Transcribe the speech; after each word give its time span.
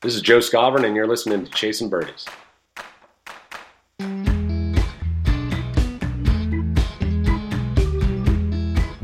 This 0.00 0.14
is 0.14 0.22
Joe 0.22 0.38
Skovron, 0.38 0.84
and 0.84 0.94
you're 0.94 1.08
listening 1.08 1.44
to 1.44 1.50
Chasing 1.50 1.88
Birdies. 1.88 2.24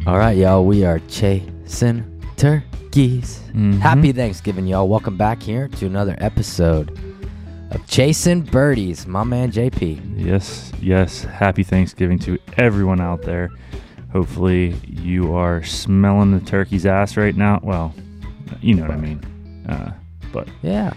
All 0.07 0.19
right, 0.19 0.37
y'all. 0.37 0.65
We 0.67 0.85
are 0.85 0.99
chasing 1.09 2.05
turkeys. 2.37 3.41
Mhm. 3.55 3.79
Happy 3.81 4.13
Thanksgiving, 4.13 4.67
y'all. 4.67 4.87
Welcome 4.87 5.17
back 5.17 5.43
here 5.43 5.67
to 5.69 5.87
another 5.87 6.15
episode 6.19 6.91
of 7.71 7.85
Chasing 7.87 8.43
Birdies. 8.43 9.07
My 9.07 9.25
man 9.25 9.51
JP. 9.51 9.99
Yes, 10.15 10.73
yes. 10.81 11.25
Happy 11.25 11.63
Thanksgiving 11.63 12.19
to 12.21 12.39
everyone 12.59 13.01
out 13.01 13.23
there. 13.23 13.49
Hopefully, 14.13 14.75
you 14.87 15.35
are 15.35 15.63
smelling 15.63 16.39
the 16.39 16.45
turkey's 16.45 16.85
ass 16.85 17.17
right 17.17 17.35
now. 17.35 17.61
Well, 17.63 17.95
you 18.61 18.75
know 18.75 18.83
what 18.83 18.91
I 18.93 18.97
mean. 18.97 19.21
Uh, 19.67 19.91
but 20.35 20.49
Yeah. 20.63 20.93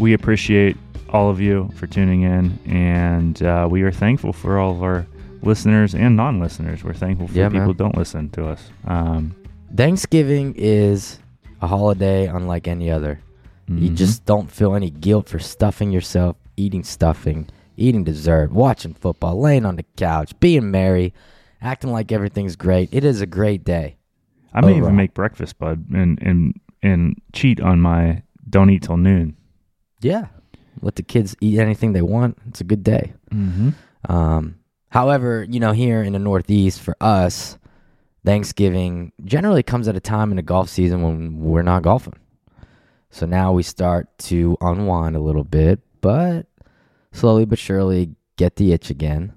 we 0.00 0.12
appreciate 0.14 0.76
all 1.10 1.30
of 1.30 1.40
you 1.40 1.70
for 1.76 1.86
tuning 1.86 2.22
in, 2.22 2.58
and 2.66 3.40
uh, 3.42 3.68
we 3.70 3.82
are 3.82 3.92
thankful 3.92 4.32
for 4.32 4.58
all 4.58 4.72
of 4.72 4.82
our 4.82 5.06
listeners 5.42 5.94
and 5.94 6.16
non 6.16 6.40
listeners. 6.40 6.82
We're 6.82 6.94
thankful 6.94 7.28
for 7.28 7.34
Yeah, 7.34 7.46
people 7.48 7.60
man. 7.60 7.66
who 7.68 7.74
don't 7.74 7.96
listen 7.96 8.30
to 8.30 8.48
us. 8.48 8.70
Um, 8.86 9.36
Thanksgiving 9.76 10.54
is 10.56 11.20
a 11.62 11.66
holiday 11.66 12.26
unlike 12.26 12.66
any 12.66 12.90
other. 12.90 13.20
You 13.68 13.90
mhm. 13.90 13.96
just 13.96 14.24
don't 14.24 14.50
feel 14.50 14.74
any 14.74 14.90
guilt 14.90 15.28
for 15.28 15.38
stuffing 15.38 15.90
yourself, 15.90 16.36
eating 16.56 16.82
stuffing, 16.84 17.48
eating 17.76 18.04
dessert, 18.04 18.52
watching 18.52 18.94
football, 18.94 19.40
laying 19.40 19.66
on 19.66 19.76
the 19.76 19.84
couch, 19.96 20.38
being 20.40 20.70
merry, 20.70 21.12
acting 21.60 21.90
like 21.92 22.12
everything's 22.12 22.56
great. 22.56 22.88
It 22.92 23.04
is 23.04 23.20
a 23.20 23.26
great 23.26 23.64
day. 23.64 23.96
I 24.54 24.60
may 24.60 24.68
overall. 24.68 24.84
even 24.84 24.96
make 24.96 25.14
breakfast, 25.14 25.58
bud, 25.58 25.86
and, 25.92 26.18
and, 26.22 26.58
and 26.82 27.20
cheat 27.32 27.60
on 27.60 27.80
my 27.80 28.22
don't 28.48 28.70
eat 28.70 28.82
till 28.82 28.96
noon. 28.96 29.36
Yeah. 30.00 30.26
Let 30.82 30.96
the 30.96 31.02
kids 31.02 31.34
eat 31.40 31.58
anything 31.58 31.92
they 31.92 32.02
want. 32.02 32.38
It's 32.48 32.60
a 32.60 32.64
good 32.64 32.82
day. 32.82 33.14
Mm-hmm. 33.32 33.70
Um, 34.12 34.56
however, 34.90 35.46
you 35.48 35.58
know, 35.58 35.72
here 35.72 36.02
in 36.02 36.12
the 36.12 36.18
Northeast, 36.18 36.80
for 36.80 36.96
us, 37.00 37.58
Thanksgiving 38.24 39.12
generally 39.24 39.62
comes 39.62 39.88
at 39.88 39.96
a 39.96 40.00
time 40.00 40.30
in 40.30 40.36
the 40.36 40.42
golf 40.42 40.68
season 40.68 41.02
when 41.02 41.38
we're 41.40 41.62
not 41.62 41.82
golfing. 41.82 42.18
So 43.10 43.24
now 43.24 43.52
we 43.52 43.62
start 43.62 44.08
to 44.18 44.56
unwind 44.60 45.16
a 45.16 45.20
little 45.20 45.44
bit, 45.44 45.80
but 46.00 46.46
slowly 47.12 47.44
but 47.46 47.58
surely 47.58 48.14
get 48.36 48.56
the 48.56 48.72
itch 48.72 48.90
again. 48.90 49.32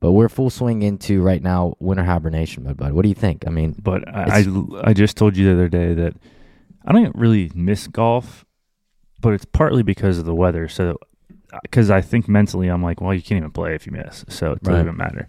But 0.00 0.12
we're 0.12 0.28
full 0.28 0.50
swing 0.50 0.82
into 0.82 1.22
right 1.22 1.40
now 1.40 1.74
winter 1.78 2.02
hibernation 2.02 2.64
mode, 2.64 2.76
bud. 2.76 2.92
What 2.92 3.02
do 3.02 3.08
you 3.08 3.14
think? 3.14 3.44
I 3.46 3.50
mean, 3.50 3.76
But 3.80 4.06
I, 4.08 4.40
I, 4.40 4.44
I 4.88 4.92
just 4.92 5.16
told 5.16 5.36
you 5.36 5.46
the 5.46 5.52
other 5.52 5.68
day 5.68 5.94
that 5.94 6.16
I 6.84 6.92
don't 6.92 7.14
really 7.14 7.52
miss 7.54 7.86
golf, 7.86 8.44
but 9.22 9.32
it's 9.32 9.46
partly 9.46 9.82
because 9.82 10.18
of 10.18 10.26
the 10.26 10.34
weather. 10.34 10.68
So, 10.68 10.98
because 11.62 11.90
I 11.90 12.02
think 12.02 12.28
mentally 12.28 12.68
I'm 12.68 12.82
like, 12.82 13.00
well, 13.00 13.14
you 13.14 13.22
can't 13.22 13.38
even 13.38 13.50
play 13.50 13.74
if 13.74 13.86
you 13.86 13.92
miss, 13.92 14.24
so 14.28 14.52
it 14.52 14.62
doesn't 14.62 14.86
Right. 14.86 14.96
matter. 14.96 15.28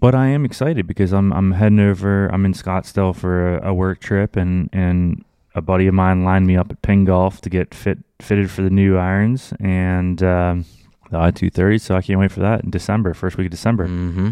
But 0.00 0.14
I 0.14 0.26
am 0.26 0.44
excited 0.44 0.86
because 0.86 1.12
I'm 1.12 1.32
I'm 1.32 1.52
heading 1.52 1.80
over. 1.80 2.26
I'm 2.28 2.44
in 2.44 2.52
Scottsdale 2.52 3.14
for 3.14 3.56
a, 3.58 3.68
a 3.70 3.74
work 3.74 4.00
trip, 4.00 4.34
and 4.36 4.68
and 4.72 5.24
a 5.54 5.62
buddy 5.62 5.86
of 5.86 5.94
mine 5.94 6.22
lined 6.24 6.46
me 6.46 6.56
up 6.56 6.70
at 6.70 6.82
Ping 6.82 7.04
Golf 7.06 7.40
to 7.42 7.48
get 7.50 7.72
fit 7.74 7.98
fitted 8.20 8.50
for 8.50 8.60
the 8.62 8.70
new 8.70 8.98
irons 8.98 9.54
and 9.60 10.22
um, 10.22 10.64
the 11.10 11.18
I 11.18 11.30
two 11.30 11.48
thirty. 11.50 11.78
So 11.78 11.96
I 11.96 12.02
can't 12.02 12.20
wait 12.20 12.30
for 12.32 12.40
that 12.40 12.62
in 12.64 12.70
December, 12.70 13.14
first 13.14 13.38
week 13.38 13.46
of 13.46 13.50
December. 13.52 13.86
mm-hmm. 13.88 14.30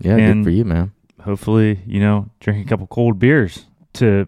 yeah, 0.00 0.16
And- 0.16 0.42
good 0.44 0.50
for 0.50 0.56
you, 0.56 0.64
man. 0.64 0.92
hopefully, 1.22 1.80
you 1.86 2.00
know, 2.00 2.30
drink 2.40 2.64
a 2.66 2.68
couple 2.68 2.86
cold 2.86 3.18
beers 3.18 3.66
to 3.94 4.26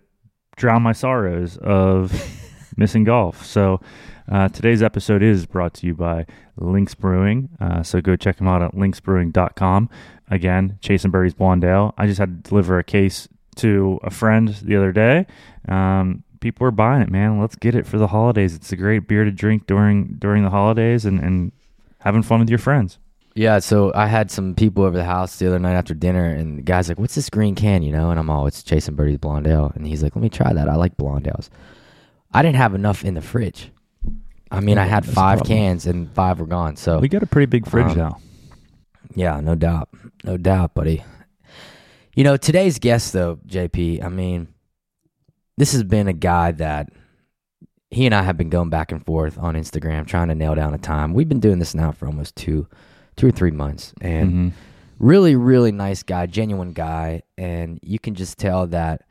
drown 0.57 0.83
my 0.83 0.93
sorrows 0.93 1.57
of 1.59 2.13
missing 2.77 3.05
golf. 3.05 3.45
So, 3.45 3.81
uh, 4.31 4.49
today's 4.49 4.83
episode 4.83 5.23
is 5.23 5.47
brought 5.47 5.75
to 5.75 5.87
you 5.87 5.95
by 5.95 6.27
Lynx 6.57 6.95
Brewing. 6.95 7.49
Uh, 7.61 7.83
so, 7.83 8.01
go 8.01 8.17
check 8.17 8.37
them 8.39 8.49
out 8.49 8.63
at 8.63 8.73
lynxbrewing.com. 8.73 9.89
Again, 10.31 10.79
Chasing 10.81 11.11
Birdies 11.11 11.35
Blondale. 11.35 11.93
I 11.97 12.07
just 12.07 12.19
had 12.19 12.45
to 12.45 12.49
deliver 12.49 12.79
a 12.79 12.85
case 12.85 13.29
to 13.57 13.99
a 14.03 14.11
friend 14.11 14.49
the 14.63 14.77
other 14.77 14.93
day. 14.93 15.27
Um, 15.69 16.25
people 16.41 16.67
are 16.67 16.73
buying 16.73 17.03
it, 17.03 17.11
man. 17.11 17.41
Let's 17.41 17.57
get 17.57 17.75
it 17.75 17.87
for 17.87 17.99
the 17.99 18.09
holidays. 18.09 18.55
It's 18.55 18.73
a 18.73 18.77
great 18.77 19.09
beer 19.09 19.25
to 19.25 19.31
drink 19.31 19.67
during 19.67 20.17
during 20.19 20.43
the 20.45 20.51
holidays 20.51 21.05
and, 21.05 21.21
and 21.21 21.53
having 22.01 22.23
fun 22.23 22.41
with 22.41 22.51
your 22.51 22.59
friends. 22.59 22.99
Yeah, 23.35 23.59
so 23.59 23.93
I 23.95 24.07
had 24.07 24.31
some 24.31 24.55
people 24.55 24.85
over 24.85 24.97
the 24.97 25.05
house 25.05 25.39
the 25.39 25.47
other 25.47 25.59
night 25.59 25.75
after 25.75 25.93
dinner, 25.93 26.25
and 26.25 26.57
the 26.57 26.63
guy's 26.63 26.89
like, 26.89 26.99
"What's 26.99 27.15
this 27.15 27.29
green 27.29 27.55
can?" 27.55 27.83
You 27.83 27.93
know, 27.93 28.11
and 28.11 28.19
I'm 28.19 28.31
all, 28.31 28.47
"It's 28.47 28.63
Chasing 28.63 28.95
Birdie's 28.95 29.19
Blondale," 29.19 29.75
and 29.77 29.87
he's 29.87 30.03
like, 30.03 30.17
"Let 30.17 30.23
me 30.23 30.31
try 30.31 30.53
that. 30.55 30.69
I 30.69 30.77
like 30.77 30.97
Blondales." 30.97 31.51
I 32.37 32.43
didn't 32.43 32.57
have 32.57 32.75
enough 32.75 33.05
in 33.05 33.15
the 33.15 33.23
fridge. 33.23 33.71
I 34.51 34.61
mean, 34.61 34.79
I 34.79 34.85
had 34.85 35.05
five 35.05 35.43
cans 35.43 35.87
and 35.87 36.11
five 36.15 36.39
were 36.39 36.47
gone. 36.47 36.77
So 36.77 36.99
We 37.01 37.09
got 37.09 37.23
a 37.23 37.27
pretty 37.27 37.47
big 37.47 37.67
fridge 37.69 37.93
Um, 37.93 37.99
now. 37.99 38.19
yeah, 39.15 39.41
no 39.41 39.55
doubt, 39.55 39.89
no 40.25 40.37
doubt, 40.37 40.75
buddy. 40.75 41.03
You 42.15 42.25
know, 42.25 42.37
today's 42.37 42.79
guest 42.79 43.13
though, 43.13 43.37
JP. 43.47 44.03
I 44.05 44.09
mean, 44.09 44.49
this 45.57 45.73
has 45.73 45.83
been 45.83 46.09
a 46.09 46.13
guy 46.13 46.53
that 46.53 46.91
he 47.91 48.07
and 48.07 48.15
I 48.15 48.23
have 48.23 48.37
been 48.37 48.51
going 48.51 48.71
back 48.71 48.93
and 48.93 49.05
forth 49.05 49.39
on 49.39 49.55
Instagram, 49.55 50.07
trying 50.07 50.29
to 50.29 50.35
nail 50.35 50.55
down 50.55 50.75
a 50.75 50.79
time. 50.79 51.13
We've 51.15 51.29
been 51.29 51.41
doing 51.41 51.59
this 51.59 51.75
now 51.75 51.93
for 51.93 52.07
almost 52.07 52.37
two, 52.37 52.67
two 53.17 53.27
or 53.29 53.31
three 53.33 53.51
months, 53.51 53.93
and 54.01 54.33
Mhm. 54.33 54.53
really 54.99 55.37
really 55.37 55.73
nice 55.73 56.03
guy 56.03 56.25
genuine 56.27 56.73
guy 56.73 57.23
and 57.37 57.79
you 57.83 57.99
can 57.99 58.15
just 58.15 58.39
tell 58.39 58.67
that 58.67 59.03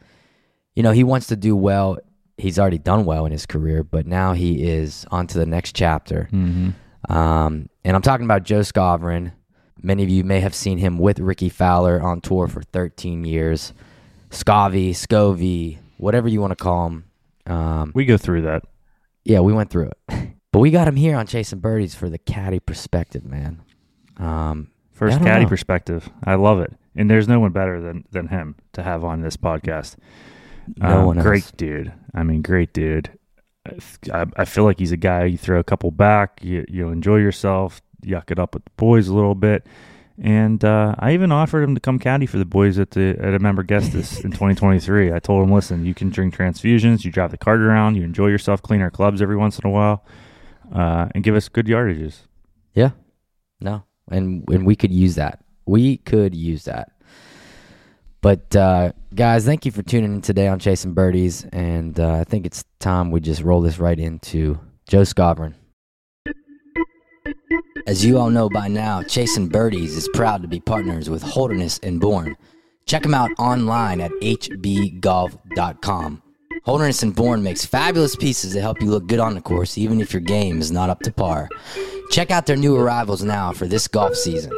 you 0.75 0.81
know 0.81 0.90
he 0.91 1.03
wants 1.03 1.28
to 1.28 1.35
do 1.35 1.56
well 1.56 1.96
he's 2.38 2.59
already 2.59 2.78
done 2.78 3.06
well 3.06 3.25
in 3.25 3.31
his 3.31 3.46
career 3.46 3.84
but 3.84 4.06
now 4.06 4.34
he 4.34 4.63
is 4.63 5.06
on 5.12 5.25
to 5.28 5.38
the 5.38 5.46
next 5.46 5.75
chapter 5.75 6.28
Mhm. 6.31 6.73
um, 7.09 7.69
and 7.84 7.96
i'm 7.96 8.01
talking 8.01 8.25
about 8.25 8.44
joe 8.44 8.59
Skovron 8.62 9.31
many 9.81 10.03
of 10.03 10.09
you 10.09 10.23
may 10.23 10.40
have 10.41 10.56
seen 10.56 10.78
him 10.79 10.97
with 10.97 11.19
Rickie 11.19 11.50
fowler 11.50 12.01
on 12.01 12.22
tour 12.22 12.47
for 12.47 12.62
13 12.63 13.23
years 13.25 13.73
scovy 14.31 14.90
scovy 14.91 15.78
whatever 15.97 16.28
you 16.28 16.41
want 16.41 16.51
to 16.51 16.62
call 16.62 16.88
him 16.88 17.06
um, 17.47 17.91
We 17.96 18.06
go 18.06 18.18
through 18.18 18.41
that. 18.44 18.63
yeah, 19.23 19.40
we 19.40 19.53
went 19.53 19.69
through 19.69 19.91
it. 19.91 20.29
but 20.52 20.59
we 20.59 20.72
got 20.72 20.88
him 20.88 20.96
here 20.96 21.16
on 21.16 21.28
Chasing 21.28 21.59
Birdies 21.59 21.94
for 21.96 22.09
the 22.09 22.17
caddy 22.17 22.59
perspective, 22.59 23.23
man. 23.23 23.62
Um, 24.17 24.69
First 24.91 25.19
caddy 25.22 25.44
know. 25.44 25.50
perspective. 25.50 26.09
I 26.23 26.35
love 26.35 26.59
it. 26.59 26.73
And 26.96 27.09
there's 27.09 27.28
no 27.28 27.40
one 27.40 27.52
better 27.52 27.79
than, 27.81 28.03
than 28.12 28.29
him 28.29 28.56
to 28.73 28.81
have 28.81 29.03
on 29.03 29.22
this 29.22 29.38
podcast. 29.38 29.96
No 30.78 31.02
Um, 31.02 31.06
one 31.06 31.19
Great 31.19 31.52
dude. 31.56 31.94
I 32.16 32.24
mean, 32.24 32.42
great 32.42 32.74
dude. 32.74 33.12
I, 34.12 34.26
I 34.38 34.46
feel 34.46 34.64
like 34.64 34.80
he's 34.80 34.92
a 34.92 34.98
guy 34.98 35.26
you 35.26 35.38
throw 35.38 35.59
a 35.59 35.64
couple 35.64 35.92
back, 35.92 36.40
you, 36.42 36.66
you 36.70 36.90
enjoy 36.90 37.18
yourself, 37.18 37.81
yuck 38.03 38.31
it 38.31 38.40
up 38.40 38.53
with 38.53 38.64
the 38.64 38.72
boys 38.78 39.08
a 39.08 39.14
little 39.14 39.36
bit. 39.36 39.68
And 40.22 40.64
uh, 40.64 40.96
I 40.98 41.14
even 41.14 41.31
offered 41.31 41.62
him 41.62 41.76
to 41.76 41.81
come 41.81 42.00
caddy 42.00 42.26
for 42.26 42.38
the 42.38 42.46
boys 42.46 42.80
at 42.80 42.92
the 42.92 43.18
at 43.20 43.34
a 43.34 43.40
member 43.40 43.64
guest 43.64 43.92
this 43.92 44.22
in 44.22 44.31
2023. 44.31 45.12
I 45.12 45.20
told 45.20 45.44
him, 45.44 45.53
listen, 45.53 45.86
you 45.86 45.94
can 45.94 46.09
drink 46.09 46.34
transfusions, 46.34 47.03
you 47.03 47.12
drive 47.12 47.31
the 47.31 47.38
cart 47.38 47.59
around, 47.59 47.96
you 47.96 48.03
enjoy 48.03 48.28
yourself, 48.28 48.62
clean 48.62 48.82
our 48.82 48.92
clubs 48.92 49.22
every 49.22 49.36
once 49.36 49.59
in 49.59 49.68
a 49.68 49.72
while, 49.72 50.06
uh, 50.74 51.09
and 51.14 51.22
give 51.22 51.36
us 51.36 51.50
good 51.50 51.66
yardages. 51.66 52.20
Yeah, 52.74 52.92
no, 53.59 53.84
and 54.09 54.46
and 54.50 54.66
we 54.66 54.78
could 54.78 54.94
use 54.94 55.16
that. 55.16 55.44
We 55.66 55.97
could 55.97 56.34
use 56.34 56.64
that. 56.64 56.92
But 58.25 58.56
uh, 58.56 58.94
guys, 59.13 59.46
thank 59.46 59.68
you 59.68 59.72
for 59.72 59.84
tuning 59.84 60.16
in 60.16 60.22
today 60.24 60.47
on 60.47 60.58
Chasing 60.58 60.96
Birdies, 60.96 61.46
and 61.53 62.00
uh, 62.00 62.16
I 62.16 62.24
think 62.24 62.47
it's 62.47 62.66
time 62.80 63.12
we 63.12 63.19
just 63.19 63.44
roll 63.44 63.62
this 63.62 63.78
right 63.78 64.00
into 64.00 64.58
Joe 64.88 65.03
Skovron. 65.03 65.53
As 67.85 68.03
you 68.03 68.18
all 68.18 68.31
know 68.31 68.50
by 68.50 68.68
now, 68.68 69.03
Chasing 69.03 69.47
Birdies 69.47 69.96
is 69.96 70.09
proud 70.16 70.41
to 70.41 70.47
be 70.47 70.59
partners 70.59 71.08
with 71.08 71.22
Holderness 71.22 71.80
and 71.84 72.02
Bourne. 72.02 72.35
Check 72.88 73.03
them 73.03 73.14
out 73.14 73.30
online 73.38 74.02
at 74.02 74.09
hbgolf.com. 74.24 76.24
Holderness 76.66 77.03
and 77.03 77.16
Bourne 77.16 77.44
makes 77.44 77.64
fabulous 77.64 78.16
pieces 78.16 78.53
that 78.53 78.62
help 78.62 78.82
you 78.82 78.90
look 78.90 79.06
good 79.06 79.20
on 79.20 79.35
the 79.35 79.41
course, 79.41 79.78
even 79.78 80.02
if 80.02 80.12
your 80.12 80.22
game 80.22 80.59
is 80.59 80.72
not 80.72 80.90
up 80.90 81.00
to 81.02 81.12
par. 81.12 81.47
Check 82.09 82.32
out 82.32 82.47
their 82.47 82.56
new 82.56 82.76
arrivals 82.76 83.22
now 83.23 83.53
for 83.53 83.67
this 83.67 83.88
golf 83.88 84.16
season. 84.16 84.52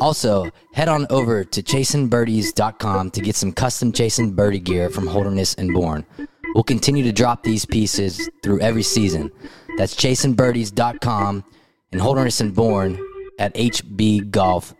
Also, 0.00 0.48
head 0.72 0.88
on 0.88 1.06
over 1.10 1.44
to 1.44 1.62
chasingbirdies.com 1.62 3.10
to 3.10 3.20
get 3.20 3.34
some 3.34 3.52
custom 3.52 3.90
Chasing 3.90 4.32
Birdie 4.32 4.60
gear 4.60 4.88
from 4.88 5.08
Holderness 5.08 5.54
and 5.54 5.74
Bourne. 5.74 6.06
We'll 6.54 6.62
continue 6.64 7.02
to 7.04 7.12
drop 7.12 7.42
these 7.42 7.64
pieces 7.64 8.30
through 8.42 8.60
every 8.60 8.84
season. 8.84 9.32
That's 9.76 9.96
chasingbirdies.com 9.96 11.44
and 11.90 12.00
Holderness 12.00 12.40
and 12.40 12.54
Bourne 12.54 12.98
at 13.38 13.54
hbgolf.com. 13.54 14.74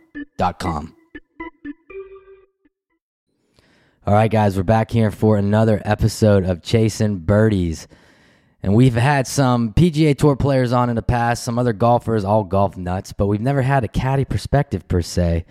All 4.07 4.13
right, 4.13 4.31
guys, 4.31 4.55
we're 4.55 4.63
back 4.63 4.91
here 4.91 5.11
for 5.11 5.37
another 5.37 5.81
episode 5.83 6.45
of 6.45 6.63
Chasing 6.63 7.17
Birdies. 7.17 7.87
And 8.63 8.73
we've 8.73 8.93
had 8.95 9.27
some 9.27 9.73
PGA 9.73 10.17
Tour 10.17 10.37
players 10.37 10.71
on 10.71 10.89
in 10.89 10.95
the 10.95 11.01
past, 11.01 11.43
some 11.43 11.59
other 11.59 11.73
golfers, 11.73 12.23
all 12.23 12.45
golf 12.45 12.77
nuts, 12.77 13.11
but 13.11 13.27
we've 13.27 13.41
never 13.41 13.61
had 13.61 13.83
a 13.83 13.89
caddy 13.89 14.23
perspective 14.23 14.87
per 14.87 15.01
se. 15.01 15.45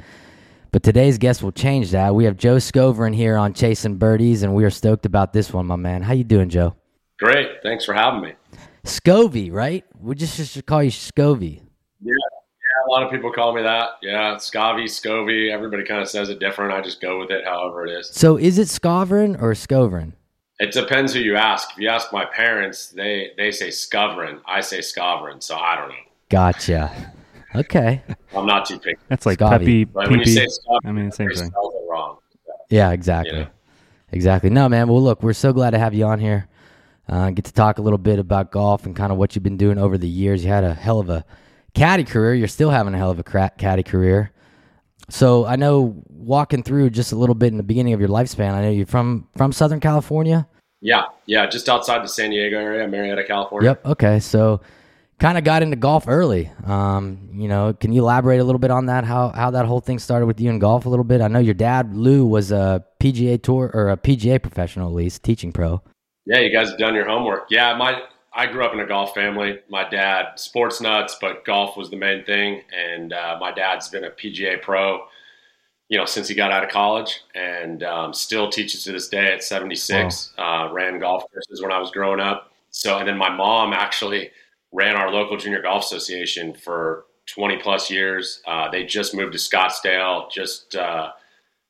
But 0.73 0.83
today's 0.83 1.19
guest 1.19 1.43
will 1.43 1.53
change 1.53 1.91
that. 1.91 2.15
We 2.15 2.25
have 2.25 2.39
Joe 2.39 2.57
Skovron 2.57 3.15
here 3.15 3.37
on 3.37 3.53
Chasing 3.53 3.97
Birdies, 3.97 4.43
and 4.43 4.55
we 4.55 4.65
are 4.65 4.71
stoked 4.71 5.05
about 5.05 5.35
this 5.35 5.53
one, 5.53 5.67
my 5.67 5.77
man. 5.77 6.03
How 6.03 6.15
you 6.15 6.25
doing, 6.25 6.49
Joe? 6.49 6.75
Great. 7.19 7.63
Thanks 7.63 7.85
for 7.85 7.93
having 7.93 8.23
me. 8.23 8.33
Scovy, 8.85 9.53
right? 9.53 9.85
We 10.01 10.15
just 10.15 10.53
should 10.53 10.67
call 10.67 10.83
you 10.83 10.91
Scovy. 10.91 11.61
Yeah, 12.01 12.15
a 12.89 12.91
lot 12.91 13.03
of 13.03 13.11
people 13.11 13.31
call 13.33 13.55
me 13.55 13.63
that. 13.63 13.91
Yeah, 14.03 14.37
Scovy, 14.37 14.85
Scovy. 14.85 15.53
Everybody 15.53 15.85
kind 15.85 16.01
of 16.01 16.09
says 16.09 16.31
it 16.31 16.39
different. 16.39 16.73
I 16.73 16.81
just 16.81 17.01
go 17.01 17.19
with 17.19 17.31
it, 17.31 17.45
however 17.45 17.87
it 17.87 17.93
is. 17.93 18.09
So 18.11 18.37
is 18.37 18.59
it 18.59 18.69
Scovrin 18.69 19.41
or 19.41 19.53
Scovrin? 19.53 20.13
It 20.59 20.73
depends 20.73 21.13
who 21.13 21.21
you 21.21 21.37
ask. 21.37 21.71
If 21.73 21.79
you 21.79 21.89
ask 21.89 22.13
my 22.13 22.25
parents, 22.25 22.89
they 22.89 23.33
they 23.37 23.51
say 23.51 23.69
Scovrin. 23.69 24.41
I 24.47 24.61
say 24.61 24.79
Scovrin. 24.79 25.43
So 25.43 25.57
I 25.57 25.77
don't 25.77 25.89
know. 25.91 25.95
Gotcha. 26.31 27.13
Okay. 27.55 28.03
I'm 28.35 28.47
not 28.47 28.67
too 28.67 28.79
picky. 28.79 28.99
That's 29.09 29.27
like 29.27 29.39
Scovy. 29.39 29.51
Peppy. 29.51 29.85
But 29.85 30.11
when 30.11 30.21
you 30.21 30.27
say 30.27 30.47
Peepee. 30.47 30.59
Scovrin, 30.67 30.89
I 30.89 30.93
mean, 30.93 31.11
same 31.13 31.27
everybody 31.27 31.41
thing. 31.41 31.51
spells 31.51 31.75
it 31.75 31.91
wrong. 31.91 32.19
Yeah, 32.71 32.91
exactly. 32.91 33.41
Yeah. 33.41 33.49
Exactly. 34.11 34.51
No, 34.51 34.69
man. 34.69 34.89
Well, 34.89 35.03
look, 35.03 35.23
we're 35.23 35.33
so 35.35 35.53
glad 35.53 35.71
to 35.71 35.79
have 35.79 35.95
you 35.95 36.07
on 36.07 36.19
here. 36.19 36.49
Uh, 37.09 37.31
get 37.31 37.45
to 37.45 37.53
talk 37.53 37.79
a 37.79 37.83
little 37.83 37.99
bit 37.99 38.19
about 38.19 38.51
golf 38.51 38.85
and 38.85 38.95
kind 38.95 39.13
of 39.13 39.19
what 39.19 39.35
you've 39.35 39.43
been 39.43 39.57
doing 39.57 39.79
over 39.79 39.97
the 39.97 40.09
years. 40.09 40.45
You 40.45 40.51
had 40.51 40.65
a 40.65 40.75
hell 40.75 40.99
of 40.99 41.09
a 41.09 41.25
caddy 41.75 42.05
career. 42.05 42.35
You're 42.35 42.49
still 42.49 42.71
having 42.71 42.95
a 42.95 42.99
hell 42.99 43.11
of 43.11 43.19
a 43.19 43.23
cra- 43.23 43.53
caddy 43.57 43.83
career. 43.83 44.33
So 45.11 45.47
I 45.47 45.57
know 45.57 46.03
walking 46.09 46.63
through 46.63 46.91
just 46.91 47.13
a 47.13 47.17
little 47.17 47.35
bit 47.35 47.49
in 47.49 47.57
the 47.57 47.63
beginning 47.63 47.95
of 47.95 48.01
your 48.01 48.11
lifespan. 48.11 48.53
I 48.53 48.63
know 48.63 48.71
you're 48.71 48.87
from 48.87 49.29
from 49.37 49.53
Southern 49.53 49.81
California. 49.81 50.47
Yeah, 50.81 51.05
yeah, 51.27 51.47
just 51.47 51.69
outside 51.69 52.05
the 52.05 52.09
San 52.09 52.31
Diego 52.31 52.59
area, 52.59 52.87
Murrieta, 52.87 53.27
California. 53.27 53.71
Yep. 53.71 53.87
Okay. 53.87 54.21
So 54.21 54.61
kind 55.19 55.37
of 55.37 55.45
got 55.45 55.63
into 55.63 55.77
golf 55.77 56.05
early. 56.07 56.51
Um, 56.65 57.31
you 57.33 57.49
know, 57.49 57.73
can 57.73 57.93
you 57.93 58.03
elaborate 58.03 58.39
a 58.39 58.45
little 58.45 58.61
bit 58.61 58.71
on 58.71 58.87
that? 58.87 59.05
How 59.05 59.31
how 59.31 59.51
that 59.51 59.67
whole 59.67 59.81
thing 59.81 59.99
started 59.99 60.27
with 60.27 60.41
you 60.41 60.51
in 60.51 60.59
golf 60.59 60.87
a 60.87 60.89
little 60.89 61.05
bit? 61.05 61.21
I 61.21 61.29
know 61.29 61.41
your 61.41 61.55
dad 61.55 61.97
Lou 61.97 62.27
was 62.27 62.53
a 62.53 62.85
PGA 63.01 63.43
tour 63.43 63.71
or 63.73 63.89
a 63.91 63.97
PGA 63.97 64.41
professional 64.41 64.89
at 64.89 64.95
least, 64.95 65.23
teaching 65.23 65.53
pro. 65.53 65.83
Yeah, 66.27 66.41
you 66.41 66.53
guys 66.53 66.69
have 66.69 66.79
done 66.79 66.95
your 66.95 67.09
homework. 67.09 67.47
Yeah, 67.51 67.75
my 67.77 68.03
I 68.39 68.47
grew 68.47 68.65
up 68.65 68.73
in 68.73 68.79
a 68.79 68.87
golf 68.87 69.15
family. 69.15 69.59
My 69.69 69.89
dad, 69.89 70.39
sports 70.39 70.81
nuts, 70.81 71.17
but 71.21 71.45
golf 71.45 71.77
was 71.77 71.91
the 71.91 71.97
main 71.97 72.25
thing. 72.25 72.63
And 72.73 73.13
uh, 73.13 73.37
my 73.41 73.51
dad's 73.51 73.89
been 73.89 74.05
a 74.05 74.11
PGA 74.11 74.63
pro, 74.63 75.07
you 75.89 75.99
know, 75.99 76.05
since 76.05 76.29
he 76.29 76.37
got 76.37 76.53
out 76.53 76.63
of 76.63 76.71
college, 76.71 77.21
and 77.35 77.83
um, 77.83 78.15
still 78.15 78.49
teaches 78.49 78.85
to 78.85 78.93
this 78.93 79.09
day 79.09 79.33
at 79.33 79.43
76. 79.43 80.35
Uh, 80.39 80.69
ran 80.71 81.01
golf 81.01 81.25
courses 81.33 81.61
when 81.61 81.73
I 81.73 81.81
was 81.81 81.91
growing 81.91 82.21
up. 82.21 82.53
So, 82.71 82.99
and 82.99 83.09
then 83.09 83.19
my 83.19 83.29
mom 83.29 83.73
actually 83.73 84.31
ran 84.71 84.95
our 84.95 85.11
local 85.11 85.37
junior 85.37 85.61
golf 85.61 85.83
association 85.83 86.55
for 86.55 87.07
20 87.27 87.59
plus 87.59 87.91
years. 87.91 88.41
Uh, 88.47 88.71
they 88.71 88.85
just 88.85 89.17
moved 89.17 89.33
to 89.33 89.39
Scottsdale. 89.39 90.31
Just 90.31 90.77
uh, 90.77 91.11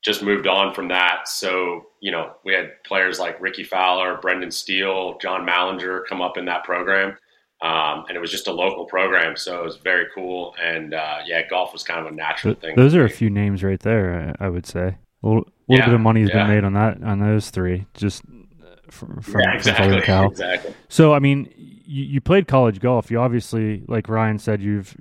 just 0.01 0.23
moved 0.23 0.47
on 0.47 0.73
from 0.73 0.87
that. 0.89 1.27
So, 1.27 1.87
you 1.99 2.11
know, 2.11 2.33
we 2.45 2.53
had 2.53 2.71
players 2.85 3.19
like 3.19 3.39
Rickie 3.41 3.63
Fowler, 3.63 4.17
Brendan 4.21 4.51
Steele, 4.51 5.17
John 5.21 5.45
Mallinger 5.45 6.03
come 6.07 6.21
up 6.21 6.37
in 6.37 6.45
that 6.45 6.63
program. 6.63 7.17
Um, 7.61 8.05
and 8.07 8.15
it 8.15 8.21
was 8.21 8.31
just 8.31 8.47
a 8.47 8.53
local 8.53 8.85
program. 8.85 9.35
So 9.35 9.59
it 9.59 9.65
was 9.65 9.75
very 9.77 10.05
cool. 10.15 10.55
And 10.63 10.93
uh, 10.93 11.17
yeah, 11.25 11.45
golf 11.49 11.73
was 11.73 11.83
kind 11.83 11.99
of 11.99 12.11
a 12.11 12.15
natural 12.15 12.55
Th- 12.55 12.61
thing. 12.61 12.75
Those 12.77 12.95
are 12.95 13.03
a 13.03 13.09
few 13.09 13.29
names 13.29 13.63
right 13.63 13.79
there. 13.81 14.33
I 14.39 14.47
would 14.47 14.65
say 14.65 14.79
a 15.23 15.27
little, 15.27 15.39
little 15.39 15.51
Yeah, 15.67 15.85
bit 15.87 15.95
of 15.95 15.99
money 16.01 16.21
has 16.21 16.29
yeah. 16.29 16.45
been 16.45 16.55
made 16.55 16.63
on 16.63 16.73
that 16.73 17.03
on 17.03 17.19
those 17.19 17.49
three. 17.49 17.85
Just 17.93 18.23
uh, 18.23 18.75
from, 18.89 19.19
from, 19.21 19.41
Yeah, 19.41 19.53
exactly. 19.55 19.99
Cal. 20.01 20.27
Exactly. 20.31 20.73
So 20.87 21.13
I 21.13 21.19
mean, 21.19 21.53
you, 21.57 22.05
you 22.05 22.21
played 22.21 22.47
college 22.47 22.79
golf. 22.79 23.11
You 23.11 23.19
obviously, 23.19 23.83
like 23.89 24.07
Ryan 24.07 24.39
said, 24.39 24.61
you've 24.61 24.95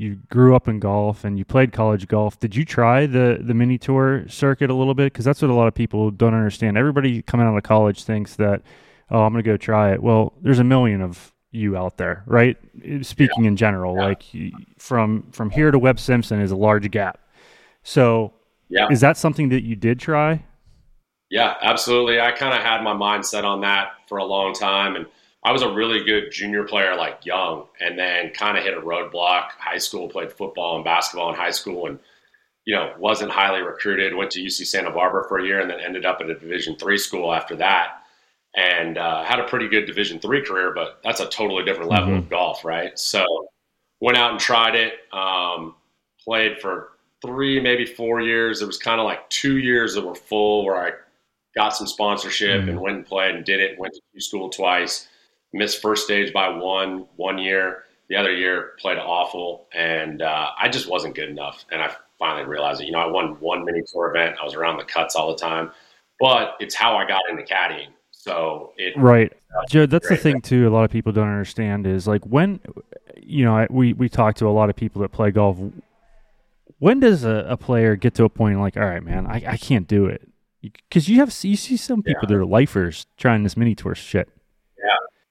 you 0.00 0.16
grew 0.30 0.56
up 0.56 0.66
in 0.66 0.80
golf 0.80 1.24
and 1.24 1.38
you 1.38 1.44
played 1.44 1.72
college 1.72 2.08
golf. 2.08 2.40
Did 2.40 2.56
you 2.56 2.64
try 2.64 3.04
the 3.06 3.38
the 3.40 3.52
mini 3.54 3.76
tour 3.76 4.24
circuit 4.28 4.70
a 4.70 4.74
little 4.74 4.94
bit? 4.94 5.12
Because 5.12 5.24
that's 5.26 5.42
what 5.42 5.50
a 5.50 5.54
lot 5.54 5.68
of 5.68 5.74
people 5.74 6.10
don't 6.10 6.32
understand. 6.34 6.78
Everybody 6.78 7.20
coming 7.22 7.46
out 7.46 7.56
of 7.56 7.62
college 7.62 8.04
thinks 8.04 8.36
that, 8.36 8.62
oh, 9.10 9.22
I'm 9.22 9.32
going 9.32 9.44
to 9.44 9.50
go 9.50 9.56
try 9.58 9.92
it. 9.92 10.02
Well, 10.02 10.32
there's 10.40 10.58
a 10.58 10.64
million 10.64 11.02
of 11.02 11.32
you 11.52 11.76
out 11.76 11.98
there, 11.98 12.22
right? 12.26 12.56
Speaking 13.02 13.44
in 13.44 13.56
general, 13.56 13.94
Yeah. 13.96 14.04
like 14.04 14.22
from 14.78 15.24
from 15.32 15.50
here 15.50 15.70
to 15.70 15.78
Webb 15.78 15.98
Simpson 16.00 16.40
is 16.40 16.50
a 16.50 16.56
large 16.56 16.90
gap. 16.90 17.18
So, 17.82 18.32
Yeah. 18.70 18.86
is 18.90 19.00
that 19.02 19.16
something 19.18 19.50
that 19.50 19.64
you 19.64 19.76
did 19.76 20.00
try? 20.00 20.44
Yeah, 21.30 21.54
absolutely. 21.60 22.20
I 22.20 22.32
kind 22.32 22.54
of 22.56 22.62
had 22.62 22.82
my 22.82 22.92
mindset 22.94 23.44
on 23.44 23.60
that 23.60 23.92
for 24.08 24.18
a 24.18 24.24
long 24.24 24.52
time. 24.54 24.96
And 24.96 25.06
I 25.42 25.52
was 25.52 25.62
a 25.62 25.72
really 25.72 26.04
good 26.04 26.30
junior 26.30 26.64
player, 26.64 26.94
like 26.96 27.24
young, 27.24 27.66
and 27.80 27.98
then 27.98 28.30
kind 28.30 28.58
of 28.58 28.64
hit 28.64 28.76
a 28.76 28.80
roadblock. 28.80 29.50
High 29.58 29.78
school, 29.78 30.08
played 30.08 30.32
football 30.32 30.76
and 30.76 30.84
basketball 30.84 31.30
in 31.30 31.36
high 31.36 31.50
school, 31.50 31.86
and 31.86 31.98
you 32.66 32.74
know 32.74 32.92
wasn't 32.98 33.30
highly 33.30 33.62
recruited. 33.62 34.14
Went 34.14 34.30
to 34.32 34.40
UC 34.40 34.66
Santa 34.66 34.90
Barbara 34.90 35.24
for 35.28 35.38
a 35.38 35.46
year, 35.46 35.60
and 35.60 35.70
then 35.70 35.80
ended 35.80 36.04
up 36.04 36.20
at 36.20 36.28
a 36.28 36.34
Division 36.38 36.76
three 36.76 36.98
school 36.98 37.32
after 37.32 37.56
that, 37.56 38.02
and 38.54 38.98
uh, 38.98 39.24
had 39.24 39.40
a 39.40 39.44
pretty 39.44 39.68
good 39.68 39.86
Division 39.86 40.18
three 40.20 40.42
career. 40.44 40.72
But 40.74 41.00
that's 41.02 41.20
a 41.20 41.26
totally 41.28 41.64
different 41.64 41.90
level 41.90 42.10
Mhm. 42.12 42.18
of 42.18 42.28
golf, 42.28 42.64
right? 42.64 42.98
So 42.98 43.24
went 44.00 44.18
out 44.18 44.32
and 44.32 44.40
tried 44.40 44.74
it. 44.74 44.94
Um, 45.12 45.74
played 46.22 46.60
for 46.60 46.90
three, 47.22 47.60
maybe 47.60 47.86
four 47.86 48.20
years. 48.20 48.60
It 48.60 48.66
was 48.66 48.76
kind 48.78 49.00
of 49.00 49.06
like 49.06 49.28
two 49.30 49.56
years 49.58 49.94
that 49.94 50.04
were 50.04 50.14
full 50.14 50.64
where 50.66 50.76
I 50.86 50.92
got 51.54 51.70
some 51.70 51.86
sponsorship 51.86 52.62
Mhm. 52.62 52.68
and 52.68 52.80
went 52.80 52.96
and 52.96 53.06
played 53.06 53.34
and 53.34 53.44
did 53.44 53.60
it. 53.60 53.78
Went 53.78 53.94
to 53.94 54.20
school 54.20 54.48
twice. 54.50 55.08
Missed 55.52 55.82
first 55.82 56.04
stage 56.04 56.32
by 56.32 56.48
one 56.48 57.06
one 57.16 57.38
year. 57.38 57.84
The 58.08 58.16
other 58.16 58.32
year 58.32 58.72
played 58.78 58.98
awful, 58.98 59.68
and 59.72 60.20
uh, 60.22 60.50
I 60.60 60.68
just 60.68 60.88
wasn't 60.88 61.14
good 61.14 61.28
enough. 61.28 61.64
And 61.70 61.80
I 61.80 61.94
finally 62.18 62.44
realized 62.44 62.80
it. 62.80 62.86
You 62.86 62.92
know, 62.92 62.98
I 62.98 63.06
won 63.06 63.40
one 63.40 63.64
mini 63.64 63.82
tour 63.82 64.10
event. 64.10 64.36
I 64.40 64.44
was 64.44 64.54
around 64.54 64.78
the 64.78 64.84
cuts 64.84 65.16
all 65.16 65.32
the 65.32 65.38
time, 65.38 65.70
but 66.20 66.54
it's 66.60 66.74
how 66.74 66.96
I 66.96 67.06
got 67.06 67.20
into 67.30 67.42
caddying. 67.42 67.88
So 68.10 68.72
it 68.76 68.94
Right. 68.96 69.32
Joe, 69.68 69.86
that's 69.86 70.08
the 70.08 70.16
thing 70.16 70.40
too. 70.40 70.68
A 70.68 70.70
lot 70.70 70.84
of 70.84 70.90
people 70.90 71.10
don't 71.10 71.28
understand 71.28 71.86
is 71.86 72.06
like 72.06 72.24
when, 72.24 72.60
you 73.16 73.44
know, 73.44 73.56
I, 73.56 73.66
we 73.70 73.94
we 73.94 74.08
talk 74.08 74.36
to 74.36 74.46
a 74.46 74.50
lot 74.50 74.70
of 74.70 74.76
people 74.76 75.02
that 75.02 75.10
play 75.10 75.30
golf. 75.30 75.58
When 76.78 77.00
does 77.00 77.24
a, 77.24 77.46
a 77.48 77.56
player 77.56 77.96
get 77.96 78.14
to 78.14 78.24
a 78.24 78.28
point 78.28 78.60
like, 78.60 78.76
all 78.76 78.84
right, 78.84 79.02
man, 79.02 79.26
I, 79.26 79.42
I 79.46 79.56
can't 79.56 79.88
do 79.88 80.06
it? 80.06 80.28
Because 80.62 81.08
you 81.08 81.16
have 81.16 81.34
you 81.42 81.56
see 81.56 81.76
some 81.76 82.02
people 82.02 82.28
that 82.28 82.34
are 82.34 82.44
lifers 82.44 83.06
trying 83.16 83.42
this 83.42 83.56
mini 83.56 83.74
tour 83.74 83.94
shit. 83.94 84.28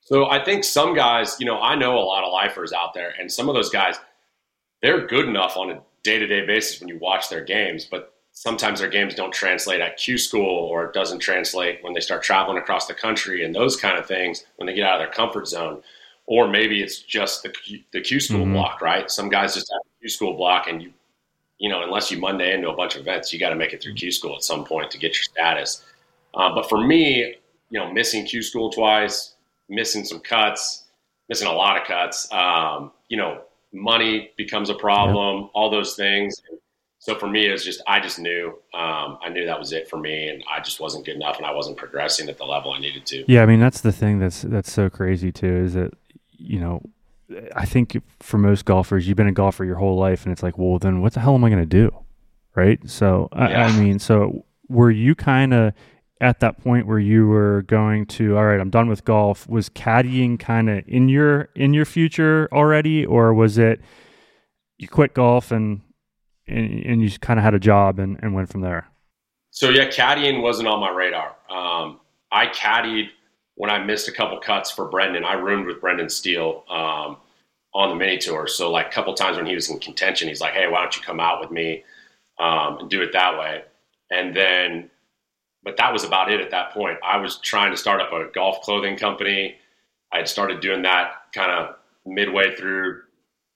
So 0.09 0.27
I 0.27 0.43
think 0.43 0.63
some 0.63 0.95
guys, 0.95 1.37
you 1.39 1.45
know, 1.45 1.59
I 1.61 1.75
know 1.75 1.95
a 1.99 2.01
lot 2.01 2.23
of 2.23 2.33
lifers 2.33 2.73
out 2.73 2.95
there, 2.95 3.13
and 3.19 3.31
some 3.31 3.47
of 3.47 3.53
those 3.53 3.69
guys, 3.69 3.95
they're 4.81 5.05
good 5.05 5.27
enough 5.27 5.55
on 5.55 5.69
a 5.69 5.81
day 6.01 6.17
to 6.17 6.25
day 6.25 6.43
basis 6.47 6.79
when 6.79 6.89
you 6.89 6.97
watch 6.97 7.29
their 7.29 7.43
games, 7.43 7.85
but 7.85 8.15
sometimes 8.31 8.79
their 8.79 8.89
games 8.89 9.13
don't 9.13 9.31
translate 9.31 9.81
at 9.81 9.97
Q 9.97 10.17
school 10.17 10.65
or 10.71 10.85
it 10.85 10.93
doesn't 10.93 11.19
translate 11.19 11.83
when 11.83 11.93
they 11.93 11.99
start 11.99 12.23
traveling 12.23 12.57
across 12.57 12.87
the 12.87 12.93
country 12.95 13.43
and 13.45 13.53
those 13.53 13.77
kind 13.77 13.99
of 13.99 14.07
things 14.07 14.45
when 14.55 14.65
they 14.65 14.73
get 14.73 14.87
out 14.87 14.99
of 14.99 15.05
their 15.05 15.13
comfort 15.13 15.47
zone. 15.47 15.83
Or 16.25 16.47
maybe 16.47 16.81
it's 16.81 16.99
just 16.99 17.43
the 17.43 17.49
Q, 17.49 17.81
the 17.93 18.01
Q 18.01 18.19
school 18.19 18.45
Mhm. 18.47 18.53
block, 18.53 18.81
right? 18.81 19.11
Some 19.11 19.29
guys 19.29 19.53
just 19.53 19.71
have 19.71 19.81
a 19.85 19.99
Q 19.99 20.09
school 20.09 20.33
block, 20.33 20.67
and 20.67 20.81
you, 20.81 20.91
you 21.59 21.69
know, 21.69 21.83
unless 21.83 22.09
you 22.09 22.17
Monday 22.17 22.51
into 22.51 22.69
a 22.69 22.75
bunch 22.75 22.95
of 22.95 23.01
events, 23.01 23.31
you 23.31 23.39
got 23.39 23.49
to 23.49 23.55
make 23.55 23.73
it 23.73 23.83
through 23.83 23.93
Q 23.93 24.11
school 24.11 24.35
at 24.37 24.43
some 24.43 24.65
point 24.65 24.89
to 24.89 24.97
get 24.97 25.09
your 25.13 25.23
status. 25.23 25.85
Uh, 26.33 26.51
but 26.55 26.67
for 26.67 26.83
me, 26.83 27.35
you 27.69 27.79
know, 27.79 27.91
missing 27.93 28.25
Q 28.25 28.41
school 28.41 28.71
twice, 28.71 29.35
missing 29.69 30.03
some 30.03 30.19
cuts, 30.19 30.85
missing 31.29 31.47
a 31.47 31.53
lot 31.53 31.79
of 31.79 31.87
cuts. 31.87 32.31
Um, 32.31 32.91
you 33.07 33.17
know, 33.17 33.41
money 33.71 34.31
becomes 34.37 34.69
a 34.69 34.75
problem. 34.75 35.49
All 35.53 35.69
those 35.69 35.95
things. 35.95 36.35
So 37.01 37.15
for 37.15 37.29
me, 37.29 37.45
it's 37.45 37.63
just 37.63 37.81
I 37.87 38.01
just 38.01 38.19
knew 38.19 38.49
um, 38.73 39.17
I 39.21 39.29
knew 39.29 39.45
that 39.45 39.57
was 39.57 39.71
it 39.71 39.89
for 39.89 39.97
me, 39.97 40.27
and 40.27 40.43
I 40.51 40.59
just 40.59 40.81
wasn't 40.81 41.05
good 41.05 41.15
enough, 41.15 41.37
and 41.37 41.45
I 41.45 41.51
wasn't 41.51 41.77
progressing 41.77 42.27
at 42.27 42.37
the 42.37 42.45
level 42.45 42.73
I 42.73 42.79
needed 42.79 43.05
to. 43.07 43.23
Yeah, 43.31 43.41
I 43.41 43.45
mean 43.45 43.61
that's 43.61 43.81
the 43.81 43.93
thing 43.93 44.19
that's 44.19 44.41
that's 44.41 44.71
so 44.71 44.89
crazy 44.89 45.31
too 45.31 45.63
is 45.63 45.75
that 45.75 45.93
you 46.31 46.59
know 46.59 46.81
I 47.55 47.65
think 47.65 48.01
for 48.19 48.37
most 48.37 48.65
golfers 48.65 49.07
you've 49.07 49.15
been 49.15 49.27
a 49.27 49.31
golfer 49.31 49.63
your 49.63 49.77
whole 49.77 49.97
life 49.97 50.23
and 50.25 50.33
it's 50.33 50.43
like 50.43 50.57
well 50.57 50.77
then 50.77 51.01
what 51.01 51.13
the 51.13 51.21
hell 51.21 51.35
am 51.35 51.43
I 51.45 51.49
going 51.49 51.61
to 51.61 51.65
do, 51.65 51.89
right? 52.53 52.79
So 52.89 53.29
I, 53.31 53.53
I 53.53 53.79
mean 53.79 53.97
so 53.99 54.45
were 54.67 54.91
you 54.91 55.15
kind 55.15 55.53
of 55.53 55.73
at 56.21 56.41
that 56.41 56.61
point 56.61 56.85
where 56.85 56.99
you 56.99 57.27
were 57.27 57.63
going 57.63 58.05
to 58.05 58.37
all 58.37 58.45
right 58.45 58.59
I'm 58.59 58.69
done 58.69 58.89
with 58.89 59.05
golf 59.05 59.47
was 59.47 59.69
caddying 59.69 60.39
kind 60.39 60.69
of 60.69 60.83
in 60.87 61.09
your 61.09 61.49
in 61.55 61.73
your 61.73 61.85
future 61.85 62.49
already 62.51 63.05
or 63.05 63.33
was 63.33 63.57
it 63.57 63.79
you 64.77 64.87
quit 64.87 65.13
golf 65.13 65.51
and 65.51 65.81
and, 66.49 66.85
and 66.85 67.01
you 67.01 67.11
kind 67.19 67.39
of 67.39 67.43
had 67.43 67.53
a 67.53 67.59
job 67.59 67.99
and, 67.99 68.17
and 68.21 68.33
went 68.33 68.49
from 68.49 68.61
there? 68.61 68.87
So 69.51 69.69
yeah, 69.69 69.87
caddying 69.87 70.41
wasn't 70.41 70.67
on 70.67 70.79
my 70.79 70.89
radar. 70.89 71.35
Um, 71.49 71.99
I 72.31 72.47
caddied 72.47 73.09
when 73.55 73.69
I 73.69 73.83
missed 73.83 74.07
a 74.07 74.11
couple 74.11 74.39
cuts 74.39 74.71
for 74.71 74.85
Brendan. 74.89 75.23
I 75.23 75.33
roomed 75.33 75.67
with 75.67 75.81
Brendan 75.81 76.09
Steele 76.09 76.63
um, 76.69 77.17
on 77.73 77.89
the 77.89 77.95
mini 77.95 78.17
tour. 78.17 78.47
So 78.47 78.71
like 78.71 78.87
a 78.87 78.91
couple 78.91 79.13
times 79.13 79.37
when 79.37 79.45
he 79.45 79.55
was 79.55 79.69
in 79.69 79.79
contention, 79.79 80.27
he's 80.27 80.41
like, 80.41 80.53
"Hey, 80.53 80.67
why 80.67 80.81
don't 80.81 80.95
you 80.95 81.01
come 81.01 81.19
out 81.19 81.39
with 81.39 81.51
me 81.51 81.83
um, 82.39 82.79
and 82.79 82.89
do 82.89 83.01
it 83.01 83.11
that 83.13 83.37
way?" 83.37 83.63
And 84.11 84.35
then, 84.35 84.89
but 85.63 85.77
that 85.77 85.91
was 85.91 86.03
about 86.03 86.31
it 86.31 86.39
at 86.41 86.51
that 86.51 86.71
point. 86.71 86.97
I 87.03 87.17
was 87.17 87.37
trying 87.37 87.71
to 87.71 87.77
start 87.77 88.01
up 88.01 88.11
a 88.13 88.31
golf 88.33 88.61
clothing 88.61 88.97
company. 88.97 89.55
I 90.11 90.17
had 90.17 90.27
started 90.27 90.59
doing 90.61 90.81
that 90.83 91.11
kind 91.33 91.51
of 91.51 91.75
midway 92.05 92.55
through 92.55 93.01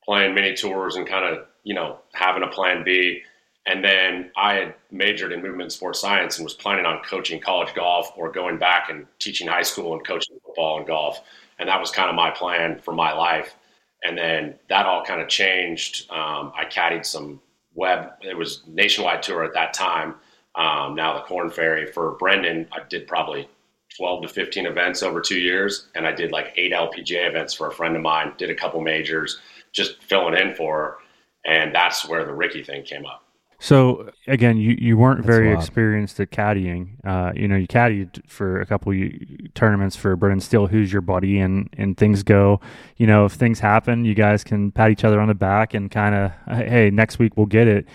playing 0.04 0.36
mini 0.36 0.54
tours 0.54 0.96
and 0.96 1.08
kind 1.08 1.26
of 1.26 1.46
you 1.64 1.74
know 1.74 2.00
having 2.14 2.44
a 2.44 2.48
plan 2.48 2.84
B. 2.84 3.22
And 3.66 3.84
then 3.84 4.30
I 4.36 4.56
had 4.56 4.76
majored 4.92 5.32
in 5.32 5.42
movement 5.42 5.64
and 5.64 5.72
sports 5.72 6.02
science 6.02 6.38
and 6.38 6.44
was 6.44 6.54
planning 6.54 6.86
on 6.86 7.02
coaching 7.04 7.40
college 7.40 7.74
golf 7.74 8.12
or 8.18 8.30
going 8.30 8.58
back 8.58 8.90
and 8.90 9.08
teaching 9.20 9.48
high 9.48 9.62
school 9.62 9.94
and 9.94 10.06
coaching 10.06 10.38
football 10.46 10.78
and 10.80 10.88
golf. 10.88 11.22
and 11.60 11.70
that 11.70 11.80
was 11.80 11.90
kind 11.92 12.10
of 12.10 12.16
my 12.16 12.30
plan 12.32 12.80
for 12.80 12.94
my 12.94 13.14
life. 13.14 13.56
And 14.04 14.18
then 14.18 14.56
that 14.68 14.86
all 14.86 15.04
kind 15.06 15.22
of 15.22 15.30
changed. 15.30 16.12
Um, 16.12 16.52
I 16.58 16.66
caddied 16.70 17.06
some 17.06 17.40
web. 17.74 18.12
It 18.22 18.38
was 18.38 18.64
nationwide 18.68 19.24
tour 19.24 19.46
at 19.46 19.54
that 19.54 19.74
time. 19.74 20.16
Um, 20.56 20.96
now 20.96 21.14
the 21.16 21.22
Korn 21.22 21.50
Ferry 21.50 21.92
for 21.92 22.12
Brendan, 22.12 22.68
I 22.72 22.80
did 22.88 23.08
probably 23.08 23.48
12 23.98 24.24
to 24.24 24.28
15 24.28 24.66
events 24.66 25.04
over 25.04 25.22
two 25.22 25.40
years, 25.40 25.88
and 25.96 26.08
I 26.08 26.12
did 26.12 26.32
like 26.32 26.54
eight 26.56 26.72
LPGA 26.72 27.28
events 27.30 27.54
for 27.54 27.68
a 27.68 27.72
friend 27.72 27.96
of 27.96 28.02
mine. 28.02 28.34
Did 28.38 28.50
a 28.50 28.56
couple 28.56 28.82
majors, 28.82 29.40
just 29.72 30.02
filling 30.04 30.36
in 30.36 30.56
for 30.56 30.78
her, 30.78 30.98
and 31.46 31.74
that's 31.74 32.08
where 32.08 32.26
the 32.26 32.34
Rickie 32.34 32.64
thing 32.64 32.84
came 32.84 33.06
up. 33.06 33.24
So 33.64 34.10
again, 34.28 34.58
you, 34.58 34.76
you 34.78 34.98
weren't 34.98 35.20
That's 35.20 35.28
very 35.28 35.54
experienced 35.54 36.20
at 36.20 36.32
caddying. 36.32 36.98
Uh, 37.06 37.32
you 37.34 37.48
know, 37.48 37.56
you 37.56 37.66
caddied 37.66 38.22
for 38.28 38.60
a 38.60 38.66
couple 38.66 38.94
tournaments 39.54 39.96
for 39.96 40.18
Brendan 40.18 40.42
Steele, 40.42 40.68
who's 40.68 40.92
your 40.92 41.02
buddy, 41.02 41.40
and 41.40 41.70
and 41.78 41.96
things 41.96 42.24
go. 42.24 42.60
You 42.98 43.08
know, 43.08 43.24
if 43.24 43.32
things 43.32 43.62
happen, 43.62 44.04
you 44.04 44.16
guys 44.16 44.44
can 44.44 44.72
pat 44.72 44.92
each 44.92 45.06
other 45.06 45.22
on 45.22 45.30
the 45.30 45.34
back 45.34 45.74
and 45.74 45.90
kind 45.90 46.14
of, 46.14 46.32
hey, 46.58 46.90
next 46.90 47.20
week 47.20 47.38
we'll 47.38 47.46
get 47.46 47.70
it. 47.70 47.88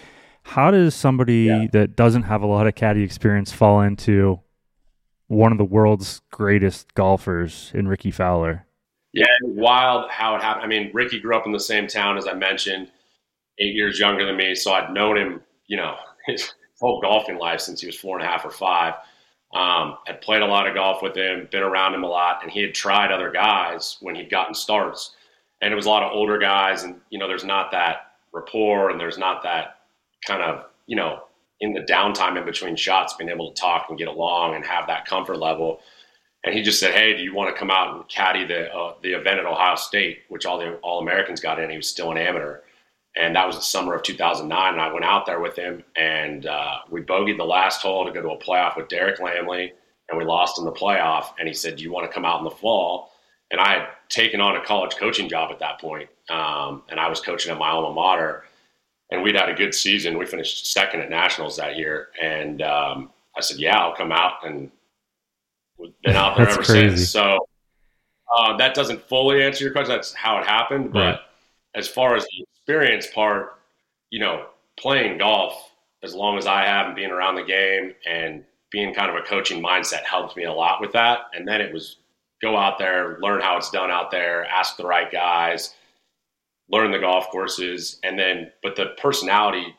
How 0.48 0.70
does 0.70 0.94
somebody 0.94 1.44
yeah. 1.44 1.66
that 1.72 1.96
doesn't 1.96 2.24
have 2.24 2.42
a 2.42 2.46
lot 2.46 2.66
of 2.66 2.74
caddy 2.74 3.02
experience 3.02 3.52
fall 3.52 3.80
into 3.80 4.40
one 5.26 5.52
of 5.52 5.58
the 5.58 5.64
world's 5.64 6.22
greatest 6.30 6.94
golfers 6.94 7.70
in 7.74 7.86
Rickie 7.86 8.10
Fowler? 8.10 8.66
Yeah, 9.12 9.26
wild 9.42 10.10
how 10.10 10.36
it 10.36 10.42
happened. 10.42 10.64
I 10.64 10.68
mean, 10.68 10.90
Rickie 10.92 11.20
grew 11.20 11.36
up 11.36 11.46
in 11.46 11.52
the 11.52 11.60
same 11.60 11.86
town 11.86 12.18
as 12.18 12.26
I 12.26 12.34
mentioned, 12.34 12.88
eight 13.58 13.74
years 13.74 13.98
younger 13.98 14.24
than 14.24 14.36
me, 14.36 14.54
so 14.54 14.72
I'd 14.72 14.92
known 14.92 15.16
him 15.16 15.40
you 15.68 15.76
know, 15.76 15.94
his 16.26 16.52
whole 16.80 17.00
golfing 17.00 17.38
life 17.38 17.60
since 17.60 17.80
he 17.80 17.86
was 17.86 17.96
four 17.96 18.18
and 18.18 18.26
a 18.26 18.28
half 18.28 18.44
or 18.44 18.50
five. 18.50 18.94
Um, 19.54 19.96
had 20.06 20.20
played 20.20 20.42
a 20.42 20.46
lot 20.46 20.66
of 20.66 20.74
golf 20.74 21.02
with 21.02 21.16
him, 21.16 21.48
been 21.50 21.62
around 21.62 21.94
him 21.94 22.04
a 22.04 22.08
lot, 22.08 22.42
and 22.42 22.50
he 22.50 22.60
had 22.60 22.74
tried 22.74 23.10
other 23.10 23.30
guys 23.30 23.96
when 24.00 24.14
he'd 24.14 24.28
gotten 24.28 24.54
starts. 24.54 25.14
And 25.62 25.72
it 25.72 25.76
was 25.76 25.86
a 25.86 25.88
lot 25.88 26.02
of 26.02 26.12
older 26.12 26.38
guys, 26.38 26.82
and 26.82 27.00
you 27.08 27.18
know, 27.18 27.28
there's 27.28 27.44
not 27.44 27.70
that 27.70 28.12
rapport, 28.32 28.90
and 28.90 29.00
there's 29.00 29.16
not 29.16 29.42
that 29.44 29.77
kind 30.26 30.42
of 30.42 30.64
you 30.86 30.96
know, 30.96 31.20
in 31.60 31.74
the 31.74 31.80
downtime 31.80 32.38
in 32.38 32.44
between 32.44 32.76
shots, 32.76 33.14
being 33.14 33.30
able 33.30 33.52
to 33.52 33.60
talk 33.60 33.86
and 33.88 33.98
get 33.98 34.08
along 34.08 34.54
and 34.54 34.64
have 34.64 34.86
that 34.86 35.06
comfort 35.06 35.38
level. 35.38 35.80
And 36.44 36.54
he 36.54 36.62
just 36.62 36.80
said, 36.80 36.94
"Hey, 36.94 37.16
do 37.16 37.22
you 37.22 37.34
want 37.34 37.54
to 37.54 37.58
come 37.58 37.70
out 37.70 37.94
and 37.94 38.08
caddy 38.08 38.44
the 38.44 38.72
uh, 38.72 38.94
the 39.02 39.12
event 39.12 39.40
at 39.40 39.46
Ohio 39.46 39.76
State, 39.76 40.20
which 40.28 40.46
all 40.46 40.58
the 40.58 40.76
All 40.76 41.00
Americans 41.00 41.40
got 41.40 41.58
in? 41.58 41.70
He 41.70 41.76
was 41.76 41.88
still 41.88 42.10
an 42.10 42.18
amateur." 42.18 42.60
and 43.18 43.34
that 43.34 43.46
was 43.46 43.56
the 43.56 43.62
summer 43.62 43.94
of 43.94 44.02
2009. 44.02 44.72
And 44.72 44.80
I 44.80 44.92
went 44.92 45.04
out 45.04 45.26
there 45.26 45.40
with 45.40 45.56
him, 45.56 45.82
and 45.96 46.46
uh, 46.46 46.78
we 46.90 47.02
bogeyed 47.02 47.36
the 47.36 47.44
last 47.44 47.82
hole 47.82 48.06
to 48.06 48.12
go 48.12 48.22
to 48.22 48.30
a 48.30 48.38
playoff 48.38 48.76
with 48.76 48.88
Derek 48.88 49.20
Lamely, 49.20 49.72
and 50.08 50.16
we 50.16 50.24
lost 50.24 50.58
in 50.58 50.64
the 50.64 50.72
playoff. 50.72 51.32
And 51.38 51.48
he 51.48 51.54
said, 51.54 51.76
"Do 51.76 51.82
you 51.82 51.92
want 51.92 52.08
to 52.08 52.14
come 52.14 52.24
out 52.24 52.38
in 52.38 52.44
the 52.44 52.50
fall?" 52.50 53.12
And 53.50 53.60
I 53.60 53.72
had 53.74 53.88
taken 54.08 54.40
on 54.40 54.56
a 54.56 54.64
college 54.64 54.96
coaching 54.96 55.28
job 55.28 55.50
at 55.50 55.58
that 55.58 55.80
point, 55.80 56.08
um, 56.30 56.82
and 56.88 57.00
I 57.00 57.08
was 57.08 57.20
coaching 57.20 57.50
at 57.50 57.58
my 57.58 57.70
alma 57.70 57.92
mater. 57.92 58.44
And 59.10 59.22
we'd 59.22 59.34
had 59.36 59.48
a 59.48 59.54
good 59.54 59.74
season. 59.74 60.18
We 60.18 60.26
finished 60.26 60.70
second 60.72 61.00
at 61.00 61.08
nationals 61.08 61.56
that 61.56 61.76
year, 61.76 62.08
and 62.20 62.60
um, 62.62 63.10
I 63.36 63.40
said, 63.40 63.58
"Yeah, 63.58 63.78
I'll 63.78 63.94
come 63.94 64.12
out." 64.12 64.44
And 64.44 64.70
we've 65.78 65.92
been 66.02 66.16
out 66.16 66.36
there 66.36 66.48
ever 66.48 66.62
crazy. 66.62 66.96
since. 66.96 67.10
So 67.10 67.38
uh, 68.36 68.56
that 68.58 68.74
doesn't 68.74 69.08
fully 69.08 69.42
answer 69.42 69.64
your 69.64 69.72
question. 69.72 69.94
That's 69.94 70.12
how 70.12 70.38
it 70.38 70.46
happened, 70.46 70.92
but. 70.92 71.00
Right. 71.00 71.18
As 71.74 71.86
far 71.86 72.16
as 72.16 72.24
the 72.24 72.44
experience 72.54 73.06
part, 73.14 73.60
you 74.10 74.18
know, 74.18 74.46
playing 74.78 75.18
golf 75.18 75.70
as 76.02 76.14
long 76.14 76.38
as 76.38 76.46
I 76.46 76.64
have 76.64 76.86
and 76.86 76.96
being 76.96 77.10
around 77.10 77.36
the 77.36 77.44
game 77.44 77.94
and 78.08 78.44
being 78.70 78.94
kind 78.94 79.10
of 79.10 79.16
a 79.16 79.22
coaching 79.22 79.62
mindset 79.62 80.02
helped 80.02 80.36
me 80.36 80.44
a 80.44 80.52
lot 80.52 80.80
with 80.80 80.92
that. 80.92 81.20
And 81.34 81.46
then 81.46 81.60
it 81.60 81.72
was 81.72 81.96
go 82.40 82.56
out 82.56 82.78
there, 82.78 83.18
learn 83.20 83.40
how 83.40 83.56
it's 83.56 83.70
done 83.70 83.90
out 83.90 84.10
there, 84.10 84.44
ask 84.46 84.76
the 84.76 84.86
right 84.86 85.10
guys, 85.10 85.74
learn 86.70 86.90
the 86.90 86.98
golf 86.98 87.28
courses, 87.30 87.98
and 88.02 88.18
then 88.18 88.50
but 88.62 88.76
the 88.76 88.94
personality 88.98 89.74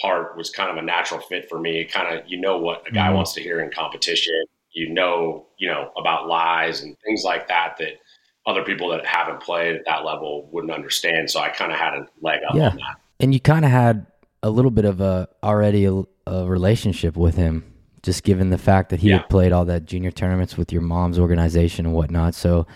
part 0.00 0.36
was 0.36 0.50
kind 0.50 0.70
of 0.70 0.76
a 0.76 0.82
natural 0.82 1.20
fit 1.20 1.48
for 1.48 1.58
me. 1.58 1.84
Kind 1.84 2.16
of 2.16 2.24
you 2.26 2.40
know 2.40 2.58
what 2.58 2.86
a 2.88 2.92
guy 2.92 3.06
mm-hmm. 3.06 3.16
wants 3.16 3.32
to 3.34 3.42
hear 3.42 3.60
in 3.60 3.70
competition. 3.70 4.44
You 4.72 4.90
know, 4.92 5.46
you 5.58 5.68
know 5.68 5.92
about 5.96 6.28
lies 6.28 6.82
and 6.82 6.96
things 7.04 7.24
like 7.24 7.48
that 7.48 7.76
that 7.78 7.98
other 8.46 8.64
people 8.64 8.88
that 8.90 9.06
haven't 9.06 9.40
played 9.40 9.76
at 9.76 9.84
that 9.86 10.04
level 10.04 10.48
wouldn't 10.50 10.72
understand. 10.72 11.30
So 11.30 11.40
I 11.40 11.50
kind 11.50 11.72
of 11.72 11.78
had 11.78 11.94
a 11.94 12.06
leg 12.20 12.40
up 12.48 12.54
yeah. 12.54 12.70
on 12.70 12.76
that. 12.76 12.96
And 13.20 13.32
you 13.32 13.40
kind 13.40 13.64
of 13.64 13.70
had 13.70 14.06
a 14.42 14.50
little 14.50 14.70
bit 14.70 14.84
of 14.84 15.00
a 15.00 15.28
already 15.42 15.84
a, 15.84 16.02
a, 16.26 16.46
relationship 16.46 17.16
with 17.16 17.36
him, 17.36 17.72
just 18.02 18.24
given 18.24 18.50
the 18.50 18.58
fact 18.58 18.90
that 18.90 18.98
he 18.98 19.10
yeah. 19.10 19.18
had 19.18 19.28
played 19.28 19.52
all 19.52 19.64
that 19.66 19.84
junior 19.84 20.10
tournaments 20.10 20.56
with 20.56 20.72
your 20.72 20.82
mom's 20.82 21.18
organization 21.18 21.86
and 21.86 21.94
whatnot. 21.94 22.34
So, 22.34 22.66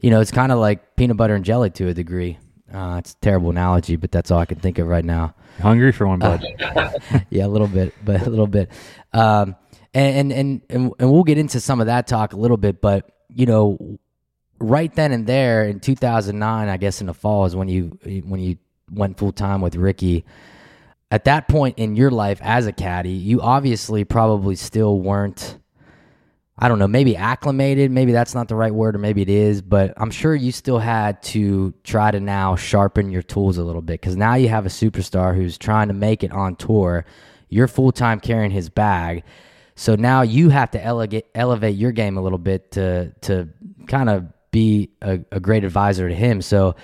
you 0.00 0.10
know, 0.10 0.20
it's 0.20 0.30
kind 0.30 0.50
of 0.50 0.58
like 0.58 0.96
peanut 0.96 1.18
butter 1.18 1.34
and 1.34 1.44
jelly 1.44 1.68
to 1.70 1.88
a 1.88 1.94
degree. 1.94 2.38
Uh, 2.74 2.98
it's 2.98 3.12
a 3.12 3.16
terrible 3.20 3.50
analogy, 3.50 3.94
but 3.94 4.10
that's 4.10 4.32
all 4.32 4.40
I 4.40 4.46
can 4.46 4.58
think 4.58 4.78
of 4.78 4.88
right 4.88 5.04
now. 5.04 5.34
Hungry 5.60 5.92
for 5.92 6.08
one, 6.08 6.18
bud? 6.18 6.44
Uh, 6.60 6.90
yeah, 7.30 7.46
a 7.46 7.48
little 7.48 7.68
bit, 7.68 7.94
but 8.04 8.26
a 8.26 8.30
little 8.30 8.48
bit. 8.48 8.70
Um, 9.12 9.54
and, 9.94 10.32
and 10.32 10.62
and 10.68 10.92
and 10.98 11.12
we'll 11.12 11.22
get 11.22 11.38
into 11.38 11.60
some 11.60 11.80
of 11.80 11.86
that 11.86 12.08
talk 12.08 12.32
a 12.32 12.36
little 12.36 12.56
bit, 12.56 12.80
but 12.80 13.08
you 13.28 13.46
know, 13.46 13.98
right 14.58 14.92
then 14.94 15.12
and 15.12 15.26
there 15.26 15.64
in 15.68 15.78
2009, 15.78 16.68
I 16.68 16.76
guess 16.76 17.00
in 17.00 17.06
the 17.06 17.14
fall 17.14 17.44
is 17.44 17.54
when 17.54 17.68
you 17.68 17.96
when 18.24 18.40
you 18.40 18.56
went 18.90 19.18
full 19.18 19.32
time 19.32 19.60
with 19.60 19.76
Rickie. 19.76 20.24
At 21.10 21.24
that 21.24 21.46
point 21.46 21.78
in 21.78 21.94
your 21.94 22.10
life 22.10 22.40
as 22.42 22.66
a 22.66 22.72
caddy, 22.72 23.10
you 23.10 23.40
obviously 23.40 24.04
probably 24.04 24.56
still 24.56 24.98
weren't. 24.98 25.58
I 26.56 26.68
don't 26.68 26.78
know, 26.78 26.86
maybe 26.86 27.16
acclimated, 27.16 27.90
maybe 27.90 28.12
that's 28.12 28.34
not 28.34 28.46
the 28.46 28.54
right 28.54 28.72
word, 28.72 28.94
or 28.94 28.98
maybe 28.98 29.22
it 29.22 29.28
is, 29.28 29.60
but 29.60 29.92
I'm 29.96 30.12
sure 30.12 30.36
you 30.36 30.52
still 30.52 30.78
had 30.78 31.20
to 31.24 31.74
try 31.82 32.12
to 32.12 32.20
now 32.20 32.54
sharpen 32.54 33.10
your 33.10 33.22
tools 33.22 33.58
a 33.58 33.64
little 33.64 33.82
bit 33.82 34.00
because 34.00 34.16
now 34.16 34.34
you 34.34 34.48
have 34.48 34.64
a 34.64 34.68
superstar 34.68 35.34
who's 35.34 35.58
trying 35.58 35.88
to 35.88 35.94
make 35.94 36.22
it 36.22 36.30
on 36.30 36.54
tour. 36.54 37.06
You're 37.48 37.66
full 37.66 37.90
time 37.90 38.20
carrying 38.20 38.52
his 38.52 38.68
bag. 38.68 39.24
So 39.74 39.96
now 39.96 40.22
you 40.22 40.50
have 40.50 40.70
to 40.72 40.84
elevate, 40.84 41.26
elevate 41.34 41.74
your 41.74 41.90
game 41.90 42.16
a 42.16 42.22
little 42.22 42.38
bit 42.38 42.70
to 42.72 43.12
to 43.22 43.48
kind 43.88 44.08
of 44.08 44.26
be 44.54 44.90
a, 45.02 45.18
a 45.32 45.40
great 45.40 45.64
advisor 45.64 46.08
to 46.08 46.14
him. 46.14 46.40
So, 46.40 46.76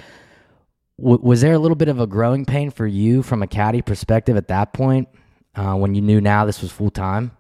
w- 0.99 1.21
was 1.23 1.41
there 1.41 1.53
a 1.53 1.59
little 1.59 1.77
bit 1.77 1.87
of 1.87 2.01
a 2.01 2.07
growing 2.09 2.45
pain 2.45 2.71
for 2.73 2.85
you 2.85 3.23
from 3.23 3.45
a 3.45 3.47
caddy 3.47 3.81
perspective 3.81 4.37
at 4.37 4.49
that 4.49 4.73
point 4.73 5.09
uh, 5.55 5.75
when 5.75 5.95
you 5.95 6.03
knew 6.03 6.21
now 6.21 6.45
this 6.45 6.61
was 6.61 6.73
full 6.73 6.91
time? 6.91 7.31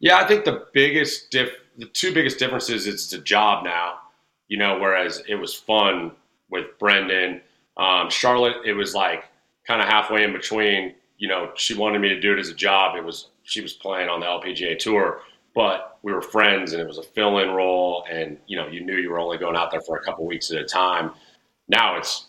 Yeah, 0.00 0.18
I 0.18 0.26
think 0.26 0.44
the 0.44 0.66
biggest 0.72 1.30
diff, 1.30 1.50
the 1.78 1.86
two 1.86 2.12
biggest 2.12 2.38
differences 2.38 2.86
is 2.86 2.94
it's 2.94 3.12
a 3.12 3.18
job 3.18 3.64
now. 3.64 4.00
You 4.48 4.58
know, 4.58 4.78
whereas 4.78 5.22
it 5.28 5.34
was 5.34 5.54
fun 5.54 6.12
with 6.50 6.78
Brendan, 6.78 7.40
um, 7.76 8.08
Charlotte, 8.10 8.58
it 8.64 8.74
was 8.74 8.94
like 8.94 9.24
kind 9.66 9.82
of 9.82 9.88
halfway 9.88 10.22
in 10.22 10.32
between. 10.32 10.94
You 11.18 11.28
know, 11.28 11.50
she 11.56 11.74
wanted 11.74 12.00
me 12.00 12.08
to 12.10 12.20
do 12.20 12.32
it 12.32 12.38
as 12.38 12.48
a 12.48 12.54
job. 12.54 12.96
It 12.96 13.04
was 13.04 13.28
she 13.42 13.60
was 13.60 13.72
playing 13.72 14.08
on 14.08 14.20
the 14.20 14.26
LPGA 14.26 14.78
tour, 14.78 15.20
but 15.56 15.98
we 16.02 16.12
were 16.12 16.22
friends 16.22 16.72
and 16.72 16.80
it 16.80 16.86
was 16.86 16.98
a 16.98 17.02
fill-in 17.02 17.50
role 17.50 18.04
and 18.08 18.38
you 18.46 18.56
know 18.56 18.68
you 18.68 18.84
knew 18.84 18.94
you 18.96 19.10
were 19.10 19.18
only 19.18 19.38
going 19.38 19.56
out 19.56 19.72
there 19.72 19.80
for 19.80 19.96
a 19.96 20.04
couple 20.04 20.24
weeks 20.24 20.52
at 20.52 20.58
a 20.58 20.64
time 20.64 21.10
now 21.66 21.96
it's 21.96 22.26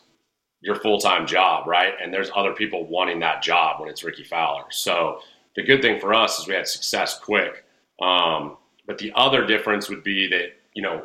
your 0.61 0.75
full-time 0.75 1.27
job 1.27 1.67
right 1.67 1.93
and 2.01 2.11
there's 2.11 2.31
other 2.35 2.53
people 2.53 2.87
wanting 2.87 3.19
that 3.19 3.43
job 3.43 3.79
when 3.79 3.87
it's 3.87 4.03
Rickie 4.03 4.23
fowler 4.23 4.63
so 4.71 5.19
the 5.57 5.63
good 5.63 5.81
thing 5.81 5.99
for 5.99 6.13
us 6.13 6.39
is 6.39 6.47
we 6.47 6.53
had 6.53 6.67
success 6.67 7.19
quick 7.19 7.65
um, 8.01 8.55
but 8.85 8.97
the 8.97 9.11
other 9.15 9.45
difference 9.45 9.89
would 9.89 10.03
be 10.03 10.27
that 10.27 10.53
you 10.73 10.81
know 10.81 11.03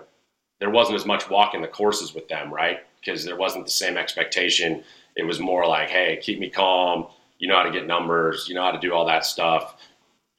there 0.61 0.71
wasn't 0.71 0.95
as 0.95 1.05
much 1.05 1.29
walking 1.29 1.61
the 1.61 1.69
courses 1.69 2.15
with 2.15 2.29
them 2.29 2.55
right 2.55 2.81
because 3.01 3.25
there 3.25 3.37
wasn't 3.37 3.65
the 3.65 3.71
same 3.71 3.97
expectation 3.97 4.85
it 5.17 5.25
was 5.25 5.41
more 5.41 5.67
like 5.67 5.91
hey 5.91 6.19
keep 6.23 6.39
me 6.39 6.49
calm 6.49 7.07
you 7.39 7.49
know 7.49 7.57
how 7.57 7.65
to 7.65 7.73
get 7.73 7.89
numbers 7.89 8.47
you 8.49 8.55
know 8.55 8.63
how 8.63 8.71
to 8.71 8.79
do 8.79 8.93
all 8.95 9.05
that 9.05 9.27
stuff 9.27 9.77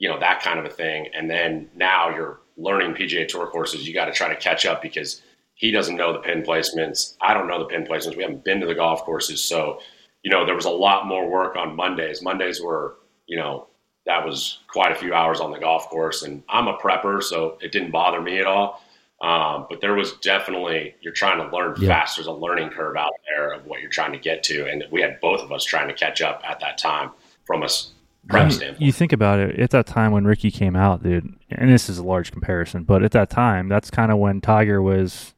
you 0.03 0.10
know 0.10 0.20
that 0.20 0.41
kind 0.41 0.60
of 0.60 0.65
a 0.65 0.70
thing. 0.70 1.08
And 1.13 1.29
then 1.29 1.70
now 1.75 2.10
you're 2.10 2.41
learning 2.58 2.93
PGA 2.93 3.25
Tour 3.25 3.48
courses. 3.48 3.88
You 3.88 3.93
got 3.93 4.05
to 4.05 4.12
try 4.12 4.27
to 4.27 4.36
catch 4.36 4.65
up 4.65 4.82
because 4.82 5.22
he 5.55 5.72
doesn't 5.72 5.96
know 5.96 6.12
the 6.12 6.20
pin 6.20 6.43
placements. 6.43 7.15
I 7.22 7.34
don't 7.34 7.48
know 7.48 7.60
the 7.60 7.65
pin 7.65 7.86
placements. 7.86 8.17
We 8.17 8.24
haven't 8.24 8.43
been 8.43 8.60
to 8.60 8.67
the 8.67 8.75
golf 8.75 9.03
courses, 9.03 9.41
so 9.41 9.79
you 10.22 10.29
know 10.29 10.46
there 10.46 10.55
was 10.55 10.65
a 10.65 10.70
lot 10.70 11.08
more 11.08 11.29
work 11.29 11.55
on 11.55 11.77
Mondays. 11.77 12.22
Mondays 12.22 12.62
were 12.62 12.98
you 13.27 13.38
know 13.38 13.67
that 14.05 14.25
was 14.25 14.60
quite 14.67 14.91
a 14.91 14.95
few 14.95 15.13
hours 15.13 15.39
on 15.39 15.51
the 15.51 15.60
golf 15.60 15.89
course, 15.89 16.24
and 16.24 16.43
I'm 16.50 16.67
a 16.67 16.77
prepper, 16.77 17.24
so 17.24 17.57
it 17.62 17.72
didn't 17.72 17.91
bother 17.91 18.22
me 18.22 18.39
at 18.39 18.45
all. 18.45 18.83
Um, 19.22 19.67
but 19.69 19.79
there 19.79 19.93
was 19.93 20.13
definitely 20.17 20.95
you're 21.01 21.13
trying 21.13 21.38
to 21.38 21.55
learn 21.55 21.75
yeah. 21.79 21.88
fast. 21.88 22.17
There's 22.17 22.27
a 22.27 22.33
learning 22.33 22.72
curve 22.72 22.98
out 22.98 23.13
there 23.29 23.53
of 23.53 23.65
what 23.65 23.79
you're 23.79 23.89
trying 23.89 24.12
to 24.12 24.19
get 24.19 24.43
to, 24.43 24.67
and 24.67 24.83
we 24.91 25.01
had 25.01 25.19
both 25.22 25.41
of 25.41 25.51
us 25.51 25.63
trying 25.63 25.88
to 25.88 25.93
catch 25.93 26.22
up 26.22 26.41
at 26.48 26.60
that 26.60 26.77
time 26.77 27.12
from 27.45 27.63
a 27.63 27.65
us 27.65 27.93
standpoint. 28.29 28.81
You 28.81 28.91
think 28.91 29.13
about 29.13 29.39
it 29.39 29.60
at 29.60 29.69
that 29.72 29.86
time 29.86 30.12
when 30.12 30.25
Rickie 30.25 30.51
came 30.51 30.75
out, 30.75 31.03
dude, 31.03 31.33
and 31.50 31.72
this 31.72 31.89
is 31.89 31.98
a 31.98 32.03
large 32.03 32.31
comparison, 32.31 32.83
but 32.83 33.03
at 33.03 33.12
that 33.12 33.29
time, 33.29 33.69
that's 33.69 33.89
kind 33.89 34.12
of 34.12 34.17
when 34.17 34.41
Tiger 34.41 34.81
was 34.81 35.33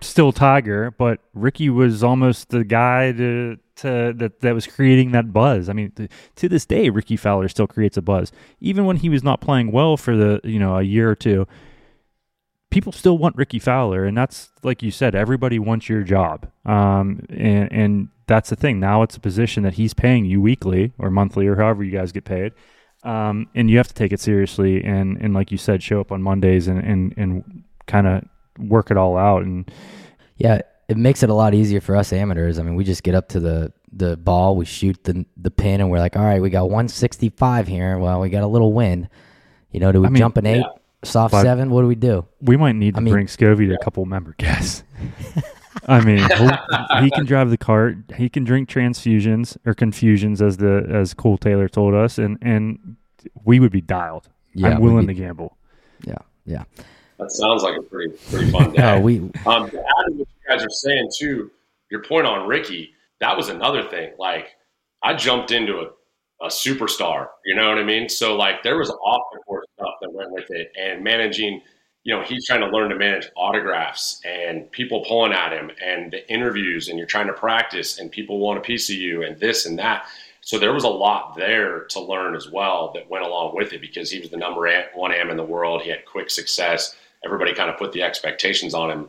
still 0.00 0.32
Tiger, 0.32 0.92
but 0.96 1.20
Rickie 1.34 1.70
was 1.70 2.02
almost 2.02 2.50
the 2.50 2.64
guy 2.64 3.12
to, 3.12 3.58
to 3.78 4.12
that 4.16 4.40
that 4.40 4.54
was 4.54 4.66
creating 4.66 5.12
that 5.12 5.32
buzz. 5.32 5.68
I 5.68 5.72
mean, 5.72 5.90
to, 5.92 6.08
to 6.36 6.48
this 6.48 6.66
day, 6.66 6.90
Rickie 6.90 7.16
Fowler 7.16 7.48
still 7.48 7.66
creates 7.66 7.96
a 7.96 8.02
buzz, 8.02 8.32
even 8.60 8.84
when 8.84 8.96
he 8.96 9.08
was 9.08 9.22
not 9.22 9.40
playing 9.40 9.72
well 9.72 9.96
for 9.96 10.16
the 10.16 10.40
you 10.44 10.58
know 10.58 10.76
a 10.76 10.82
year 10.82 11.10
or 11.10 11.16
two. 11.16 11.46
people 12.70 12.92
still 12.92 13.18
want 13.18 13.36
Rickie 13.36 13.58
Fowler, 13.58 14.04
and 14.04 14.16
that's 14.16 14.50
like 14.62 14.82
you 14.82 14.90
said, 14.90 15.14
everybody 15.14 15.58
wants 15.58 15.88
your 15.88 16.02
job. 16.02 16.50
Um, 16.64 17.20
and, 17.30 17.72
and 17.72 18.08
that's 18.26 18.50
the 18.50 18.56
thing. 18.56 18.78
Now 18.78 19.02
it's 19.02 19.16
a 19.16 19.20
position 19.20 19.62
that 19.64 19.74
he's 19.74 19.94
paying 19.94 20.24
you 20.24 20.40
weekly 20.40 20.92
or 20.98 21.10
monthly 21.10 21.46
or 21.46 21.56
however 21.56 21.82
you 21.82 21.90
guys 21.90 22.12
get 22.12 22.24
paid. 22.24 22.52
Um, 23.02 23.48
and 23.54 23.70
you 23.70 23.78
have 23.78 23.88
to 23.88 23.94
take 23.94 24.12
it 24.12 24.20
seriously 24.20 24.84
and, 24.84 25.16
and 25.18 25.32
like 25.32 25.50
you 25.50 25.58
said, 25.58 25.82
show 25.82 26.00
up 26.00 26.12
on 26.12 26.22
Mondays 26.22 26.68
and, 26.68 26.80
and, 26.80 27.14
and 27.16 27.64
kind 27.86 28.06
of 28.06 28.24
work 28.58 28.90
it 28.90 28.96
all 28.96 29.16
out. 29.16 29.42
And 29.42 29.70
yeah, 30.36 30.60
it 30.88 30.96
makes 30.96 31.22
it 31.22 31.28
a 31.28 31.34
lot 31.34 31.54
easier 31.54 31.80
for 31.80 31.94
us 31.94 32.12
amateurs. 32.12 32.58
I 32.58 32.62
mean, 32.62 32.74
we 32.74 32.84
just 32.84 33.02
get 33.02 33.14
up 33.14 33.28
to 33.30 33.40
the 33.40 33.72
the 33.92 34.16
ball, 34.16 34.56
we 34.56 34.64
shoot 34.64 35.02
the 35.04 35.24
the 35.36 35.50
pin, 35.50 35.80
and 35.80 35.90
we're 35.90 35.98
like, 35.98 36.16
all 36.16 36.24
right, 36.24 36.40
we 36.40 36.50
got 36.50 36.64
165 36.64 37.68
here. 37.68 37.98
Well, 37.98 38.20
we 38.20 38.30
got 38.30 38.42
a 38.42 38.46
little 38.46 38.72
wind. 38.72 39.08
You 39.70 39.80
know, 39.80 39.92
do 39.92 40.00
we 40.00 40.06
I 40.06 40.10
mean, 40.10 40.18
jump 40.18 40.38
an 40.38 40.46
eight, 40.46 40.58
yeah. 40.58 40.72
soft 41.04 41.32
but 41.32 41.42
seven? 41.42 41.70
What 41.70 41.82
do 41.82 41.88
we 41.88 41.94
do? 41.94 42.26
We 42.40 42.56
might 42.56 42.72
need 42.72 42.94
to 42.94 43.00
I 43.00 43.02
mean, 43.02 43.12
bring 43.12 43.26
Scovy 43.26 43.68
to 43.68 43.74
a 43.74 43.84
couple 43.84 44.04
member 44.06 44.34
guests. 44.38 44.82
I 45.86 46.00
mean, 46.00 46.18
he 47.02 47.10
can 47.10 47.24
drive 47.24 47.50
the 47.50 47.58
cart. 47.58 47.96
He 48.16 48.28
can 48.28 48.44
drink 48.44 48.68
transfusions 48.68 49.56
or 49.66 49.74
confusions, 49.74 50.40
as 50.42 50.56
the 50.56 50.86
as 50.90 51.14
Cole 51.14 51.38
Taylor 51.38 51.68
told 51.68 51.94
us, 51.94 52.18
and 52.18 52.38
and 52.40 52.96
we 53.44 53.60
would 53.60 53.72
be 53.72 53.82
dialed. 53.82 54.28
Yeah, 54.54 54.68
I'm 54.70 54.80
willing 54.80 55.06
be, 55.06 55.14
to 55.14 55.20
gamble. 55.20 55.56
Yeah, 56.04 56.18
yeah. 56.46 56.64
That 57.18 57.32
sounds 57.32 57.62
like 57.62 57.76
a 57.76 57.82
pretty 57.82 58.14
pretty 58.30 58.50
fun 58.50 58.72
day. 58.72 58.78
no, 58.78 59.00
we 59.00 59.18
um, 59.46 59.70
to 59.70 59.78
add 59.78 60.06
to 60.06 60.12
what 60.12 60.18
you 60.18 60.48
guys 60.48 60.64
are 60.64 60.70
saying 60.70 61.10
too. 61.18 61.50
Your 61.90 62.02
point 62.02 62.26
on 62.26 62.46
Rickie, 62.46 62.92
that 63.20 63.36
was 63.36 63.48
another 63.48 63.82
thing. 63.88 64.12
Like 64.18 64.56
I 65.02 65.14
jumped 65.14 65.50
into 65.50 65.78
a, 65.80 66.44
a 66.44 66.48
superstar. 66.48 67.28
You 67.44 67.56
know 67.56 67.68
what 67.68 67.78
I 67.78 67.84
mean? 67.84 68.08
So 68.08 68.36
like 68.36 68.62
there 68.62 68.78
was 68.78 68.90
off 68.90 69.22
the 69.32 69.40
court 69.40 69.64
stuff 69.74 69.94
that 70.00 70.12
went 70.12 70.30
with 70.32 70.50
it, 70.50 70.72
and 70.78 71.02
managing. 71.02 71.62
You 72.04 72.16
know, 72.16 72.22
he's 72.22 72.46
trying 72.46 72.60
to 72.60 72.68
learn 72.68 72.88
to 72.88 72.96
manage 72.96 73.28
autographs 73.36 74.22
and 74.24 74.70
people 74.70 75.04
pulling 75.06 75.32
at 75.32 75.52
him 75.52 75.70
and 75.84 76.10
the 76.10 76.26
interviews, 76.32 76.88
and 76.88 76.96
you're 76.96 77.08
trying 77.08 77.26
to 77.26 77.34
practice, 77.34 77.98
and 77.98 78.10
people 78.10 78.38
want 78.38 78.56
a 78.56 78.62
piece 78.62 78.88
of 78.88 78.96
you, 78.96 79.24
and 79.24 79.38
this 79.38 79.66
and 79.66 79.78
that. 79.78 80.06
So 80.40 80.58
there 80.58 80.72
was 80.72 80.84
a 80.84 80.88
lot 80.88 81.36
there 81.36 81.80
to 81.80 82.00
learn 82.00 82.34
as 82.34 82.50
well 82.50 82.92
that 82.94 83.10
went 83.10 83.26
along 83.26 83.54
with 83.54 83.74
it 83.74 83.82
because 83.82 84.10
he 84.10 84.20
was 84.20 84.30
the 84.30 84.38
number 84.38 84.70
one 84.94 85.12
am 85.12 85.28
in 85.28 85.36
the 85.36 85.44
world. 85.44 85.82
He 85.82 85.90
had 85.90 86.06
quick 86.06 86.30
success 86.30 86.96
everybody 87.24 87.54
kind 87.54 87.70
of 87.70 87.76
put 87.76 87.92
the 87.92 88.02
expectations 88.02 88.74
on 88.74 88.90
him 88.90 89.08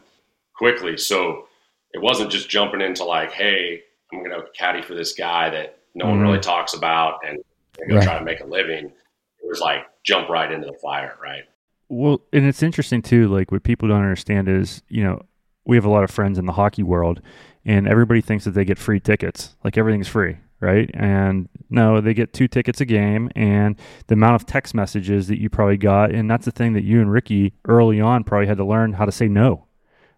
quickly. 0.55 0.97
So 0.97 1.47
it 1.93 2.01
wasn't 2.01 2.31
just 2.31 2.49
jumping 2.49 2.81
into 2.81 3.03
like, 3.03 3.31
hey, 3.31 3.81
I'm 4.11 4.19
going 4.19 4.31
to 4.31 4.45
caddy 4.57 4.81
for 4.81 4.95
this 4.95 5.13
guy 5.13 5.49
that 5.49 5.79
no 5.95 6.05
mm-hmm. 6.05 6.17
one 6.17 6.21
really 6.21 6.39
talks 6.39 6.73
about 6.73 7.19
and 7.27 7.39
going 7.77 7.91
right. 7.91 7.99
to 8.01 8.05
try 8.05 8.19
to 8.19 8.25
make 8.25 8.41
a 8.41 8.45
living. 8.45 8.85
It 8.85 9.47
was 9.47 9.59
like 9.59 9.85
jump 10.03 10.29
right 10.29 10.51
into 10.51 10.67
the 10.67 10.77
fire, 10.81 11.15
right? 11.21 11.43
Well, 11.87 12.21
and 12.33 12.45
it's 12.45 12.61
interesting 12.61 13.01
too. 13.01 13.27
Like 13.27 13.51
what 13.51 13.63
people 13.63 13.87
don't 13.87 14.01
understand 14.01 14.47
is, 14.47 14.83
you 14.89 15.03
know, 15.03 15.21
we 15.65 15.75
have 15.77 15.85
a 15.85 15.89
lot 15.89 16.03
of 16.03 16.11
friends 16.11 16.37
in 16.37 16.45
the 16.45 16.53
hockey 16.53 16.83
world, 16.83 17.21
and 17.63 17.87
everybody 17.87 18.21
thinks 18.21 18.45
that 18.45 18.51
they 18.51 18.65
get 18.65 18.79
free 18.79 18.99
tickets. 18.99 19.55
Like 19.63 19.77
everything's 19.77 20.07
free 20.07 20.37
right? 20.61 20.89
And 20.93 21.47
no, 21.69 22.01
they 22.01 22.13
get 22.13 22.33
two 22.33 22.47
tickets 22.47 22.81
a 22.81 22.85
game, 22.85 23.29
and 23.35 23.75
the 24.07 24.13
amount 24.13 24.35
of 24.35 24.45
text 24.45 24.73
messages 24.73 25.27
that 25.27 25.39
you 25.39 25.49
probably 25.49 25.77
got, 25.77 26.11
and 26.11 26.29
that's 26.29 26.45
the 26.45 26.51
thing 26.51 26.73
that 26.73 26.83
you 26.83 27.01
and 27.01 27.11
Rickie 27.11 27.53
early 27.65 28.01
on 28.01 28.23
probably 28.23 28.47
had 28.47 28.57
to 28.57 28.65
learn 28.65 28.93
how 28.93 29.05
to 29.05 29.11
say 29.11 29.27
no. 29.27 29.65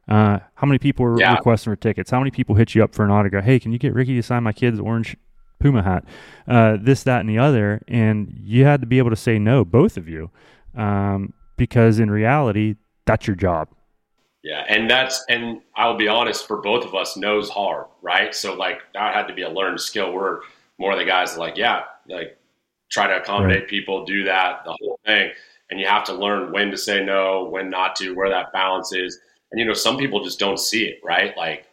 Uh, 0.07 0.39
how 0.55 0.67
many 0.67 0.79
people 0.79 1.05
were 1.05 1.19
yeah. 1.19 1.35
requesting 1.35 1.71
for 1.71 1.75
tickets? 1.75 2.11
How 2.11 2.19
many 2.19 2.31
people 2.31 2.55
hit 2.55 2.75
you 2.75 2.83
up 2.83 2.93
for 2.93 3.05
an 3.05 3.11
autograph? 3.11 3.43
Hey, 3.43 3.59
can 3.59 3.71
you 3.71 3.77
get 3.77 3.93
Rickie 3.93 4.15
to 4.15 4.23
sign 4.23 4.43
my 4.43 4.51
kid's 4.51 4.79
orange 4.79 5.15
Puma 5.59 5.83
hat? 5.83 6.05
Uh, 6.47 6.77
this, 6.81 7.03
that, 7.03 7.21
and 7.21 7.29
the 7.29 7.37
other, 7.37 7.81
and 7.87 8.33
you 8.43 8.65
had 8.65 8.81
to 8.81 8.87
be 8.87 8.97
able 8.97 9.11
to 9.11 9.15
say 9.15 9.39
no, 9.39 9.63
both 9.63 9.97
of 9.97 10.09
you, 10.09 10.31
um, 10.75 11.33
because 11.55 11.99
in 11.99 12.09
reality, 12.09 12.75
that's 13.05 13.27
your 13.27 13.35
job. 13.35 13.69
Yeah, 14.43 14.65
and 14.67 14.89
that's 14.89 15.23
and 15.29 15.61
I'll 15.75 15.97
be 15.97 16.07
honest, 16.07 16.47
for 16.47 16.57
both 16.57 16.85
of 16.85 16.95
us, 16.95 17.15
knows 17.15 17.49
hard, 17.49 17.85
right? 18.01 18.33
So 18.33 18.53
like 18.55 18.81
that 18.93 19.13
had 19.13 19.27
to 19.27 19.33
be 19.33 19.43
a 19.43 19.49
learned 19.49 19.79
skill. 19.79 20.13
We're 20.13 20.39
more 20.79 20.93
of 20.93 20.97
the 20.97 21.05
guys 21.05 21.37
like, 21.37 21.57
yeah, 21.57 21.83
like 22.07 22.37
try 22.91 23.07
to 23.07 23.17
accommodate 23.17 23.61
right. 23.61 23.67
people, 23.67 24.03
do 24.03 24.23
that, 24.23 24.63
the 24.65 24.75
whole 24.79 24.99
thing. 25.05 25.31
And 25.69 25.79
you 25.79 25.85
have 25.85 26.03
to 26.05 26.13
learn 26.13 26.51
when 26.51 26.71
to 26.71 26.77
say 26.77 27.03
no, 27.03 27.45
when 27.45 27.69
not 27.69 27.95
to, 27.97 28.13
where 28.13 28.29
that 28.29 28.51
balance 28.51 28.91
is. 28.93 29.19
And 29.51 29.59
you 29.59 29.65
know, 29.65 29.73
some 29.73 29.97
people 29.97 30.23
just 30.23 30.39
don't 30.39 30.59
see 30.59 30.85
it, 30.85 30.99
right? 31.03 31.37
Like 31.37 31.67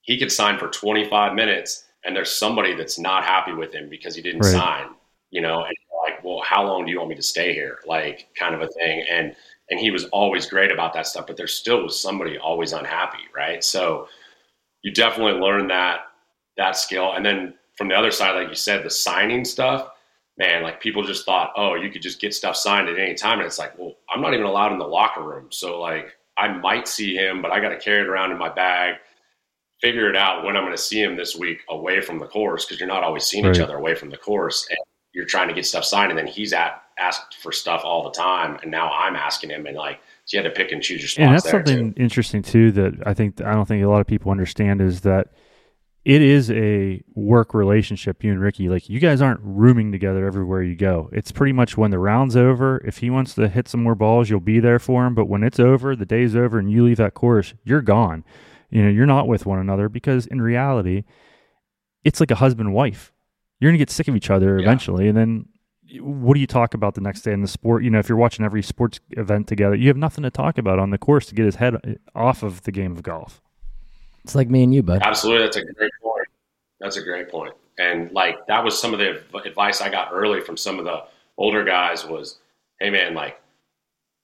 he 0.00 0.18
could 0.18 0.32
sign 0.32 0.58
for 0.58 0.68
25 0.68 1.34
minutes 1.34 1.84
and 2.04 2.16
there's 2.16 2.32
somebody 2.32 2.74
that's 2.74 2.98
not 2.98 3.24
happy 3.24 3.52
with 3.52 3.72
him 3.72 3.88
because 3.88 4.14
he 4.14 4.22
didn't 4.22 4.40
right. 4.40 4.52
sign, 4.52 4.86
you 5.30 5.40
know, 5.40 5.64
and 5.64 5.74
like, 6.02 6.22
well, 6.24 6.40
how 6.44 6.64
long 6.64 6.84
do 6.84 6.90
you 6.90 6.98
want 6.98 7.10
me 7.10 7.16
to 7.16 7.22
stay 7.22 7.52
here? 7.52 7.78
Like 7.86 8.28
kind 8.36 8.54
of 8.54 8.62
a 8.62 8.68
thing. 8.68 9.04
And 9.10 9.34
and 9.70 9.80
he 9.80 9.90
was 9.90 10.04
always 10.06 10.46
great 10.46 10.70
about 10.70 10.92
that 10.92 11.06
stuff 11.06 11.26
but 11.26 11.36
there 11.36 11.46
still 11.46 11.82
was 11.82 12.00
somebody 12.00 12.38
always 12.38 12.72
unhappy 12.72 13.24
right? 13.34 13.62
So 13.62 14.08
you 14.82 14.92
definitely 14.92 15.40
learn 15.40 15.68
that 15.68 16.00
that 16.56 16.76
skill. 16.76 17.12
And 17.12 17.24
then 17.24 17.54
from 17.76 17.88
the 17.88 17.94
other 17.94 18.10
side 18.10 18.34
like 18.34 18.48
you 18.48 18.54
said 18.54 18.84
the 18.84 18.90
signing 18.90 19.44
stuff 19.44 19.90
man 20.38 20.62
like 20.62 20.80
people 20.80 21.02
just 21.02 21.24
thought 21.24 21.52
oh 21.56 21.74
you 21.74 21.90
could 21.90 22.02
just 22.02 22.20
get 22.20 22.34
stuff 22.34 22.56
signed 22.56 22.88
at 22.88 22.98
any 22.98 23.14
time. 23.14 23.38
And 23.38 23.46
it's 23.46 23.58
like 23.58 23.78
well 23.78 23.94
i'm 24.10 24.20
not 24.20 24.34
even 24.34 24.46
allowed 24.46 24.72
in 24.72 24.78
the 24.78 24.86
locker 24.86 25.22
room. 25.22 25.48
So 25.50 25.80
like 25.80 26.16
i 26.36 26.48
might 26.48 26.88
see 26.88 27.14
him 27.14 27.42
but 27.42 27.50
i 27.50 27.60
got 27.60 27.70
to 27.70 27.78
carry 27.78 28.00
it 28.00 28.08
around 28.08 28.32
in 28.32 28.38
my 28.38 28.52
bag 28.52 28.96
figure 29.82 30.08
it 30.08 30.16
out 30.16 30.42
when 30.42 30.56
i'm 30.56 30.64
going 30.64 30.76
to 30.76 30.82
see 30.82 31.02
him 31.02 31.16
this 31.16 31.36
week 31.36 31.58
away 31.68 32.00
from 32.00 32.18
the 32.18 32.26
course 32.26 32.64
because 32.64 32.80
you're 32.80 32.88
not 32.88 33.04
always 33.04 33.24
seeing 33.24 33.44
right. 33.44 33.54
each 33.54 33.60
other 33.60 33.76
away 33.76 33.94
from 33.94 34.08
the 34.08 34.16
course 34.16 34.66
and 34.70 34.78
you're 35.16 35.24
trying 35.24 35.48
to 35.48 35.54
get 35.54 35.64
stuff 35.64 35.84
signed, 35.86 36.10
and 36.10 36.18
then 36.18 36.26
he's 36.26 36.52
at 36.52 36.82
asked 36.98 37.36
for 37.36 37.52
stuff 37.52 37.82
all 37.84 38.02
the 38.02 38.10
time, 38.10 38.58
and 38.62 38.70
now 38.70 38.90
I'm 38.90 39.16
asking 39.16 39.50
him, 39.50 39.66
and 39.66 39.76
like 39.76 40.00
so 40.24 40.36
you 40.36 40.42
had 40.42 40.48
to 40.48 40.56
pick 40.56 40.72
and 40.72 40.82
choose 40.82 41.00
your 41.00 41.08
spots. 41.08 41.26
And 41.26 41.34
that's 41.34 41.50
something 41.50 41.94
too. 41.94 42.02
interesting 42.02 42.42
too 42.42 42.72
that 42.72 42.94
I 43.06 43.14
think 43.14 43.40
I 43.40 43.52
don't 43.52 43.66
think 43.66 43.84
a 43.84 43.88
lot 43.88 44.00
of 44.00 44.06
people 44.06 44.30
understand 44.30 44.80
is 44.80 45.02
that 45.02 45.28
it 46.04 46.22
is 46.22 46.50
a 46.50 47.02
work 47.14 47.54
relationship. 47.54 48.22
You 48.22 48.32
and 48.32 48.40
Rickie, 48.40 48.68
like 48.68 48.88
you 48.88 49.00
guys 49.00 49.20
aren't 49.20 49.40
rooming 49.42 49.92
together 49.92 50.26
everywhere 50.26 50.62
you 50.62 50.76
go. 50.76 51.10
It's 51.12 51.32
pretty 51.32 51.52
much 51.52 51.76
when 51.76 51.90
the 51.90 51.98
round's 51.98 52.36
over. 52.36 52.82
If 52.86 52.98
he 52.98 53.10
wants 53.10 53.34
to 53.34 53.48
hit 53.48 53.68
some 53.68 53.82
more 53.82 53.94
balls, 53.94 54.30
you'll 54.30 54.40
be 54.40 54.60
there 54.60 54.78
for 54.78 55.06
him. 55.06 55.14
But 55.14 55.26
when 55.26 55.42
it's 55.42 55.60
over, 55.60 55.94
the 55.96 56.06
day's 56.06 56.36
over, 56.36 56.58
and 56.58 56.70
you 56.70 56.84
leave 56.84 56.98
that 56.98 57.14
course, 57.14 57.54
you're 57.64 57.82
gone. 57.82 58.24
You 58.70 58.82
know, 58.82 58.88
you're 58.88 59.06
not 59.06 59.28
with 59.28 59.46
one 59.46 59.58
another 59.58 59.88
because 59.88 60.26
in 60.26 60.40
reality, 60.40 61.04
it's 62.04 62.20
like 62.20 62.30
a 62.30 62.36
husband 62.36 62.72
wife 62.72 63.12
you're 63.60 63.70
gonna 63.70 63.78
get 63.78 63.90
sick 63.90 64.08
of 64.08 64.16
each 64.16 64.30
other 64.30 64.58
eventually, 64.58 65.04
yeah. 65.04 65.10
and 65.10 65.18
then 65.18 65.46
what 66.00 66.34
do 66.34 66.40
you 66.40 66.46
talk 66.46 66.74
about 66.74 66.94
the 66.94 67.00
next 67.00 67.22
day 67.22 67.32
in 67.32 67.42
the 67.42 67.48
sport? 67.48 67.84
You 67.84 67.90
know, 67.90 67.98
if 67.98 68.08
you're 68.08 68.18
watching 68.18 68.44
every 68.44 68.62
sports 68.62 69.00
event 69.10 69.46
together, 69.46 69.74
you 69.74 69.88
have 69.88 69.96
nothing 69.96 70.22
to 70.24 70.30
talk 70.30 70.58
about 70.58 70.78
on 70.78 70.90
the 70.90 70.98
course 70.98 71.26
to 71.26 71.34
get 71.34 71.44
his 71.44 71.56
head 71.56 71.74
uh, 71.74 72.18
off 72.18 72.42
of 72.42 72.62
the 72.62 72.72
game 72.72 72.92
of 72.92 73.02
golf. 73.02 73.40
It's 74.24 74.34
like 74.34 74.50
me 74.50 74.64
and 74.64 74.74
you, 74.74 74.82
bud. 74.82 75.02
Absolutely, 75.02 75.44
that's 75.44 75.56
a 75.56 75.64
great 75.64 75.92
point. 76.02 76.26
That's 76.80 76.96
a 76.96 77.02
great 77.02 77.30
point. 77.30 77.54
And 77.78 78.10
like 78.12 78.46
that 78.48 78.64
was 78.64 78.78
some 78.78 78.92
of 78.92 78.98
the 78.98 79.22
advice 79.44 79.80
I 79.80 79.88
got 79.88 80.08
early 80.12 80.40
from 80.40 80.56
some 80.56 80.78
of 80.78 80.84
the 80.84 81.04
older 81.36 81.62
guys 81.62 82.04
was, 82.04 82.38
"Hey, 82.80 82.90
man, 82.90 83.14
like 83.14 83.40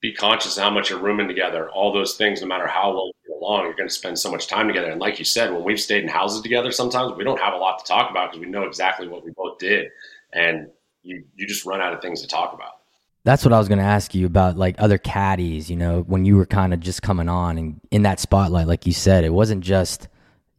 be 0.01 0.13
conscious 0.13 0.57
of 0.57 0.65
how 0.65 0.71
much 0.71 0.91
you're 0.91 0.99
rooming 0.99 1.29
together. 1.29 1.71
All 1.71 1.93
those 1.93 2.17
things, 2.17 2.41
no 2.41 2.49
matter 2.49 2.67
how 2.67 2.91
long 2.91 3.13
you're 3.25 3.37
along, 3.37 3.65
you're 3.65 3.75
going 3.75 3.89
to 3.89 3.95
spend 3.95 4.19
so 4.19 4.33
much 4.33 4.49
time 4.49 4.67
together. 4.67 4.91
And 4.91 5.01
like 5.01 5.21
you 5.21 5.25
said, 5.25 5.53
when 5.53 5.63
we've 5.63 5.81
stayed 5.81 6.03
in 6.03 6.09
houses 6.09 6.43
together, 6.43 6.73
sometimes 6.73 7.17
we 7.17 7.23
don't 7.23 7.39
have 7.41 7.55
a 7.55 7.57
lot 7.57 7.79
to 7.79 7.85
talk 7.85 8.11
about 8.11 8.33
because 8.33 8.45
we 8.45 8.51
know 8.51 8.65
exactly 8.65 9.07
what 9.07 9.25
we 9.25 9.31
both 9.31 9.59
did, 9.59 9.91
and 10.33 10.69
you 11.03 11.25
you 11.35 11.47
just 11.47 11.65
run 11.65 11.81
out 11.81 11.93
of 11.93 12.01
things 12.01 12.23
to 12.23 12.29
talk 12.29 12.53
about. 12.53 12.73
That's 13.25 13.45
what 13.45 13.53
I 13.53 13.59
was 13.59 13.69
going 13.69 13.79
to 13.79 13.85
ask 13.85 14.15
you 14.17 14.27
about, 14.27 14.57
like 14.57 14.75
other 14.79 14.99
caddies. 14.99 15.71
You 15.71 15.77
know, 15.77 16.03
when 16.03 16.25
you 16.25 16.37
were 16.37 16.47
kind 16.47 16.75
of 16.75 16.81
just 16.81 17.03
coming 17.03 17.29
on 17.29 17.57
and 17.57 17.81
in 17.91 18.03
that 18.03 18.19
spotlight, 18.19 18.67
like 18.67 18.87
you 18.87 18.93
said, 18.93 19.25
it 19.25 19.33
wasn't 19.33 19.63
just 19.63 20.09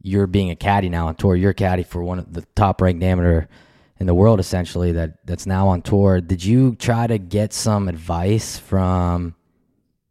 you're 0.02 0.26
being 0.26 0.50
a 0.50 0.56
caddy 0.56 0.88
now 0.88 1.08
on 1.08 1.14
tour. 1.14 1.36
You're 1.36 1.50
a 1.50 1.54
caddy 1.54 1.82
for 1.82 2.02
one 2.02 2.18
of 2.18 2.32
the 2.32 2.42
top 2.54 2.80
ranked 2.80 3.02
amateur 3.02 3.46
in 4.00 4.06
the 4.06 4.14
world 4.14 4.40
essentially 4.40 4.92
that 4.92 5.26
that's 5.26 5.46
now 5.46 5.68
on 5.68 5.82
tour. 5.82 6.20
Did 6.20 6.44
you 6.44 6.74
try 6.76 7.06
to 7.06 7.18
get 7.18 7.52
some 7.52 7.88
advice 7.88 8.58
from 8.58 9.34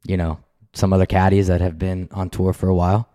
you 0.06 0.18
know 0.18 0.40
some 0.74 0.94
other 0.94 1.06
caddies 1.06 1.48
that 1.48 1.62
have 1.62 1.78
been 1.78 2.08
on 2.12 2.30
tour 2.30 2.54
for 2.54 2.68
a 2.70 2.76
while? 2.76 3.10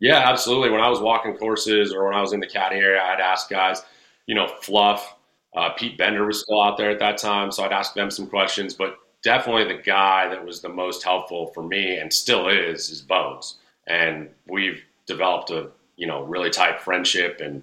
Yeah, 0.00 0.18
absolutely. 0.18 0.70
When 0.70 0.80
I 0.80 0.88
was 0.88 1.00
walking 1.00 1.36
courses 1.36 1.92
or 1.92 2.04
when 2.04 2.14
I 2.14 2.20
was 2.20 2.32
in 2.32 2.40
the 2.40 2.46
caddy 2.46 2.76
area, 2.76 3.02
I'd 3.02 3.20
ask 3.20 3.48
guys, 3.48 3.82
you 4.26 4.34
know, 4.34 4.46
Fluff, 4.60 5.15
uh, 5.56 5.70
Pete 5.70 5.98
Bender 5.98 6.26
was 6.26 6.42
still 6.42 6.62
out 6.62 6.76
there 6.76 6.90
at 6.90 6.98
that 6.98 7.18
time, 7.18 7.50
so 7.50 7.64
I'd 7.64 7.72
ask 7.72 7.94
them 7.94 8.10
some 8.10 8.26
questions. 8.26 8.74
But 8.74 8.98
definitely 9.24 9.64
the 9.64 9.82
guy 9.82 10.28
that 10.28 10.44
was 10.44 10.60
the 10.60 10.68
most 10.68 11.02
helpful 11.02 11.48
for 11.48 11.62
me 11.62 11.96
and 11.96 12.12
still 12.12 12.48
is 12.48 12.90
is 12.90 13.00
Bones, 13.00 13.56
and 13.86 14.28
we've 14.46 14.82
developed 15.06 15.50
a 15.50 15.70
you 15.96 16.06
know 16.06 16.22
really 16.24 16.50
tight 16.50 16.80
friendship 16.80 17.40
and 17.40 17.62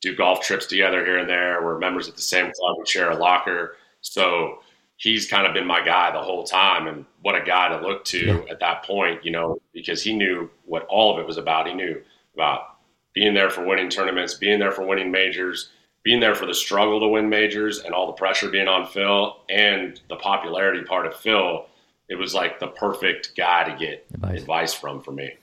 do 0.00 0.14
golf 0.14 0.40
trips 0.40 0.66
together 0.66 1.04
here 1.04 1.18
and 1.18 1.28
there. 1.28 1.62
We're 1.64 1.78
members 1.78 2.08
at 2.08 2.16
the 2.16 2.22
same 2.22 2.52
club. 2.52 2.76
We 2.78 2.86
share 2.86 3.10
a 3.10 3.16
locker. 3.16 3.76
So 4.00 4.60
he's 4.96 5.26
kind 5.26 5.46
of 5.46 5.54
been 5.54 5.66
my 5.66 5.84
guy 5.84 6.10
the 6.12 6.22
whole 6.22 6.44
time. 6.44 6.86
And 6.86 7.04
what 7.22 7.34
a 7.34 7.44
guy 7.44 7.68
to 7.68 7.84
look 7.84 8.04
to 8.06 8.46
at 8.50 8.60
that 8.60 8.84
point, 8.84 9.24
you 9.24 9.30
know, 9.30 9.60
because 9.72 10.02
he 10.02 10.12
knew 10.12 10.50
what 10.66 10.86
all 10.86 11.12
of 11.12 11.18
it 11.18 11.26
was 11.26 11.36
about. 11.36 11.66
He 11.66 11.74
knew 11.74 12.00
about 12.34 12.76
being 13.12 13.34
there 13.34 13.50
for 13.50 13.64
winning 13.64 13.88
tournaments, 13.88 14.34
being 14.34 14.58
there 14.58 14.70
for 14.70 14.86
winning 14.86 15.10
majors, 15.10 15.70
being 16.02 16.20
there 16.20 16.34
for 16.34 16.46
the 16.46 16.54
struggle 16.54 17.00
to 17.00 17.08
win 17.08 17.28
majors 17.28 17.80
and 17.80 17.94
all 17.94 18.06
the 18.06 18.12
pressure 18.12 18.48
being 18.48 18.68
on 18.68 18.86
Phil 18.86 19.36
and 19.50 20.00
the 20.08 20.16
popularity 20.16 20.82
part 20.84 21.06
of 21.06 21.14
Phil 21.14 21.66
it 22.08 22.16
was 22.16 22.34
like 22.34 22.58
the 22.58 22.68
perfect 22.68 23.36
guy 23.36 23.68
to 23.68 23.76
get 23.76 24.06
Advice. 24.14 24.40
advice, 24.40 24.74
from 24.74 25.02
for 25.02 25.12
me. 25.12 25.34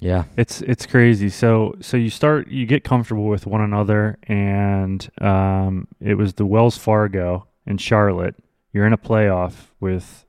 Yeah. 0.00 0.24
It's 0.36 0.62
it's 0.62 0.86
crazy. 0.86 1.28
So 1.28 1.76
so 1.80 1.96
you 1.96 2.10
start 2.10 2.48
you 2.48 2.66
get 2.66 2.84
comfortable 2.84 3.26
with 3.26 3.46
one 3.46 3.60
another, 3.60 4.18
and 4.24 5.08
um, 5.20 5.88
it 6.00 6.14
was 6.14 6.34
the 6.34 6.46
Wells 6.46 6.76
Fargo 6.76 7.46
in 7.66 7.78
Charlotte. 7.78 8.36
You're 8.72 8.86
in 8.86 8.92
a 8.92 8.98
playoff 8.98 9.68
with, 9.80 10.26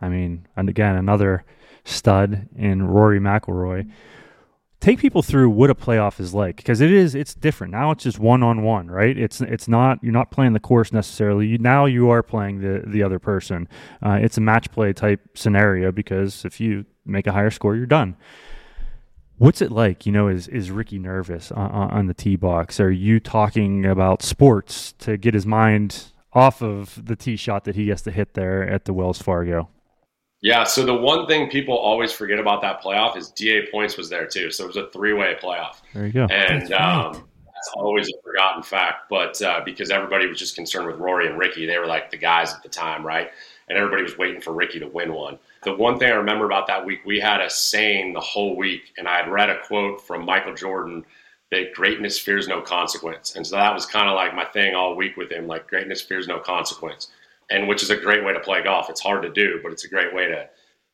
I 0.00 0.08
mean, 0.08 0.46
and 0.56 0.68
again 0.68 0.96
another 0.96 1.44
stud 1.84 2.48
in 2.56 2.86
Rory 2.86 3.18
McIlroy. 3.18 3.90
Take 4.80 4.98
people 4.98 5.22
through 5.22 5.50
what 5.50 5.68
a 5.68 5.74
playoff 5.74 6.18
is 6.20 6.32
like 6.32 6.56
because 6.56 6.80
it 6.80 6.90
is 6.90 7.14
it's 7.14 7.34
different 7.34 7.70
now. 7.70 7.90
It's 7.90 8.02
just 8.02 8.18
one 8.18 8.42
on 8.42 8.62
one, 8.62 8.90
right? 8.90 9.16
It's 9.16 9.42
it's 9.42 9.68
not 9.68 10.02
you're 10.02 10.12
not 10.12 10.30
playing 10.30 10.54
the 10.54 10.60
course 10.60 10.90
necessarily. 10.90 11.48
You, 11.48 11.58
now 11.58 11.84
you 11.84 12.08
are 12.08 12.22
playing 12.22 12.60
the 12.60 12.82
the 12.86 13.02
other 13.02 13.18
person. 13.18 13.68
Uh, 14.02 14.18
it's 14.22 14.38
a 14.38 14.40
match 14.40 14.70
play 14.70 14.94
type 14.94 15.20
scenario 15.34 15.92
because 15.92 16.46
if 16.46 16.60
you 16.60 16.86
make 17.04 17.26
a 17.26 17.32
higher 17.32 17.50
score, 17.50 17.76
you're 17.76 17.84
done. 17.84 18.16
What's 19.36 19.60
it 19.60 19.70
like? 19.70 20.06
You 20.06 20.12
know, 20.12 20.28
is 20.28 20.48
is 20.48 20.70
Rickie 20.70 20.98
nervous 20.98 21.52
on, 21.52 21.70
on 21.70 22.06
the 22.06 22.14
tee 22.14 22.36
box? 22.36 22.80
Are 22.80 22.90
you 22.90 23.20
talking 23.20 23.84
about 23.84 24.22
sports 24.22 24.92
to 25.00 25.18
get 25.18 25.34
his 25.34 25.44
mind 25.44 26.04
off 26.32 26.62
of 26.62 27.04
the 27.04 27.16
tee 27.16 27.36
shot 27.36 27.64
that 27.64 27.74
he 27.74 27.88
has 27.88 28.00
to 28.02 28.10
hit 28.10 28.32
there 28.32 28.66
at 28.66 28.86
the 28.86 28.94
Wells 28.94 29.20
Fargo? 29.20 29.68
Yeah. 30.42 30.64
So 30.64 30.84
the 30.84 30.94
one 30.94 31.26
thing 31.26 31.50
people 31.50 31.76
always 31.76 32.12
forget 32.12 32.38
about 32.38 32.62
that 32.62 32.82
playoff 32.82 33.16
is 33.16 33.30
D.A. 33.30 33.70
Points 33.70 33.96
was 33.96 34.08
there 34.08 34.26
too. 34.26 34.50
So 34.50 34.64
it 34.64 34.68
was 34.68 34.76
a 34.76 34.88
three 34.88 35.12
way 35.12 35.36
playoff. 35.40 35.80
There 35.94 36.06
you 36.06 36.12
go. 36.12 36.26
and 36.30 36.62
That's 36.62 36.70
right. 36.70 36.80
um, 36.80 37.12
that's 37.12 37.70
always 37.76 38.08
a 38.08 38.22
forgotten 38.22 38.62
fact. 38.62 39.10
But 39.10 39.40
uh, 39.42 39.60
because 39.64 39.90
everybody 39.90 40.26
was 40.26 40.38
just 40.38 40.56
concerned 40.56 40.86
with 40.86 40.96
Rory 40.96 41.26
and 41.28 41.38
Rickie, 41.38 41.66
they 41.66 41.78
were 41.78 41.86
like 41.86 42.10
the 42.10 42.16
guys 42.16 42.54
at 42.54 42.62
the 42.62 42.70
time, 42.70 43.04
right? 43.06 43.30
And 43.68 43.76
everybody 43.76 44.02
was 44.02 44.16
waiting 44.16 44.40
for 44.40 44.52
Rickie 44.54 44.80
to 44.80 44.88
win 44.88 45.12
one. 45.12 45.38
The 45.62 45.74
one 45.74 45.98
thing 45.98 46.10
I 46.10 46.14
remember 46.14 46.46
about 46.46 46.66
that 46.68 46.84
week, 46.86 47.00
we 47.04 47.20
had 47.20 47.42
a 47.42 47.50
saying 47.50 48.14
the 48.14 48.20
whole 48.20 48.56
week, 48.56 48.94
and 48.96 49.06
I 49.06 49.18
had 49.18 49.30
read 49.30 49.50
a 49.50 49.60
quote 49.66 50.00
from 50.00 50.24
Michael 50.24 50.54
Jordan 50.54 51.04
that 51.50 51.74
greatness 51.74 52.18
fears 52.18 52.48
no 52.48 52.62
consequence, 52.62 53.36
and 53.36 53.46
so 53.46 53.56
that 53.56 53.74
was 53.74 53.84
kind 53.84 54.08
of 54.08 54.14
like 54.14 54.34
my 54.34 54.46
thing 54.46 54.74
all 54.74 54.96
week 54.96 55.16
with 55.18 55.30
him, 55.30 55.46
like 55.46 55.68
greatness 55.68 56.00
fears 56.00 56.26
no 56.26 56.38
consequence, 56.38 57.08
and 57.50 57.68
which 57.68 57.82
is 57.82 57.90
a 57.90 57.96
great 57.96 58.24
way 58.24 58.32
to 58.32 58.40
play 58.40 58.62
golf. 58.62 58.88
It's 58.88 59.00
hard 59.00 59.22
to 59.22 59.30
do, 59.30 59.60
but 59.62 59.72
it's 59.72 59.84
a 59.84 59.88
great 59.88 60.14
way 60.14 60.26
to 60.28 60.48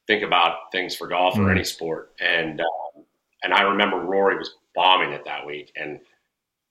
think 0.07 0.23
about 0.23 0.73
things 0.73 0.95
for 0.97 1.07
golf 1.07 1.37
or 1.37 1.43
Mhm. 1.43 1.51
any 1.53 1.65
sport. 1.65 2.13
And 2.21 2.61
um, 2.61 3.05
and 3.43 3.53
I 3.53 3.63
remember 3.63 3.99
Rory 3.99 4.37
was 4.39 4.55
bombing 4.75 5.13
it 5.13 5.25
that 5.25 5.47
week, 5.47 5.73
and 5.77 6.01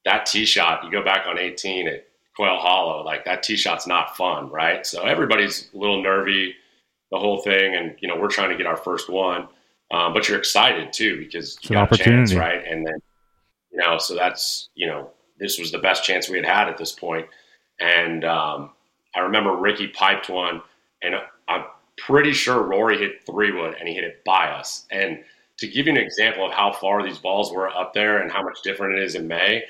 that 0.03 0.25
tee 0.25 0.45
shot, 0.45 0.83
you 0.83 0.91
go 0.91 1.03
back 1.03 1.25
on 1.27 1.37
18 1.37 1.87
at 1.87 2.07
Quail 2.35 2.57
Hollow, 2.57 3.03
like 3.03 3.25
that 3.25 3.43
tee 3.43 3.55
shot's 3.55 3.87
not 3.87 4.15
fun, 4.17 4.49
right? 4.49 4.85
So 4.85 5.03
everybody's 5.03 5.69
a 5.73 5.77
little 5.77 6.01
nervy, 6.03 6.55
the 7.11 7.17
whole 7.19 7.41
thing, 7.41 7.75
and 7.75 7.95
you 7.99 8.07
know 8.07 8.15
we're 8.17 8.27
trying 8.29 8.49
to 8.49 8.57
get 8.57 8.65
our 8.65 8.75
first 8.77 9.09
one, 9.09 9.47
um, 9.91 10.13
but 10.13 10.27
you're 10.27 10.37
excited 10.37 10.91
too 10.91 11.17
because 11.19 11.55
It's 11.57 11.69
you 11.69 11.77
an 11.77 11.85
got 11.85 11.99
a 11.99 12.03
chance, 12.03 12.33
right? 12.33 12.63
And 12.65 12.85
then 12.85 12.97
you 13.71 13.77
know, 13.79 13.97
so 13.97 14.15
that's 14.15 14.69
you 14.75 14.87
know 14.87 15.11
this 15.37 15.59
was 15.59 15.71
the 15.71 15.79
best 15.79 16.03
chance 16.03 16.29
we 16.29 16.37
had 16.37 16.45
had 16.45 16.69
at 16.69 16.77
this 16.77 16.91
point, 16.91 17.27
and 17.79 18.23
um, 18.25 18.71
I 19.15 19.19
remember 19.21 19.55
Rickie 19.55 19.87
piped 19.87 20.29
one, 20.29 20.61
and 21.01 21.15
I'm 21.47 21.65
pretty 21.97 22.33
sure 22.33 22.61
Rory 22.61 22.97
hit 22.97 23.25
three 23.25 23.51
wood, 23.51 23.75
and 23.79 23.87
he 23.87 23.95
hit 23.95 24.03
it 24.03 24.23
by 24.25 24.47
us, 24.47 24.85
and 24.91 25.23
to 25.57 25.67
give 25.67 25.85
you 25.85 25.93
an 25.93 25.97
example 25.97 26.45
of 26.45 26.51
how 26.51 26.73
far 26.73 27.03
these 27.03 27.17
balls 27.17 27.51
were 27.51 27.69
up 27.69 27.93
there 27.93 28.21
and 28.21 28.31
how 28.31 28.43
much 28.43 28.61
different 28.61 28.97
it 28.97 29.03
is 29.03 29.15
in 29.15 29.27
May, 29.27 29.63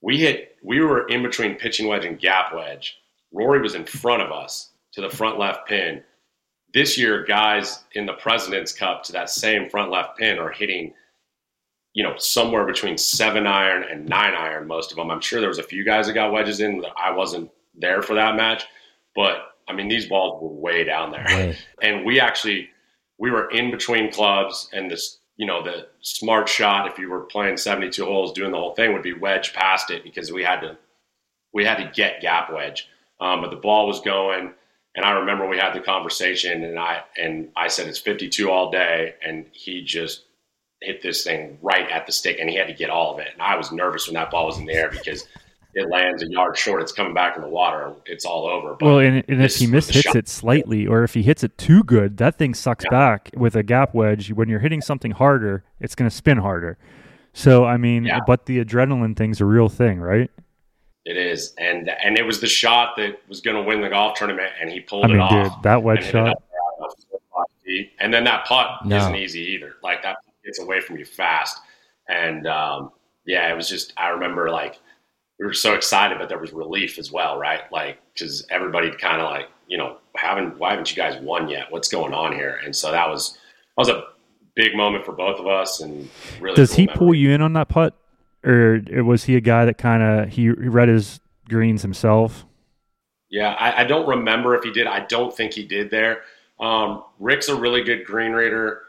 we 0.00 0.18
hit 0.18 0.56
we 0.62 0.80
were 0.80 1.06
in 1.08 1.22
between 1.22 1.56
pitching 1.56 1.88
wedge 1.88 2.04
and 2.04 2.18
gap 2.18 2.54
wedge. 2.54 2.98
Rory 3.32 3.60
was 3.60 3.74
in 3.74 3.84
front 3.84 4.22
of 4.22 4.32
us 4.32 4.70
to 4.92 5.00
the 5.00 5.10
front 5.10 5.38
left 5.38 5.66
pin. 5.66 6.02
This 6.74 6.96
year, 6.98 7.24
guys 7.24 7.84
in 7.92 8.06
the 8.06 8.12
President's 8.14 8.72
Cup 8.72 9.02
to 9.04 9.12
that 9.12 9.30
same 9.30 9.68
front 9.68 9.90
left 9.90 10.18
pin 10.18 10.38
are 10.38 10.50
hitting, 10.50 10.92
you 11.94 12.04
know, 12.04 12.14
somewhere 12.18 12.64
between 12.64 12.98
seven 12.98 13.46
iron 13.46 13.84
and 13.90 14.08
nine 14.08 14.34
iron. 14.34 14.66
Most 14.66 14.92
of 14.92 14.96
them. 14.96 15.10
I'm 15.10 15.20
sure 15.20 15.40
there 15.40 15.48
was 15.48 15.58
a 15.58 15.64
few 15.64 15.84
guys 15.84 16.06
that 16.06 16.12
got 16.12 16.32
wedges 16.32 16.60
in. 16.60 16.80
That 16.80 16.92
I 16.96 17.10
wasn't 17.10 17.50
there 17.78 18.02
for 18.02 18.14
that 18.14 18.36
match, 18.36 18.64
but 19.14 19.54
I 19.68 19.72
mean 19.72 19.88
these 19.88 20.06
balls 20.06 20.42
were 20.42 20.48
way 20.48 20.84
down 20.84 21.10
there. 21.12 21.24
Way. 21.26 21.58
and 21.82 22.04
we 22.04 22.20
actually 22.20 22.70
we 23.18 23.30
were 23.30 23.50
in 23.50 23.70
between 23.70 24.12
clubs 24.12 24.68
and 24.72 24.90
this 24.90 25.18
you 25.36 25.46
know 25.46 25.62
the 25.62 25.88
smart 26.00 26.48
shot 26.48 26.90
if 26.90 26.98
you 26.98 27.10
were 27.10 27.20
playing 27.20 27.56
72 27.56 28.04
holes 28.04 28.32
doing 28.32 28.50
the 28.50 28.58
whole 28.58 28.74
thing 28.74 28.92
would 28.92 29.02
be 29.02 29.12
wedge 29.12 29.52
past 29.52 29.90
it 29.90 30.02
because 30.02 30.32
we 30.32 30.42
had 30.42 30.60
to 30.60 30.76
we 31.52 31.64
had 31.64 31.76
to 31.76 31.90
get 31.94 32.20
gap 32.20 32.52
wedge. 32.52 32.88
Um, 33.20 33.40
but 33.40 33.50
the 33.50 33.56
ball 33.56 33.88
was 33.88 34.00
going 34.00 34.52
and 34.94 35.04
i 35.04 35.10
remember 35.12 35.48
we 35.48 35.58
had 35.58 35.74
the 35.74 35.80
conversation 35.80 36.62
and 36.64 36.78
i 36.78 37.02
and 37.16 37.48
i 37.56 37.66
said 37.66 37.88
it's 37.88 37.98
52 37.98 38.50
all 38.50 38.70
day 38.70 39.14
and 39.24 39.46
he 39.52 39.82
just 39.82 40.24
hit 40.80 41.02
this 41.02 41.24
thing 41.24 41.58
right 41.62 41.90
at 41.90 42.06
the 42.06 42.12
stick 42.12 42.38
and 42.38 42.48
he 42.48 42.56
had 42.56 42.68
to 42.68 42.72
get 42.72 42.90
all 42.90 43.14
of 43.14 43.20
it. 43.20 43.28
And 43.32 43.42
i 43.42 43.56
was 43.56 43.72
nervous 43.72 44.06
when 44.06 44.14
that 44.14 44.30
ball 44.30 44.46
was 44.46 44.58
in 44.58 44.66
the 44.66 44.74
air 44.74 44.90
because 44.90 45.24
it 45.80 45.88
lands 45.90 46.22
a 46.22 46.26
yard 46.30 46.56
short 46.56 46.82
it's 46.82 46.92
coming 46.92 47.14
back 47.14 47.36
in 47.36 47.42
the 47.42 47.48
water 47.48 47.92
it's 48.06 48.24
all 48.24 48.46
over 48.46 48.74
but 48.78 48.84
Well, 48.86 48.98
and, 48.98 49.22
and 49.28 49.42
if 49.42 49.56
he 49.56 49.66
mishits 49.66 50.14
it 50.14 50.28
slightly, 50.28 50.86
or 50.86 51.04
if 51.04 51.14
he 51.14 51.22
hits 51.22 51.42
it 51.44 51.56
too 51.58 51.82
good, 51.84 52.16
that 52.18 52.36
thing 52.38 52.54
sucks 52.54 52.84
Yeah. 52.84 52.90
back 52.90 53.30
with 53.36 53.54
a 53.56 53.62
gap 53.62 53.94
wedge. 53.94 54.32
When 54.32 54.48
you're 54.48 54.60
hitting 54.60 54.80
something 54.80 55.12
harder, 55.12 55.64
it's 55.80 55.94
going 55.94 56.08
to 56.10 56.14
spin 56.14 56.38
harder. 56.38 56.78
So, 57.32 57.64
I 57.64 57.76
mean, 57.76 58.04
Yeah. 58.04 58.20
but 58.26 58.46
the 58.46 58.64
adrenaline 58.64 59.16
thing's 59.16 59.40
a 59.40 59.44
real 59.44 59.68
thing, 59.68 60.00
right? 60.00 60.30
It 61.04 61.16
is, 61.16 61.54
and 61.58 61.88
and 62.04 62.18
it 62.18 62.26
was 62.26 62.40
the 62.40 62.46
shot 62.48 62.96
that 62.96 63.20
was 63.28 63.40
going 63.40 63.56
to 63.56 63.62
win 63.62 63.80
the 63.80 63.88
golf 63.88 64.18
tournament, 64.18 64.52
and 64.60 64.68
he 64.70 64.80
pulled 64.80 65.04
I 65.04 65.08
mean, 65.08 65.20
it 65.20 65.28
dude, 65.30 65.46
off. 65.52 65.62
that 65.62 65.82
wedge 65.82 65.98
and 65.98 66.06
hit 66.06 66.14
it 66.14 66.18
shot. 66.18 66.28
up 66.28 66.42
there 66.50 66.84
on 66.84 66.90
the 67.12 67.18
five 67.34 67.46
feet. 67.64 67.92
And 68.00 68.12
then 68.12 68.24
that 68.24 68.44
putt 68.46 68.84
No. 68.84 68.96
isn't 68.96 69.14
easy 69.16 69.40
either. 69.54 69.74
Like 69.82 70.02
that 70.02 70.16
gets 70.44 70.58
away 70.60 70.80
from 70.80 70.98
you 70.98 71.04
fast, 71.06 71.60
and 72.08 72.46
um, 72.46 72.90
yeah, 73.24 73.50
it 73.50 73.56
was 73.56 73.68
just. 73.70 73.92
I 73.96 74.08
remember 74.08 74.50
like 74.50 74.80
we 75.38 75.46
were 75.46 75.52
so 75.52 75.74
excited, 75.74 76.18
but 76.18 76.28
there 76.28 76.38
was 76.38 76.52
relief 76.52 76.98
as 76.98 77.12
well, 77.12 77.38
right? 77.38 77.60
Like 77.70 77.98
because 78.12 78.44
everybody 78.50 78.90
kind 78.90 79.20
of 79.20 79.30
like 79.30 79.48
you 79.68 79.78
know 79.78 79.98
haven't 80.16 80.58
why 80.58 80.70
haven't 80.70 80.90
you 80.90 80.96
guys 80.96 81.20
won 81.22 81.48
yet? 81.48 81.70
What's 81.70 81.88
going 81.88 82.12
on 82.12 82.32
here? 82.32 82.60
And 82.64 82.74
so 82.74 82.90
that 82.90 83.08
was 83.08 83.32
that 83.32 83.38
was 83.76 83.88
a 83.88 84.04
big 84.54 84.74
moment 84.74 85.04
for 85.04 85.12
both 85.12 85.38
of 85.38 85.46
us, 85.46 85.80
and 85.80 86.08
really. 86.40 86.56
Does 86.56 86.70
cool 86.70 86.76
he 86.76 86.86
memory. 86.86 86.98
pull 86.98 87.14
you 87.14 87.30
in 87.30 87.42
on 87.42 87.52
that 87.54 87.68
putt, 87.68 87.94
or 88.44 88.82
was 89.04 89.24
he 89.24 89.36
a 89.36 89.40
guy 89.40 89.64
that 89.64 89.78
kind 89.78 90.02
of 90.02 90.28
he 90.28 90.50
read 90.50 90.88
his 90.88 91.20
greens 91.48 91.82
himself? 91.82 92.44
Yeah, 93.30 93.52
I, 93.52 93.82
I 93.82 93.84
don't 93.84 94.08
remember 94.08 94.56
if 94.56 94.64
he 94.64 94.72
did. 94.72 94.86
I 94.86 95.00
don't 95.00 95.34
think 95.34 95.52
he 95.52 95.64
did 95.64 95.90
there. 95.90 96.22
Um, 96.58 97.04
Rick's 97.18 97.48
a 97.48 97.54
really 97.54 97.84
good 97.84 98.04
green 98.04 98.32
reader. 98.32 98.82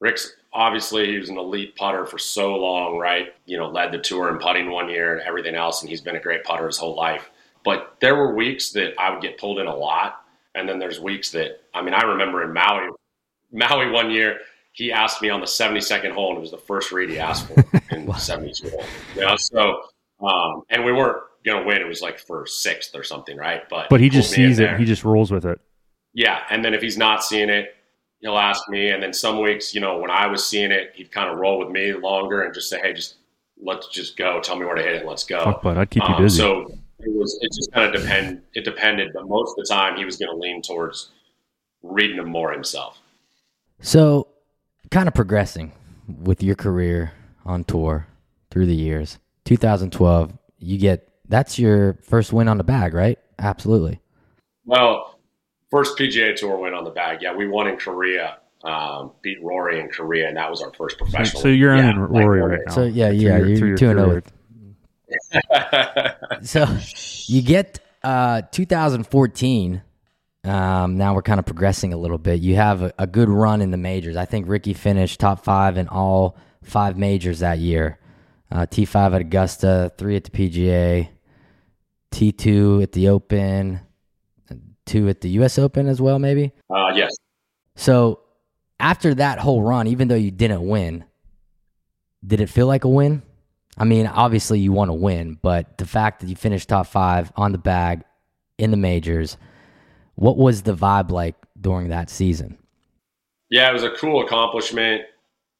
Rick's 0.00 0.34
obviously 0.52 1.06
he 1.10 1.18
was 1.18 1.28
an 1.28 1.38
elite 1.38 1.76
putter 1.76 2.06
for 2.06 2.18
so 2.18 2.54
long, 2.54 2.98
right? 2.98 3.34
You 3.46 3.58
know, 3.58 3.68
led 3.68 3.92
the 3.92 3.98
tour 3.98 4.28
in 4.30 4.38
putting 4.38 4.70
one 4.70 4.88
year 4.88 5.16
and 5.16 5.26
everything 5.26 5.54
else, 5.54 5.82
and 5.82 5.90
he's 5.90 6.00
been 6.00 6.16
a 6.16 6.20
great 6.20 6.44
putter 6.44 6.66
his 6.66 6.78
whole 6.78 6.96
life. 6.96 7.30
But 7.64 7.96
there 8.00 8.14
were 8.14 8.34
weeks 8.34 8.70
that 8.72 8.94
I 8.98 9.10
would 9.10 9.20
get 9.20 9.38
pulled 9.38 9.58
in 9.58 9.66
a 9.66 9.74
lot, 9.74 10.22
and 10.54 10.68
then 10.68 10.78
there's 10.78 11.00
weeks 11.00 11.30
that 11.32 11.60
I 11.74 11.82
mean, 11.82 11.94
I 11.94 12.02
remember 12.02 12.42
in 12.42 12.52
Maui, 12.52 12.88
Maui 13.52 13.90
one 13.90 14.10
year 14.10 14.38
he 14.72 14.92
asked 14.92 15.20
me 15.20 15.28
on 15.28 15.40
the 15.40 15.46
72nd 15.46 16.12
hole, 16.12 16.28
and 16.30 16.38
it 16.38 16.40
was 16.40 16.52
the 16.52 16.58
first 16.58 16.92
read 16.92 17.10
he 17.10 17.18
asked 17.18 17.48
for 17.48 17.64
in 17.90 18.06
the 18.06 18.14
72 18.14 18.70
hole. 18.70 18.84
You 19.16 19.22
know, 19.22 19.36
so 19.36 19.82
um, 20.24 20.62
and 20.70 20.84
we 20.84 20.92
weren't 20.92 21.22
gonna 21.44 21.66
win. 21.66 21.78
It 21.78 21.88
was 21.88 22.00
like 22.00 22.18
for 22.20 22.46
sixth 22.46 22.94
or 22.94 23.02
something, 23.02 23.36
right? 23.36 23.68
But 23.68 23.88
But 23.90 24.00
he 24.00 24.08
just 24.08 24.30
pulled 24.30 24.38
me 24.38 24.44
in 24.44 24.50
sees 24.50 24.58
it. 24.58 24.62
there. 24.62 24.78
He 24.78 24.84
just 24.84 25.04
rolls 25.04 25.32
with 25.32 25.44
it. 25.44 25.60
Yeah, 26.14 26.42
and 26.50 26.64
then 26.64 26.74
if 26.74 26.80
he's 26.80 26.96
not 26.96 27.22
seeing 27.22 27.48
it, 27.48 27.74
he'll 28.20 28.38
ask 28.38 28.68
me. 28.68 28.90
And 28.90 29.02
then 29.02 29.12
some 29.12 29.40
weeks, 29.40 29.74
you 29.74 29.80
know, 29.80 29.98
when 29.98 30.10
I 30.10 30.26
was 30.26 30.46
seeing 30.46 30.70
it, 30.70 30.92
he'd 30.94 31.12
kind 31.12 31.30
of 31.30 31.38
roll 31.38 31.58
with 31.58 31.68
me 31.70 31.92
longer 31.92 32.42
and 32.42 32.54
just 32.54 32.68
say, 32.68 32.80
"Hey, 32.80 32.92
just 32.92 33.16
let's 33.60 33.88
just 33.88 34.16
go. 34.16 34.40
Tell 34.40 34.56
me 34.56 34.64
where 34.64 34.74
to 34.74 34.82
hit 34.82 34.94
it. 34.96 35.06
Let's 35.06 35.24
go." 35.24 35.42
Fuck, 35.44 35.62
bud, 35.62 35.78
I'd 35.78 35.90
keep 35.90 36.02
you 36.08 36.14
Um, 36.14 36.22
busy. 36.22 36.38
So 36.38 36.72
it 37.00 37.14
was. 37.14 37.38
It 37.40 37.52
just 37.54 37.72
kind 37.72 37.94
of 37.94 38.00
depend. 38.00 38.42
It 38.54 38.64
depended, 38.64 39.12
but 39.14 39.28
most 39.28 39.50
of 39.58 39.64
the 39.64 39.72
time 39.72 39.96
he 39.96 40.04
was 40.04 40.16
going 40.16 40.30
to 40.30 40.36
lean 40.36 40.62
towards 40.62 41.10
reading 41.82 42.16
them 42.16 42.28
more 42.28 42.52
himself. 42.52 42.98
So, 43.80 44.26
kind 44.90 45.06
of 45.06 45.14
progressing 45.14 45.72
with 46.22 46.42
your 46.42 46.56
career 46.56 47.12
on 47.44 47.64
tour 47.64 48.06
through 48.50 48.66
the 48.66 48.74
years. 48.74 49.18
2012, 49.44 50.32
you 50.58 50.78
get 50.78 51.08
that's 51.28 51.58
your 51.58 51.98
first 52.02 52.32
win 52.32 52.48
on 52.48 52.58
the 52.58 52.64
bag, 52.64 52.94
right? 52.94 53.18
Absolutely. 53.38 54.00
Well, 54.64 55.17
first 55.70 55.98
PGA 55.98 56.34
Tour 56.36 56.58
win 56.58 56.74
on 56.74 56.84
the 56.84 56.90
bag. 56.90 57.18
Yeah, 57.22 57.34
we 57.34 57.46
won 57.48 57.66
in 57.68 57.76
Korea. 57.76 58.38
Um, 58.64 59.12
beat 59.22 59.38
Rory 59.42 59.78
in 59.78 59.88
Korea, 59.88 60.26
and 60.26 60.36
that 60.36 60.50
was 60.50 60.62
our 60.62 60.72
first 60.74 60.98
professional. 60.98 61.42
so 61.42 61.46
you're 61.48 61.76
yeah, 61.76 61.90
owning 61.90 62.12
like 62.12 62.24
Rory 62.24 62.40
right 62.42 62.60
now. 62.66 62.74
So 62.74 62.82
yeah, 62.84 63.10
yeah, 63.10 63.38
your- 63.38 63.56
through 63.56 63.68
you're 63.68 63.76
two 63.76 63.90
and 63.90 63.98
zero. 64.00 64.20
third. 64.20 64.24
So 66.42 66.66
you 67.26 67.42
get 67.42 67.78
uh 68.02 68.42
2014. 68.50 69.82
Um, 70.44 70.96
now 70.96 71.14
we're 71.14 71.22
kind 71.22 71.38
of 71.38 71.46
progressing 71.46 71.92
a 71.92 71.96
little 71.96 72.18
bit. 72.18 72.40
You 72.40 72.56
have 72.56 72.82
a, 72.82 72.92
a 72.98 73.06
good 73.06 73.28
run 73.28 73.60
in 73.60 73.70
the 73.70 73.76
majors. 73.76 74.16
I 74.16 74.24
think 74.24 74.48
Rickie 74.48 74.72
finished 74.74 75.20
top 75.20 75.44
five 75.44 75.76
in 75.76 75.88
all 75.88 76.36
five 76.62 76.96
majors 76.96 77.40
that 77.40 77.58
year. 77.58 77.98
Uh, 78.50 78.66
T5 78.66 79.14
at 79.14 79.20
Augusta, 79.20 79.92
three 79.98 80.16
at 80.16 80.24
the 80.24 80.30
PGA, 80.30 81.08
T2 82.12 82.82
at 82.82 82.92
the 82.92 83.08
Open, 83.08 83.80
two 84.88 85.08
at 85.08 85.20
the 85.20 85.28
U.S. 85.30 85.58
Open 85.58 85.86
as 85.86 86.00
well, 86.00 86.18
maybe. 86.18 86.52
Uh, 86.68 86.88
yes. 86.94 87.14
So 87.76 88.20
after 88.80 89.14
that 89.14 89.38
whole 89.38 89.62
run, 89.62 89.86
even 89.86 90.08
though 90.08 90.14
you 90.16 90.30
didn't 90.32 90.66
win, 90.66 91.04
did 92.26 92.40
it 92.40 92.48
feel 92.48 92.66
like 92.66 92.84
a 92.84 92.88
win? 92.88 93.22
I 93.76 93.84
mean, 93.84 94.06
obviously 94.08 94.58
you 94.58 94.72
want 94.72 94.88
to 94.88 94.94
win, 94.94 95.38
but 95.40 95.78
the 95.78 95.86
fact 95.86 96.20
that 96.20 96.28
you 96.28 96.34
finished 96.34 96.68
top 96.68 96.88
five 96.88 97.30
on 97.36 97.52
the 97.52 97.58
bag 97.58 98.02
in 98.58 98.72
the 98.72 98.76
majors, 98.76 99.36
what 100.16 100.36
was 100.36 100.62
the 100.62 100.74
vibe 100.74 101.10
like 101.12 101.36
during 101.60 101.90
that 101.90 102.10
season? 102.10 102.58
Yeah, 103.50 103.70
it 103.70 103.72
was 103.72 103.84
a 103.84 103.90
cool 103.92 104.24
accomplishment. 104.26 105.02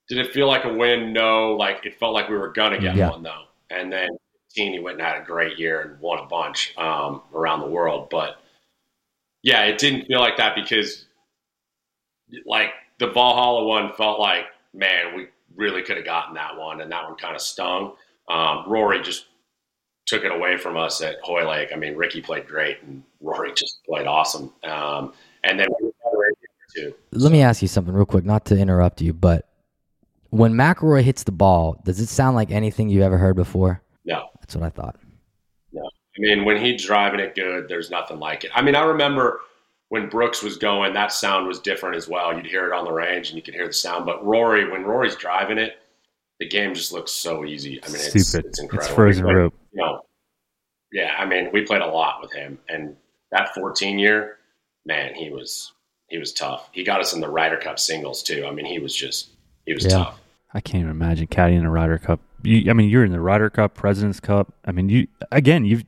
Did 0.09 0.19
it 0.19 0.33
feel 0.33 0.49
like 0.49 0.65
a 0.65 0.73
win? 0.73 1.13
No. 1.13 1.55
Like 1.55 1.87
it 1.87 1.95
felt 2.01 2.13
like 2.15 2.29
we 2.29 2.37
were 2.37 2.53
gonna 2.53 2.81
get 2.81 2.97
Yeah. 2.97 3.11
one 3.11 3.23
though. 3.23 3.45
And 3.71 3.93
then 3.93 4.09
he 4.53 4.81
went 4.81 4.99
and 4.99 5.07
had 5.07 5.23
a 5.23 5.25
great 5.25 5.59
year 5.59 5.83
and 5.83 6.01
won 6.01 6.19
a 6.19 6.27
bunch 6.27 6.77
um, 6.77 7.23
around 7.33 7.61
the 7.61 7.67
world. 7.69 8.09
But 8.11 8.41
yeah, 9.43 9.65
it 9.65 9.79
didn't 9.79 10.07
feel 10.07 10.21
like 10.21 10.37
that 10.37 10.55
because 10.55 11.07
like 12.47 12.71
the 12.99 13.07
Valhalla 13.07 13.65
one 13.65 13.93
felt 13.95 14.21
like, 14.21 14.47
man, 14.75 15.17
we 15.17 15.29
really 15.57 15.83
could 15.83 15.97
have 15.97 16.07
gotten 16.07 16.35
that 16.35 16.57
one, 16.57 16.81
and 16.81 16.91
that 16.93 17.05
one 17.05 17.17
kind 17.17 17.35
of 17.35 17.43
stung. 17.43 17.95
Um, 18.29 18.65
Rory 18.69 19.03
just 19.03 19.27
took 20.07 20.25
it 20.25 20.33
away 20.33 20.57
from 20.57 20.77
us 20.77 21.01
at 21.03 21.17
Hoylake. 21.23 21.71
I 21.73 21.77
mean, 21.77 21.97
Rickie 21.97 22.21
played 22.21 22.47
great, 22.47 22.83
and 22.83 23.03
Rory 23.21 23.53
just 23.55 23.81
played 23.85 24.07
awesome. 24.07 24.53
Um, 24.65 25.13
and 25.45 25.59
then 25.59 25.69
we 25.81 25.87
were 25.87 25.93
better 26.05 26.25
in 26.25 26.35
here, 26.41 26.91
too. 26.91 26.95
Let 27.13 27.33
me 27.33 27.43
ask 27.43 27.63
you 27.63 27.69
something 27.69 27.95
real 27.95 28.07
quick, 28.07 28.25
not 28.25 28.45
to 28.47 28.59
interrupt 28.59 29.01
you, 29.01 29.13
but 29.13 29.49
when 30.31 30.55
McIlroy 30.55 31.03
hits 31.03 31.23
the 31.23 31.33
ball, 31.33 31.81
does 31.85 32.01
it 32.01 32.09
sound 32.09 32.37
like 32.37 32.51
anything 32.51 32.89
you 32.89 33.03
ever 33.03 33.19
heard 33.19 33.37
before? 33.37 33.83
No. 34.05 34.29
That's 34.41 34.57
what 34.57 34.65
I 34.65 34.71
thought. 34.71 34.97
I 36.19 36.21
mean, 36.21 36.45
when 36.45 36.57
he's 36.63 36.85
driving 36.85 37.21
it 37.21 37.35
good, 37.35 37.69
there's 37.69 37.91
nothing 37.91 38.19
like 38.19 38.45
it. 38.45 38.51
I 38.55 38.61
mean, 38.63 38.75
I 38.75 38.83
remember 38.83 39.41
when 39.89 40.09
Brooks 40.09 40.43
was 40.43 40.57
going, 40.57 40.93
that 40.95 41.13
sound 41.13 41.47
was 41.47 41.61
different 41.61 41.97
as 41.97 42.09
well. 42.09 42.35
You'd 42.35 42.47
hear 42.47 42.67
it 42.67 42.73
on 42.73 42.85
the 42.85 42.93
range 42.93 43.29
and 43.29 43.37
you 43.37 43.43
could 43.43 43.55
hear 43.55 43.67
the 43.69 43.73
sound. 43.73 44.05
But 44.05 44.25
Rory, 44.25 44.71
when 44.71 44.83
Rory's 44.85 45.15
driving 45.17 45.59
it, 45.59 45.79
the 46.41 46.49
game 46.49 46.75
just 46.75 46.93
looks 46.93 47.13
so 47.13 47.45
easy. 47.45 47.81
I 47.85 47.87
mean, 47.89 47.97
it's, 47.97 48.07
Stupid. 48.29 48.47
it's 48.47 48.59
It's, 48.59 48.61
incredible. 48.61 48.95
frozen 48.95 49.25
We 49.25 49.33
played- 49.33 49.37
rope. 49.39 49.55
You 49.73 49.83
know, 49.83 50.01
yeah, 50.93 51.15
I 51.19 51.25
mean, 51.27 51.51
we 51.53 51.63
played 51.65 51.83
a 51.83 51.87
lot 51.87 52.21
with 52.23 52.33
him, 52.33 52.59
and 52.69 52.97
that 53.31 53.55
14 53.55 53.99
year, 53.99 54.39
man, 54.87 55.15
he 55.15 55.31
was 55.31 55.73
he 56.09 56.17
was 56.19 56.33
tough. 56.33 56.69
He 56.73 56.83
got 56.85 57.01
us 57.01 57.13
in 57.13 57.21
the 57.21 57.29
Ryder 57.29 57.59
Cup 57.59 57.79
singles 57.79 58.23
too. 58.23 58.47
I 58.47 58.51
mean, 58.53 58.65
he 58.65 58.79
was 58.79 58.95
just 58.97 59.29
he 59.67 59.75
was 59.75 59.85
Yeah. 59.85 59.91
tough. 59.91 60.21
I 60.55 60.61
can't 60.61 60.81
even 60.81 60.91
imagine 60.91 61.27
caddying 61.27 61.65
a 61.65 61.69
Ryder 61.69 61.99
Cup. 61.99 62.21
You, 62.43 62.71
I 62.71 62.73
mean, 62.73 62.89
you're 62.89 63.05
in 63.05 63.13
the 63.13 63.21
Ryder 63.21 63.51
Cup, 63.51 63.75
President's 63.75 64.19
Cup. 64.21 64.55
I 64.65 64.73
mean, 64.73 64.89
you 64.89 65.07
again, 65.31 65.65
you 65.67 65.83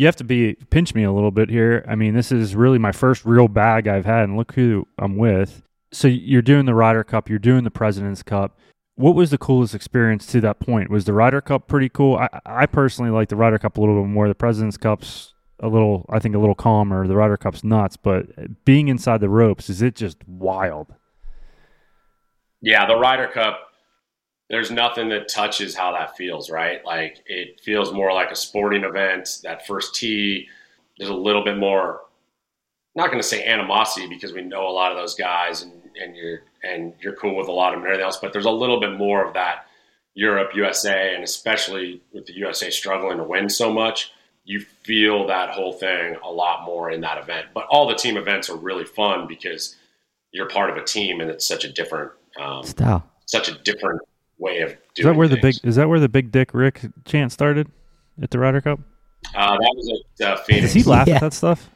you 0.00 0.06
have 0.06 0.16
to 0.16 0.24
be 0.24 0.54
pinch 0.70 0.94
me 0.94 1.02
a 1.02 1.12
little 1.12 1.30
bit 1.30 1.50
here. 1.50 1.84
I 1.86 1.94
mean, 1.94 2.14
this 2.14 2.32
is 2.32 2.56
really 2.56 2.78
my 2.78 2.90
first 2.90 3.26
real 3.26 3.48
bag 3.48 3.86
I've 3.86 4.06
had, 4.06 4.24
and 4.24 4.34
look 4.34 4.54
who 4.54 4.88
I'm 4.98 5.18
with. 5.18 5.62
So 5.92 6.08
you're 6.08 6.40
doing 6.40 6.64
the 6.64 6.74
Ryder 6.74 7.04
Cup, 7.04 7.28
you're 7.28 7.38
doing 7.38 7.64
the 7.64 7.70
President's 7.70 8.22
Cup. 8.22 8.58
What 8.94 9.14
was 9.14 9.28
the 9.28 9.36
coolest 9.36 9.74
experience 9.74 10.24
to 10.28 10.40
that 10.40 10.58
point? 10.58 10.88
Was 10.88 11.04
the 11.04 11.12
Ryder 11.12 11.42
Cup 11.42 11.68
pretty 11.68 11.90
cool? 11.90 12.16
I, 12.16 12.40
I 12.46 12.64
personally 12.64 13.10
like 13.10 13.28
the 13.28 13.36
Ryder 13.36 13.58
Cup 13.58 13.76
a 13.76 13.80
little 13.80 14.02
bit 14.02 14.08
more. 14.08 14.26
The 14.26 14.34
President's 14.34 14.78
Cup's 14.78 15.34
a 15.58 15.68
little, 15.68 16.06
I 16.08 16.18
think, 16.18 16.34
a 16.34 16.38
little 16.38 16.54
calmer. 16.54 17.06
The 17.06 17.16
Ryder 17.16 17.36
Cup's 17.36 17.62
nuts, 17.62 17.98
but 17.98 18.64
being 18.64 18.88
inside 18.88 19.20
the 19.20 19.28
ropes 19.28 19.68
is 19.68 19.82
it 19.82 19.96
just 19.96 20.26
wild? 20.26 20.94
Yeah, 22.62 22.86
the 22.86 22.96
Ryder 22.96 23.28
Cup, 23.28 23.69
there's 24.50 24.70
nothing 24.70 25.08
that 25.10 25.28
touches 25.28 25.76
how 25.76 25.92
that 25.92 26.16
feels, 26.16 26.50
right? 26.50 26.84
Like 26.84 27.22
it 27.26 27.60
feels 27.60 27.92
more 27.92 28.12
like 28.12 28.32
a 28.32 28.36
sporting 28.36 28.82
event. 28.82 29.38
That 29.44 29.64
first 29.66 29.94
tee, 29.94 30.48
there's 30.98 31.08
a 31.08 31.14
little 31.14 31.44
bit 31.44 31.56
more 31.56 32.00
not 32.96 33.06
going 33.06 33.22
to 33.22 33.26
say 33.26 33.44
animosity 33.44 34.08
because 34.08 34.32
we 34.32 34.42
know 34.42 34.66
a 34.66 34.72
lot 34.72 34.90
of 34.90 34.98
those 34.98 35.14
guys 35.14 35.62
and, 35.62 35.72
and 36.02 36.16
you're 36.16 36.40
and 36.64 36.92
you're 37.00 37.14
cool 37.14 37.36
with 37.36 37.46
a 37.46 37.52
lot 37.52 37.72
of 37.72 37.78
them 37.78 37.82
and 37.82 37.86
everything 37.86 38.04
else, 38.04 38.18
but 38.18 38.32
there's 38.32 38.44
a 38.44 38.50
little 38.50 38.80
bit 38.80 38.98
more 38.98 39.24
of 39.24 39.32
that 39.34 39.66
Europe, 40.14 40.50
USA, 40.54 41.14
and 41.14 41.22
especially 41.22 42.02
with 42.12 42.26
the 42.26 42.34
USA 42.34 42.68
struggling 42.68 43.18
to 43.18 43.24
win 43.24 43.48
so 43.48 43.72
much, 43.72 44.10
you 44.44 44.60
feel 44.60 45.28
that 45.28 45.50
whole 45.50 45.72
thing 45.72 46.16
a 46.24 46.30
lot 46.30 46.64
more 46.66 46.90
in 46.90 47.00
that 47.02 47.16
event. 47.16 47.46
But 47.54 47.66
all 47.70 47.86
the 47.86 47.94
team 47.94 48.16
events 48.16 48.50
are 48.50 48.56
really 48.56 48.84
fun 48.84 49.28
because 49.28 49.76
you're 50.32 50.48
part 50.48 50.70
of 50.70 50.76
a 50.76 50.84
team 50.84 51.20
and 51.20 51.30
it's 51.30 51.46
such 51.46 51.64
a 51.64 51.72
different 51.72 52.10
um, 52.40 52.64
Style. 52.64 53.08
such 53.26 53.48
a 53.48 53.54
different 53.62 54.00
way 54.40 54.60
of 54.62 54.70
doing 54.70 54.80
Is 54.96 55.04
that 55.04 55.16
where 55.16 55.28
the 55.28 55.36
big 55.36 55.54
is 55.62 55.76
that 55.76 55.88
where 55.88 56.00
the 56.00 56.08
big 56.08 56.32
dick 56.32 56.50
Rick 56.54 56.80
chant 57.04 57.30
started 57.32 57.68
at 58.20 58.30
the 58.30 58.38
Ryder 58.38 58.60
Cup? 58.60 58.80
Uh, 59.34 59.52
that 59.52 59.74
was 59.76 60.02
at 60.20 60.26
uh, 60.26 60.36
Phoenix. 60.42 60.72
Does 60.72 60.84
he 60.84 60.90
laugh 60.90 61.06
Yeah. 61.06 61.16
at 61.16 61.20
that 61.20 61.32
stuff? 61.34 61.70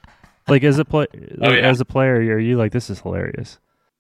Like 0.49 0.65
as 0.65 0.79
a 0.79 0.85
play, 0.85 1.07
Oh, 1.41 1.51
yeah. 1.53 1.61
as 1.61 1.81
a 1.81 1.85
player, 1.85 2.15
are 2.17 2.39
you 2.39 2.57
like 2.57 2.73
this 2.73 2.91
is 2.91 3.01
hilarious? 3.01 3.59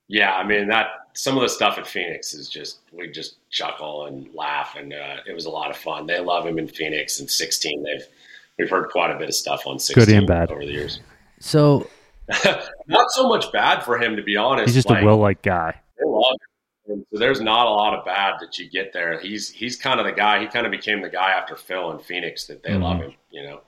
Yeah, 0.08 0.34
I 0.34 0.44
mean 0.46 0.68
that 0.68 0.88
some 1.14 1.36
of 1.36 1.42
the 1.42 1.48
stuff 1.48 1.78
at 1.78 1.86
Phoenix 1.86 2.34
is 2.34 2.48
just 2.48 2.80
we 2.92 3.08
just 3.10 3.36
chuckle 3.50 4.06
and 4.06 4.28
laugh, 4.34 4.76
and 4.78 4.92
uh, 4.92 5.16
it 5.26 5.32
was 5.34 5.44
a 5.46 5.50
lot 5.50 5.70
of 5.70 5.76
fun. 5.76 6.06
They 6.06 6.18
love 6.20 6.44
him 6.46 6.58
in 6.58 6.66
Phoenix 6.68 7.20
and 7.20 7.30
16. 7.30 7.82
They've 7.82 8.06
we've 8.58 8.68
heard 8.70 8.90
quite 8.90 9.10
a 9.10 9.18
bit 9.18 9.28
of 9.28 9.34
stuff 9.34 9.66
on 9.66 9.78
16 9.78 10.04
Good 10.04 10.14
and 10.14 10.26
bad. 10.26 10.50
over 10.50 10.60
the 10.64 10.72
years. 10.72 11.00
So 11.40 11.88
Not 12.88 13.10
so 13.10 13.28
much 13.28 13.50
bad 13.52 13.82
for 13.82 13.98
him, 13.98 14.16
to 14.16 14.22
be 14.22 14.36
honest. 14.36 14.66
He's 14.66 14.74
just 14.74 14.90
Like, 14.90 15.02
a 15.02 15.06
well 15.06 15.16
like 15.18 15.42
guy. 15.42 15.74
They 15.98 16.06
love 16.06 16.32
him. 16.32 16.48
And 16.86 17.04
so 17.12 17.18
there's 17.18 17.40
not 17.40 17.66
a 17.66 17.70
lot 17.70 17.94
of 17.98 18.04
bad 18.04 18.34
that 18.40 18.58
you 18.58 18.68
get 18.68 18.92
there. 18.92 19.18
He's 19.18 19.48
he's 19.50 19.76
kind 19.76 19.98
of 20.00 20.06
the 20.06 20.12
guy. 20.12 20.40
He 20.40 20.46
kind 20.46 20.66
of 20.66 20.70
became 20.72 21.00
the 21.02 21.08
guy 21.08 21.30
after 21.30 21.56
Phil 21.56 21.90
and 21.90 22.02
Phoenix 22.02 22.46
that 22.46 22.62
they 22.62 22.70
Mhm. 22.70 22.82
love 22.82 23.00
him. 23.00 23.14
You 23.30 23.42
know. 23.44 23.60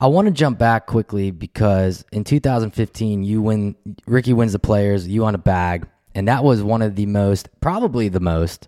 I 0.00 0.08
want 0.08 0.26
to 0.26 0.32
jump 0.32 0.58
back 0.58 0.86
quickly 0.86 1.30
because 1.30 2.04
in 2.12 2.24
2015, 2.24 3.22
you 3.22 3.40
win. 3.40 3.76
Rickie 4.06 4.32
wins 4.32 4.52
the 4.52 4.58
Players. 4.58 5.06
You 5.06 5.24
on 5.24 5.34
a 5.34 5.38
bag, 5.38 5.86
and 6.14 6.26
that 6.26 6.42
was 6.42 6.62
one 6.62 6.82
of 6.82 6.96
the 6.96 7.06
most, 7.06 7.48
probably 7.60 8.08
the 8.08 8.20
most 8.20 8.66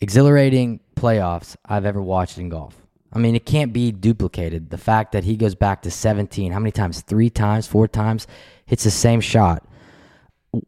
exhilarating 0.00 0.80
playoffs 0.96 1.56
I've 1.64 1.84
ever 1.86 2.02
watched 2.02 2.38
in 2.38 2.48
golf. 2.48 2.76
I 3.12 3.18
mean, 3.18 3.34
it 3.34 3.46
can't 3.46 3.72
be 3.72 3.90
duplicated. 3.90 4.70
The 4.70 4.76
fact 4.78 5.12
that 5.12 5.24
he 5.24 5.36
goes 5.36 5.54
back 5.54 5.82
to 5.82 5.90
17, 5.90 6.52
how 6.52 6.58
many 6.58 6.72
times? 6.72 7.00
Three 7.00 7.30
times, 7.30 7.66
four 7.66 7.88
times, 7.88 8.26
hits 8.66 8.84
the 8.84 8.90
same 8.90 9.20
shot. 9.20 9.64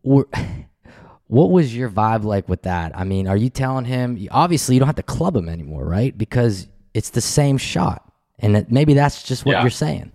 Were- 0.03 0.29
What 1.31 1.51
was 1.53 1.75
your 1.77 1.89
vibe 1.89 2.25
like 2.25 2.49
with 2.49 2.63
that? 2.63 2.91
I 2.97 3.05
mean, 3.05 3.29
are 3.29 3.37
you 3.37 3.51
telling 3.51 3.85
him? 3.85 4.27
Obviously, 4.33 4.75
you 4.75 4.81
don't 4.81 4.89
have 4.89 4.97
to 4.97 5.03
club 5.05 5.37
him 5.37 5.49
anymore, 5.49 5.85
right? 5.85 6.17
Because 6.17 6.67
it's 6.93 7.11
the 7.11 7.21
same 7.21 7.57
shot, 7.57 8.13
and 8.41 8.57
that, 8.57 8.73
maybe 8.73 8.95
that's 8.95 9.23
just 9.23 9.47
what 9.47 9.53
Yeah. 9.53 9.61
you're 9.63 9.71
saying. 9.71 10.11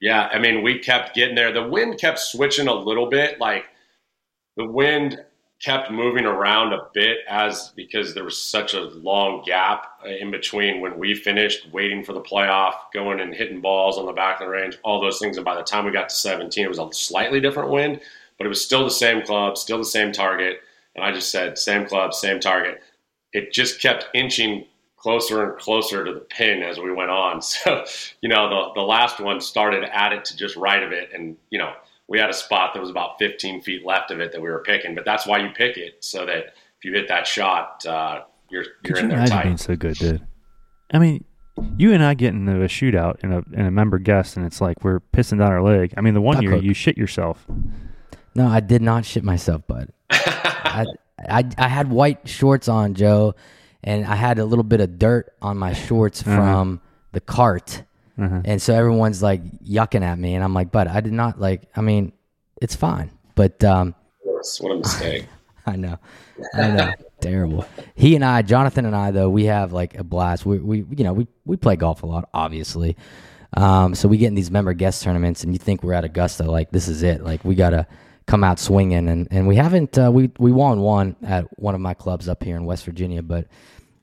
Yeah, 0.00 0.28
I 0.32 0.38
mean, 0.38 0.62
we 0.62 0.78
kept 0.78 1.14
getting 1.14 1.34
there. 1.34 1.52
The 1.52 1.68
wind 1.68 1.98
kept 2.00 2.18
switching 2.18 2.66
a 2.66 2.74
little 2.74 3.06
bit. 3.10 3.38
Like 3.40 3.66
the 4.56 4.64
wind 4.64 5.22
kept 5.62 5.90
moving 5.92 6.24
around 6.24 6.72
a 6.72 6.88
bit 6.92 7.18
as 7.28 7.72
because 7.76 8.14
there 8.14 8.24
was 8.24 8.36
such 8.36 8.74
a 8.74 8.80
long 8.80 9.44
gap 9.46 9.86
in 10.18 10.30
between 10.30 10.80
when 10.80 10.98
we 10.98 11.14
finished 11.14 11.70
waiting 11.72 12.02
for 12.02 12.14
the 12.14 12.20
playoff, 12.22 12.72
going 12.92 13.20
and 13.20 13.32
hitting 13.34 13.60
balls 13.60 13.96
on 13.98 14.06
the 14.06 14.12
back 14.12 14.40
of 14.40 14.46
the 14.46 14.50
range, 14.50 14.76
all 14.82 15.00
those 15.00 15.18
things. 15.20 15.36
And 15.36 15.44
by 15.44 15.54
the 15.54 15.62
time 15.62 15.84
we 15.84 15.92
got 15.92 16.08
to 16.08 16.14
17, 16.16 16.64
it 16.64 16.68
was 16.68 16.80
a 16.80 16.88
slightly 16.90 17.38
different 17.38 17.70
wind, 17.70 18.00
but 18.42 18.46
it 18.46 18.48
was 18.48 18.64
still 18.64 18.82
the 18.82 18.90
same 18.90 19.22
club, 19.22 19.56
still 19.56 19.78
the 19.78 19.84
same 19.84 20.10
target. 20.10 20.62
And 20.96 21.04
I 21.04 21.12
just 21.12 21.30
said, 21.30 21.56
same 21.56 21.86
club, 21.86 22.12
same 22.12 22.40
target. 22.40 22.82
It 23.32 23.52
just 23.52 23.80
kept 23.80 24.06
inching 24.14 24.66
closer 24.96 25.44
and 25.44 25.56
closer 25.60 26.04
to 26.04 26.12
the 26.12 26.18
pin 26.18 26.60
as 26.64 26.80
we 26.80 26.92
went 26.92 27.12
on. 27.12 27.40
So, 27.42 27.84
you 28.20 28.28
know, 28.28 28.48
the, 28.48 28.80
the 28.80 28.84
last 28.84 29.20
one 29.20 29.40
started 29.40 29.84
at 29.84 30.12
it 30.12 30.24
to 30.24 30.36
just 30.36 30.56
right 30.56 30.82
of 30.82 30.90
it. 30.90 31.10
And, 31.14 31.36
you 31.50 31.58
know, 31.60 31.72
we 32.08 32.18
had 32.18 32.30
a 32.30 32.34
spot 32.34 32.74
that 32.74 32.80
was 32.80 32.90
about 32.90 33.16
15 33.20 33.62
feet 33.62 33.86
left 33.86 34.10
of 34.10 34.18
it 34.18 34.32
that 34.32 34.40
we 34.42 34.50
were 34.50 34.64
picking. 34.64 34.96
But 34.96 35.04
that's 35.04 35.24
why 35.24 35.38
you 35.38 35.50
pick 35.54 35.76
it 35.76 36.02
so 36.02 36.26
that 36.26 36.46
if 36.78 36.84
you 36.84 36.92
hit 36.94 37.06
that 37.06 37.28
shot, 37.28 37.86
uh, 37.86 38.22
you're, 38.50 38.64
you're 38.64 38.72
Could 38.82 38.96
you 38.96 39.02
in 39.04 39.08
there 39.10 39.18
imagine 39.18 39.36
tight. 39.36 39.44
being 39.44 39.56
so 39.56 39.76
good, 39.76 39.94
dude? 39.98 40.26
I 40.92 40.98
mean, 40.98 41.24
you 41.76 41.92
and 41.92 42.02
I 42.02 42.14
get 42.14 42.34
into 42.34 42.60
a 42.62 42.66
shootout 42.66 43.22
in 43.22 43.32
a 43.32 43.42
in 43.52 43.66
a 43.66 43.70
member 43.70 43.98
guest, 43.98 44.36
and 44.36 44.44
it's 44.46 44.60
like 44.60 44.82
we're 44.84 45.00
pissing 45.00 45.38
down 45.38 45.52
our 45.52 45.62
leg. 45.62 45.94
I 45.96 46.00
mean, 46.00 46.14
the 46.14 46.20
one 46.20 46.36
Duck 46.36 46.42
year 46.42 46.52
hook. 46.52 46.62
you 46.62 46.74
shit 46.74 46.96
yourself. 46.96 47.46
No, 48.34 48.46
I 48.46 48.60
did 48.60 48.82
not 48.82 49.04
shit 49.04 49.24
myself, 49.24 49.66
bud. 49.66 49.88
I, 50.10 50.86
I 51.28 51.44
I 51.58 51.68
had 51.68 51.90
white 51.90 52.26
shorts 52.28 52.68
on, 52.68 52.94
Joe, 52.94 53.34
and 53.84 54.04
I 54.06 54.16
had 54.16 54.38
a 54.38 54.44
little 54.44 54.64
bit 54.64 54.80
of 54.80 54.98
dirt 54.98 55.32
on 55.42 55.58
my 55.58 55.72
shorts 55.72 56.22
Uh-huh. 56.22 56.36
from 56.36 56.80
the 57.12 57.20
cart, 57.20 57.82
Uh-huh. 58.18 58.40
and 58.44 58.60
so 58.62 58.74
everyone's 58.74 59.22
like 59.22 59.42
yucking 59.60 60.02
at 60.02 60.18
me, 60.18 60.34
and 60.34 60.42
I'm 60.42 60.54
like, 60.54 60.72
"Bud, 60.72 60.86
I 60.88 61.00
did 61.00 61.12
not 61.12 61.38
like. 61.40 61.62
I 61.76 61.80
mean, 61.82 62.12
it's 62.60 62.74
fine, 62.74 63.10
but 63.34 63.62
um, 63.64 63.94
what 64.60 64.72
a 64.72 64.76
mistake. 64.76 65.26
I 65.66 65.76
know, 65.76 65.98
I 66.54 66.68
know, 66.70 66.92
terrible." 67.20 67.66
He 67.94 68.16
and 68.16 68.24
I, 68.24 68.40
Jonathan 68.42 68.86
and 68.86 68.96
I, 68.96 69.10
though, 69.10 69.28
we 69.28 69.44
have 69.44 69.72
like 69.72 69.96
a 69.98 70.04
blast. 70.04 70.46
We 70.46 70.58
we 70.58 70.78
you 70.96 71.04
know 71.04 71.12
we 71.12 71.26
we 71.44 71.56
play 71.58 71.76
golf 71.76 72.02
a 72.02 72.06
lot, 72.06 72.28
obviously. 72.32 72.96
Um, 73.54 73.94
so 73.94 74.08
we 74.08 74.16
get 74.16 74.28
in 74.28 74.34
these 74.34 74.50
member 74.50 74.72
guest 74.72 75.02
tournaments, 75.02 75.44
and 75.44 75.52
you 75.52 75.58
think 75.58 75.82
we're 75.82 75.92
at 75.92 76.04
Augusta, 76.04 76.44
like 76.50 76.70
this 76.70 76.88
is 76.88 77.02
it, 77.02 77.22
like 77.22 77.44
we 77.44 77.54
gotta 77.54 77.86
come 78.26 78.44
out 78.44 78.58
swinging, 78.58 79.08
and 79.08 79.28
and 79.30 79.46
we 79.46 79.56
haven't. 79.56 79.98
Uh, 79.98 80.10
we 80.12 80.30
we 80.38 80.52
won 80.52 80.80
one 80.80 81.16
at 81.22 81.46
one 81.58 81.74
of 81.74 81.80
my 81.80 81.94
clubs 81.94 82.28
up 82.28 82.42
here 82.42 82.56
in 82.56 82.64
West 82.64 82.84
Virginia, 82.84 83.22
but 83.22 83.46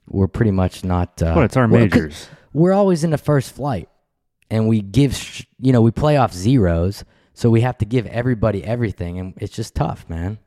we're 0.08 0.28
pretty 0.28 0.52
much 0.52 0.84
not. 0.84 1.22
Uh, 1.22 1.36
But 1.36 1.44
it's 1.46 1.58
our 1.58 1.68
we're- 1.68 1.84
majors. 1.84 2.28
We're 2.54 2.74
always 2.74 3.04
in 3.04 3.12
the 3.12 3.18
first 3.20 3.52
flight, 3.52 3.90
and 4.50 4.68
we 4.68 4.82
give, 4.82 5.16
sh- 5.16 5.44
you 5.60 5.72
know, 5.72 5.82
we 5.82 5.92
play 5.92 6.18
off 6.18 6.34
zeros, 6.34 7.04
so 7.36 7.50
we 7.52 7.62
have 7.62 7.78
to 7.78 7.86
give 7.86 8.08
everybody 8.08 8.64
everything, 8.64 9.20
and 9.20 9.36
it's 9.38 9.56
just 9.56 9.76
tough, 9.76 10.10
man. 10.10 10.40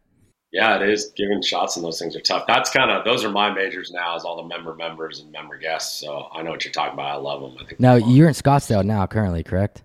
Yeah, 0.50 0.76
it 0.82 0.88
is. 0.90 1.12
Giving 1.16 1.40
shots 1.42 1.76
and 1.76 1.85
those 1.85 1.98
things 2.00 2.14
are 2.16 2.20
tough. 2.20 2.44
That's 2.48 2.70
kind 2.70 2.90
of 2.90 3.04
those 3.04 3.24
are 3.24 3.30
my 3.30 3.54
majors 3.54 3.90
now, 3.92 4.16
is 4.16 4.24
all 4.24 4.37
the 4.37 4.48
member 4.48 4.74
members 4.74 5.20
and 5.20 5.30
member 5.32 5.56
guests. 5.56 5.98
So 6.00 6.26
I 6.32 6.42
know 6.42 6.50
what 6.50 6.64
you're 6.64 6.72
talking 6.72 6.92
about. 6.94 7.06
I 7.12 7.16
love 7.16 7.40
them. 7.40 7.56
I 7.58 7.64
think. 7.68 7.78
Now 7.80 7.94
you're 7.94 8.26
in 8.28 8.35
Scottsdale 8.35 8.85
now, 8.85 9.06
currently, 9.06 9.42
correct? 9.44 9.85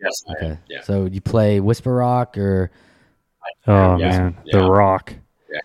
yes, 0.00 0.12
I 0.28 0.44
am. 0.44 0.52
Okay. 0.52 0.60
Yeah. 0.70 0.82
So 0.82 1.06
you 1.06 1.20
play 1.20 1.58
Whisper 1.60 1.92
Rock 1.92 2.38
or 2.38 2.70
Oh 3.66 3.96
Yeah. 3.96 4.08
man, 4.10 4.36
Yeah. 4.44 4.58
The 4.60 4.70
Rock. 4.70 5.14
Yeah. 5.50 5.58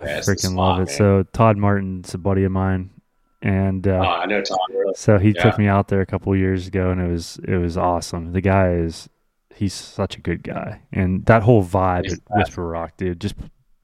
I 0.00 0.04
Yeah, 0.06 0.18
it's 0.18 0.28
freaking 0.28 0.52
spot, 0.52 0.54
love 0.56 0.76
it. 0.80 0.86
man. 0.88 0.96
So 0.96 1.22
Todd 1.32 1.56
Martin's 1.56 2.12
a 2.14 2.18
buddy 2.18 2.44
of 2.44 2.52
mine, 2.52 2.90
and 3.42 3.86
uh, 3.86 4.00
Oh, 4.02 4.08
I 4.08 4.26
know 4.26 4.40
Tom. 4.42 4.58
Really. 4.70 4.94
so 4.94 5.18
he 5.18 5.30
yeah. 5.30 5.42
took 5.42 5.58
me 5.58 5.66
out 5.66 5.88
there 5.88 6.00
a 6.00 6.06
couple 6.06 6.34
years 6.36 6.66
ago, 6.66 6.90
and 6.90 7.00
it 7.00 7.08
was 7.10 7.38
it 7.46 7.56
was 7.56 7.76
awesome. 7.76 8.32
The 8.32 8.40
guy 8.40 8.72
is 8.74 9.08
he's 9.54 9.74
such 9.74 10.16
a 10.16 10.20
good 10.20 10.42
guy, 10.42 10.80
and 10.92 11.24
that 11.26 11.42
whole 11.42 11.62
vibe 11.64 12.04
He's 12.04 12.14
at 12.14 12.20
Whisper 12.30 12.66
Rock, 12.66 12.96
dude, 12.96 13.20
just 13.20 13.36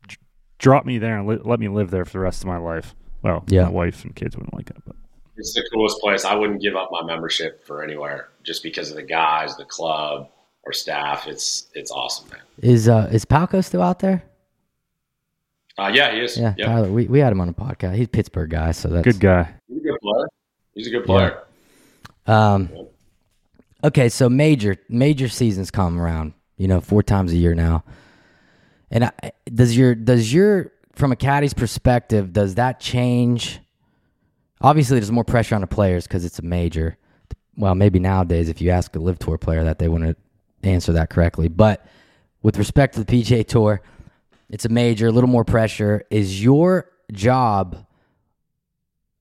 d- 0.09 0.17
drop 0.59 0.87
me 0.87 0.99
there 0.99 1.19
and 1.19 1.29
li- 1.29 1.41
let 1.45 1.61
me 1.61 1.69
live 1.69 1.91
there 1.91 2.05
for 2.07 2.13
the 2.13 2.21
rest 2.21 2.43
of 2.43 2.47
my 2.47 2.57
life. 2.57 2.95
Well, 3.23 3.45
Yeah. 3.49 3.65
my 3.65 3.71
wife 3.71 4.05
and 4.05 4.15
kids 4.15 4.37
wouldn't 4.37 4.55
like 4.55 4.67
that, 4.67 4.85
but 4.87 4.97
It's 5.37 5.53
the 5.53 5.69
coolest 5.71 6.01
place. 6.01 6.25
I 6.25 6.35
wouldn't 6.35 6.63
give 6.63 6.77
up 6.77 6.89
my 6.91 7.03
membership 7.05 7.67
for 7.67 7.83
anywhere 7.83 8.29
just 8.43 8.63
because 8.63 8.89
of 8.91 8.97
the 8.97 9.03
guys, 9.03 9.55
the 9.59 9.67
club, 9.67 10.31
or 10.67 10.73
staff. 10.73 11.27
It's 11.27 11.69
it's 11.75 11.91
awesome, 11.91 12.29
man. 12.31 12.41
is 12.61 12.89
uh 12.89 13.09
is 13.11 13.25
Palco 13.25 13.65
still 13.65 13.83
out 13.83 14.01
there? 14.01 14.25
Uh, 15.79 15.91
yeah, 15.95 16.13
he 16.13 16.21
is. 16.21 16.39
Yeah, 16.39 16.55
Yeah, 16.57 16.67
Tyler. 16.67 16.91
We, 16.91 17.07
we 17.07 17.19
had 17.19 17.33
him 17.33 17.41
on 17.41 17.49
a 17.49 17.53
podcast. 17.53 17.97
He's 17.97 18.07
a 18.07 18.11
Pittsburgh 18.11 18.51
guy, 18.51 18.73
so 18.73 18.89
that's 18.89 19.05
good 19.05 19.21
guy. 19.21 19.55
he's 19.69 19.79
a 19.79 19.83
good 19.83 20.01
player. 20.03 20.27
He's 20.75 20.87
a 20.87 20.91
good 20.91 21.05
player. 21.05 21.43
Um, 22.27 22.71
okay, 23.85 24.09
so 24.09 24.29
major 24.29 24.77
major 24.89 25.29
seasons 25.29 25.71
come 25.71 26.01
around. 26.01 26.35
You 26.57 26.69
know, 26.69 26.81
four 26.81 27.03
times 27.03 27.33
a 27.33 27.37
year 27.37 27.55
now. 27.55 27.85
And 28.91 29.05
I, 29.05 29.13
does 29.53 29.77
your 29.77 29.95
does 29.95 30.33
your 30.33 30.73
from 30.95 31.13
a 31.13 31.17
caddy's 31.17 31.55
perspective 31.55 32.33
does 32.33 32.55
that 32.55 32.81
change? 32.81 33.61
Obviously, 34.63 34.99
there's 34.99 35.13
more 35.13 35.25
pressure 35.25 35.55
on 35.55 35.61
the 35.61 35.67
players 35.67 36.07
because 36.07 36.25
it's 36.25 36.39
a 36.39 36.43
major. 36.43 36.97
Well, 37.59 37.75
maybe 37.75 37.99
nowadays, 37.99 38.49
if 38.49 38.61
you 38.61 38.71
ask 38.71 38.95
a 38.97 38.99
LIV 38.99 39.19
tour 39.19 39.39
player 39.39 39.65
that, 39.65 39.79
they 39.79 39.89
wouldn't 39.89 40.19
answer 40.67 40.93
that 40.93 41.11
correctly. 41.11 41.49
But 41.49 41.87
with 42.43 42.59
respect 42.59 42.95
to 42.95 43.05
the 43.05 43.23
PGA 43.23 43.47
Tour, 43.47 43.83
it's 44.49 44.65
a 44.65 44.69
major, 44.69 45.09
a 45.09 45.11
little 45.11 45.31
more 45.31 45.45
pressure. 45.45 46.05
Is 46.11 46.43
your 46.43 46.91
job? 47.13 47.87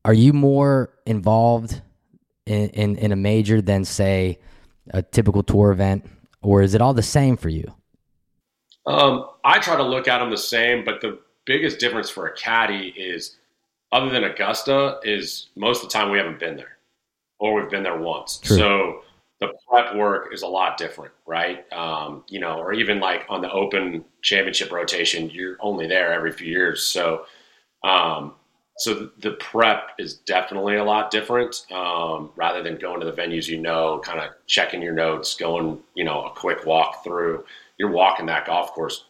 Are 0.03 0.13
you 0.13 0.33
more 0.33 0.93
involved 1.05 1.81
in, 2.45 2.69
in, 2.69 2.95
in 2.97 3.11
a 3.11 3.15
major 3.15 3.61
than 3.61 3.85
say 3.85 4.39
a 4.91 5.01
typical 5.01 5.41
tour 5.41 5.71
event, 5.71 6.05
or 6.41 6.61
is 6.61 6.75
it 6.75 6.81
all 6.81 6.93
the 6.93 7.01
same 7.01 7.37
for 7.37 7.49
you? 7.49 7.73
Um, 8.85 9.27
I 9.43 9.57
try 9.59 9.75
to 9.75 9.83
look 9.83 10.07
at 10.07 10.19
them 10.19 10.29
the 10.29 10.37
same, 10.37 10.85
but 10.85 11.01
the 11.01 11.17
biggest 11.45 11.79
difference 11.79 12.09
for 12.09 12.27
a 12.27 12.33
caddy 12.35 12.93
is, 12.95 13.37
other 13.91 14.09
than 14.09 14.23
Augusta, 14.23 14.99
is 15.03 15.47
most 15.55 15.83
of 15.83 15.89
the 15.89 15.93
time 15.93 16.11
we 16.11 16.19
haven't 16.19 16.39
been 16.39 16.55
there, 16.55 16.77
or 17.39 17.59
we've 17.59 17.69
been 17.69 17.83
there 17.83 17.97
once. 17.97 18.37
True. 18.37 18.57
So 18.57 19.01
the 19.39 19.53
prep 19.69 19.95
work 19.95 20.33
is 20.33 20.43
a 20.43 20.47
lot 20.47 20.77
different, 20.77 21.13
right? 21.25 21.71
Um, 21.73 22.23
you 22.29 22.39
know, 22.39 22.59
or 22.59 22.73
even 22.73 22.99
like 22.99 23.25
on 23.29 23.41
the 23.41 23.51
Open 23.51 24.05
Championship 24.21 24.71
rotation, 24.71 25.29
you're 25.29 25.57
only 25.59 25.87
there 25.87 26.13
every 26.13 26.31
few 26.31 26.47
years, 26.47 26.83
so 26.83 27.25
um, 27.83 28.33
so 28.77 29.09
the, 29.19 29.31
prep 29.33 29.91
is 29.97 30.15
definitely 30.15 30.75
a 30.75 30.83
lot 30.83 31.09
different. 31.09 31.65
Um, 31.71 32.31
rather 32.35 32.61
than 32.61 32.77
going 32.77 32.99
to 32.99 33.05
the 33.05 33.13
venues, 33.13 33.47
you 33.47 33.57
know, 33.57 34.01
kind 34.03 34.19
of 34.19 34.31
checking 34.47 34.81
your 34.81 34.93
notes, 34.93 35.35
going, 35.35 35.79
you 35.93 36.03
know, 36.03 36.25
a 36.25 36.31
quick 36.31 36.65
walk 36.65 37.03
through. 37.03 37.45
You're 37.77 37.91
walking 37.91 38.25
that 38.25 38.45
golf 38.45 38.71
course 38.73 39.05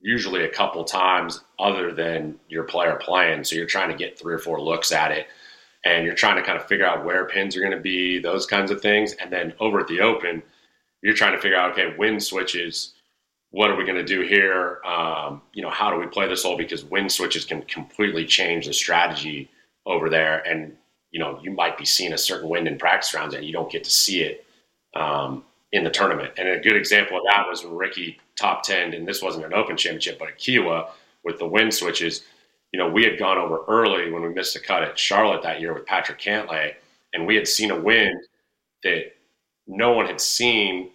usually 0.00 0.44
a 0.44 0.48
couple 0.48 0.84
times 0.84 1.42
other 1.58 1.92
than 1.92 2.38
your 2.48 2.64
player 2.64 2.98
playing. 3.00 3.44
So 3.44 3.56
you're 3.56 3.66
trying 3.66 3.90
to 3.90 3.96
get 3.96 4.18
three 4.18 4.34
or 4.34 4.38
four 4.38 4.60
looks 4.60 4.92
at 4.92 5.10
it 5.10 5.26
and 5.84 6.04
you're 6.04 6.14
trying 6.14 6.36
to 6.36 6.42
kind 6.42 6.58
of 6.58 6.66
figure 6.66 6.86
out 6.86 7.04
where 7.04 7.24
pins 7.26 7.56
are 7.56 7.60
going 7.60 7.72
to 7.72 7.80
be, 7.80 8.18
those 8.18 8.46
kinds 8.46 8.70
of 8.70 8.80
things. 8.80 9.12
And 9.14 9.32
then 9.32 9.54
over 9.60 9.80
at 9.80 9.86
the 9.86 10.00
open, 10.00 10.42
you're 11.02 11.14
trying 11.14 11.34
to 11.34 11.40
figure 11.40 11.56
out, 11.56 11.72
okay, 11.72 11.94
wind 11.96 12.22
switches, 12.22 12.94
what 13.50 13.70
are 13.70 13.76
we 13.76 13.84
going 13.84 13.96
to 13.96 14.04
do 14.04 14.20
here? 14.20 14.80
Um, 14.84 15.42
you 15.52 15.62
know, 15.62 15.70
how 15.70 15.90
do 15.90 15.98
we 15.98 16.06
play 16.06 16.28
this 16.28 16.42
hole? 16.42 16.56
Because 16.56 16.84
wind 16.84 17.10
switches 17.10 17.44
can 17.44 17.62
completely 17.62 18.26
change 18.26 18.66
the 18.66 18.74
strategy 18.74 19.48
over 19.86 20.10
there. 20.10 20.46
And, 20.46 20.76
you 21.10 21.20
know, 21.20 21.40
you 21.42 21.52
might 21.52 21.78
be 21.78 21.84
seeing 21.84 22.12
a 22.12 22.18
certain 22.18 22.48
wind 22.48 22.68
in 22.68 22.76
practice 22.76 23.14
rounds 23.14 23.34
and 23.34 23.44
you 23.44 23.52
don't 23.52 23.70
get 23.70 23.84
to 23.84 23.90
see 23.90 24.22
it 24.22 24.44
um, 24.94 25.44
in 25.72 25.84
the 25.84 25.90
tournament. 25.90 26.32
And 26.36 26.48
a 26.48 26.60
good 26.60 26.76
example 26.76 27.18
of 27.18 27.24
that 27.30 27.46
was 27.48 27.64
when 27.64 27.74
Rickie 27.74 28.18
top 28.36 28.62
10, 28.64 28.94
and 28.94 29.06
this 29.06 29.22
wasn't 29.22 29.46
an 29.46 29.54
open 29.54 29.76
championship, 29.76 30.18
but 30.18 30.28
at 30.28 30.38
Kiawah 30.38 30.90
with 31.24 31.38
the 31.38 31.46
wind 31.46 31.72
switches. 31.72 32.24
You 32.72 32.78
know, 32.78 32.88
we 32.88 33.04
had 33.04 33.18
gone 33.18 33.38
over 33.38 33.64
early 33.68 34.10
when 34.10 34.22
we 34.22 34.28
missed 34.28 34.56
a 34.56 34.60
cut 34.60 34.82
at 34.82 34.98
Charlotte 34.98 35.42
that 35.42 35.60
year 35.60 35.72
with 35.72 35.86
Patrick 35.86 36.20
Cantlay, 36.20 36.74
and 37.14 37.26
we 37.26 37.34
had 37.34 37.48
seen 37.48 37.70
a 37.70 37.80
wind 37.80 38.20
that 38.84 39.14
no 39.66 39.92
one 39.92 40.06
had 40.06 40.20
seen 40.20 40.90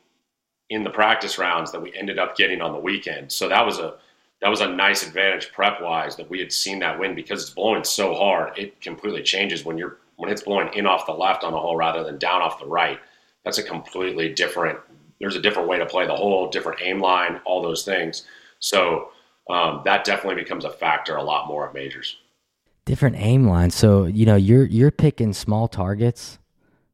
in 0.69 0.83
the 0.83 0.89
practice 0.89 1.37
rounds 1.37 1.71
that 1.71 1.81
we 1.81 1.95
ended 1.95 2.19
up 2.19 2.35
getting 2.35 2.61
on 2.61 2.73
the 2.73 2.79
weekend. 2.79 3.31
So 3.31 3.49
that 3.49 3.65
was 3.65 3.79
a 3.79 3.95
that 4.41 4.49
was 4.49 4.59
a 4.59 4.67
nice 4.67 5.07
advantage 5.07 5.53
prep 5.53 5.81
wise 5.81 6.17
that 6.17 6.29
we 6.29 6.37
had 6.37 6.51
seen 6.51 6.79
that 6.79 6.99
wind 6.99 7.15
because 7.15 7.41
it's 7.41 7.51
blowing 7.51 7.83
so 7.85 8.13
hard. 8.13 8.57
It 8.57 8.81
completely 8.81 9.23
changes 9.23 9.63
when 9.63 9.77
you're 9.77 9.99
when 10.17 10.29
it's 10.29 10.43
blowing 10.43 10.73
in 10.73 10.85
off 10.85 11.05
the 11.05 11.13
left 11.13 11.43
on 11.43 11.53
a 11.53 11.57
hole 11.57 11.77
rather 11.77 12.03
than 12.03 12.17
down 12.17 12.41
off 12.41 12.59
the 12.59 12.65
right. 12.65 12.99
That's 13.45 13.57
a 13.57 13.63
completely 13.63 14.33
different. 14.33 14.79
There's 15.19 15.35
a 15.35 15.41
different 15.41 15.69
way 15.69 15.77
to 15.79 15.85
play 15.85 16.05
the 16.05 16.15
hole, 16.15 16.49
different 16.49 16.81
aim 16.81 16.99
line, 16.99 17.39
all 17.45 17.61
those 17.61 17.85
things. 17.85 18.25
So 18.59 19.12
um, 19.49 19.81
that 19.85 20.05
definitely 20.05 20.41
becomes 20.41 20.65
a 20.65 20.69
factor 20.69 21.15
a 21.15 21.23
lot 21.23 21.47
more 21.47 21.67
at 21.67 21.73
majors. 21.73 22.17
Different 22.85 23.15
aim 23.17 23.47
lines. 23.47 23.75
So 23.75 24.05
you 24.05 24.25
know 24.25 24.35
you're 24.35 24.65
you're 24.65 24.91
picking 24.91 25.33
small 25.33 25.67
targets. 25.67 26.39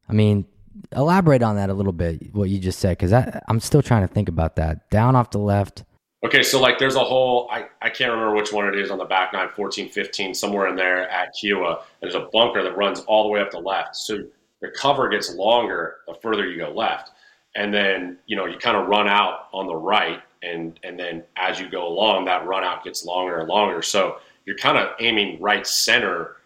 I 0.08 0.14
mean, 0.14 0.46
elaborate 0.92 1.44
on 1.44 1.56
that 1.56 1.70
a 1.70 1.74
little 1.74 1.92
bit. 1.92 2.34
What 2.34 2.50
you 2.50 2.60
just 2.60 2.80
said, 2.80 2.98
because 2.98 3.14
I'm 3.48 3.60
still 3.60 3.82
trying 3.82 4.08
to 4.08 4.14
think 4.14 4.30
about 4.30 4.56
that. 4.56 4.90
Down 4.90 5.16
off 5.16 5.32
the 5.32 5.40
left. 5.40 5.84
Okay, 6.26 6.44
so 6.44 6.60
like 6.60 6.80
there's 6.80 6.96
a 6.96 7.04
hole, 7.04 7.48
I, 7.50 7.68
I 7.82 7.90
can't 7.90 8.12
remember 8.12 8.36
which 8.36 8.52
one 8.52 8.68
it 8.68 8.78
is 8.78 8.92
on 8.92 8.98
the 8.98 9.06
back 9.06 9.32
nine, 9.32 9.48
14, 9.56 9.90
15, 9.90 10.34
somewhere 10.34 10.68
in 10.68 10.76
there 10.76 11.10
at 11.10 11.34
Kiawah. 11.34 11.82
There's 12.02 12.16
a 12.16 12.28
bunker 12.34 12.62
that 12.62 12.76
runs 12.76 13.00
all 13.02 13.24
the 13.24 13.30
way 13.30 13.40
up 13.40 13.52
the 13.52 13.60
left. 13.60 13.96
So 13.96 14.26
the 14.62 14.70
cover 14.70 15.08
gets 15.08 15.34
longer 15.34 15.98
the 16.08 16.16
further 16.16 16.46
you 16.46 16.58
go 16.58 16.72
left. 16.72 17.12
And 17.56 17.74
then, 17.74 18.18
you 18.26 18.36
know, 18.36 18.46
you 18.46 18.58
kind 18.58 18.76
of 18.76 18.88
run 18.88 19.08
out 19.08 19.48
on 19.54 19.66
the 19.66 19.76
right. 19.76 20.20
And, 20.42 20.80
and 20.84 20.98
then 20.98 21.24
as 21.36 21.60
you 21.60 21.70
go 21.70 21.88
along, 21.88 22.26
that 22.26 22.46
run 22.46 22.64
out 22.64 22.84
gets 22.84 23.04
longer 23.06 23.40
and 23.40 23.50
longer. 23.50 23.82
So 23.82 24.18
you're 24.46 24.58
kind 24.58 24.78
of 24.78 24.90
aiming 25.00 25.42
right 25.42 25.66
center 25.68 26.38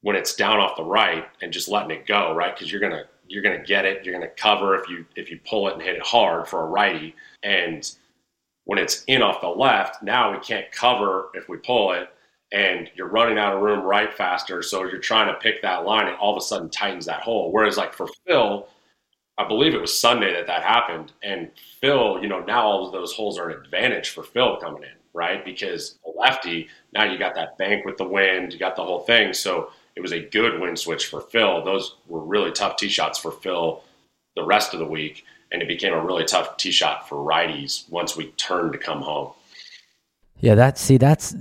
when 0.00 0.16
it's 0.16 0.34
down 0.34 0.58
off 0.58 0.76
the 0.76 0.84
right 0.84 1.26
and 1.40 1.52
just 1.52 1.68
letting 1.68 1.90
it 1.90 2.06
go, 2.06 2.34
right? 2.34 2.54
Because 2.54 2.70
you're 2.70 2.80
to 2.80 3.04
you're 3.26 3.42
to 3.42 3.64
get 3.64 3.84
it. 3.84 4.04
You're 4.04 4.18
to 4.20 4.28
cover 4.28 4.76
if 4.76 4.88
you 4.88 5.06
if 5.16 5.30
you 5.30 5.40
pull 5.48 5.68
it 5.68 5.74
and 5.74 5.82
hit 5.82 5.96
it 5.96 6.02
hard 6.02 6.46
for 6.46 6.62
a 6.62 6.66
righty. 6.66 7.14
And 7.42 7.90
when 8.64 8.78
it's 8.78 9.04
in 9.06 9.22
off 9.22 9.40
the 9.40 9.48
left, 9.48 10.02
now 10.02 10.32
we 10.32 10.38
can't 10.38 10.70
cover 10.72 11.30
if 11.34 11.48
we 11.48 11.56
pull 11.58 11.92
it, 11.92 12.08
and 12.52 12.90
you're 12.94 13.08
running 13.08 13.38
out 13.38 13.54
of 13.54 13.62
room 13.62 13.80
right 13.80 14.12
faster. 14.12 14.62
So 14.62 14.84
you're 14.84 14.98
trying 14.98 15.28
to 15.28 15.40
pick 15.40 15.62
that 15.62 15.84
line, 15.84 16.06
and 16.06 16.16
all 16.16 16.36
of 16.36 16.38
a 16.38 16.44
sudden 16.44 16.70
tightens 16.70 17.06
that 17.06 17.22
hole. 17.22 17.52
Whereas 17.52 17.76
like 17.76 17.92
for 17.94 18.08
Phil, 18.26 18.68
I 19.36 19.46
believe 19.48 19.74
it 19.74 19.80
was 19.80 19.98
Sunday 19.98 20.32
that 20.32 20.46
that 20.46 20.62
happened, 20.62 21.12
and 21.22 21.50
Phil, 21.80 22.22
you 22.22 22.28
know, 22.28 22.40
now 22.40 22.62
all 22.62 22.86
of 22.86 22.92
those 22.92 23.12
holes 23.12 23.38
are 23.38 23.50
an 23.50 23.60
advantage 23.64 24.10
for 24.10 24.22
Phil 24.22 24.58
coming 24.58 24.84
in, 24.84 24.96
right? 25.12 25.44
Because 25.44 25.98
a 26.06 26.18
lefty, 26.18 26.68
now 26.92 27.04
you 27.04 27.18
got 27.18 27.34
that 27.34 27.58
bank 27.58 27.84
with 27.84 27.96
the 27.96 28.06
wind, 28.06 28.52
you 28.52 28.58
got 28.58 28.76
the 28.76 28.84
whole 28.84 29.00
thing. 29.00 29.32
So 29.32 29.70
it 29.96 30.00
was 30.00 30.12
a 30.12 30.20
good 30.20 30.60
wind 30.60 30.78
switch 30.78 31.06
for 31.06 31.20
Phil. 31.20 31.64
Those 31.64 31.96
were 32.06 32.20
really 32.20 32.52
tough 32.52 32.76
tee 32.76 32.88
shots 32.88 33.18
for 33.18 33.32
Phil 33.32 33.82
the 34.36 34.44
rest 34.44 34.72
of 34.72 34.80
the 34.80 34.86
week 34.86 35.24
and 35.54 35.62
it 35.62 35.68
became 35.68 35.92
a 35.92 36.04
really 36.04 36.24
tough 36.24 36.56
tee 36.56 36.72
shot 36.72 37.08
for 37.08 37.16
righties 37.16 37.88
once 37.88 38.16
we 38.16 38.26
turned 38.32 38.72
to 38.72 38.78
come 38.78 39.00
home. 39.00 39.32
Yeah, 40.40 40.56
that 40.56 40.78
see 40.78 40.98
that's 40.98 41.34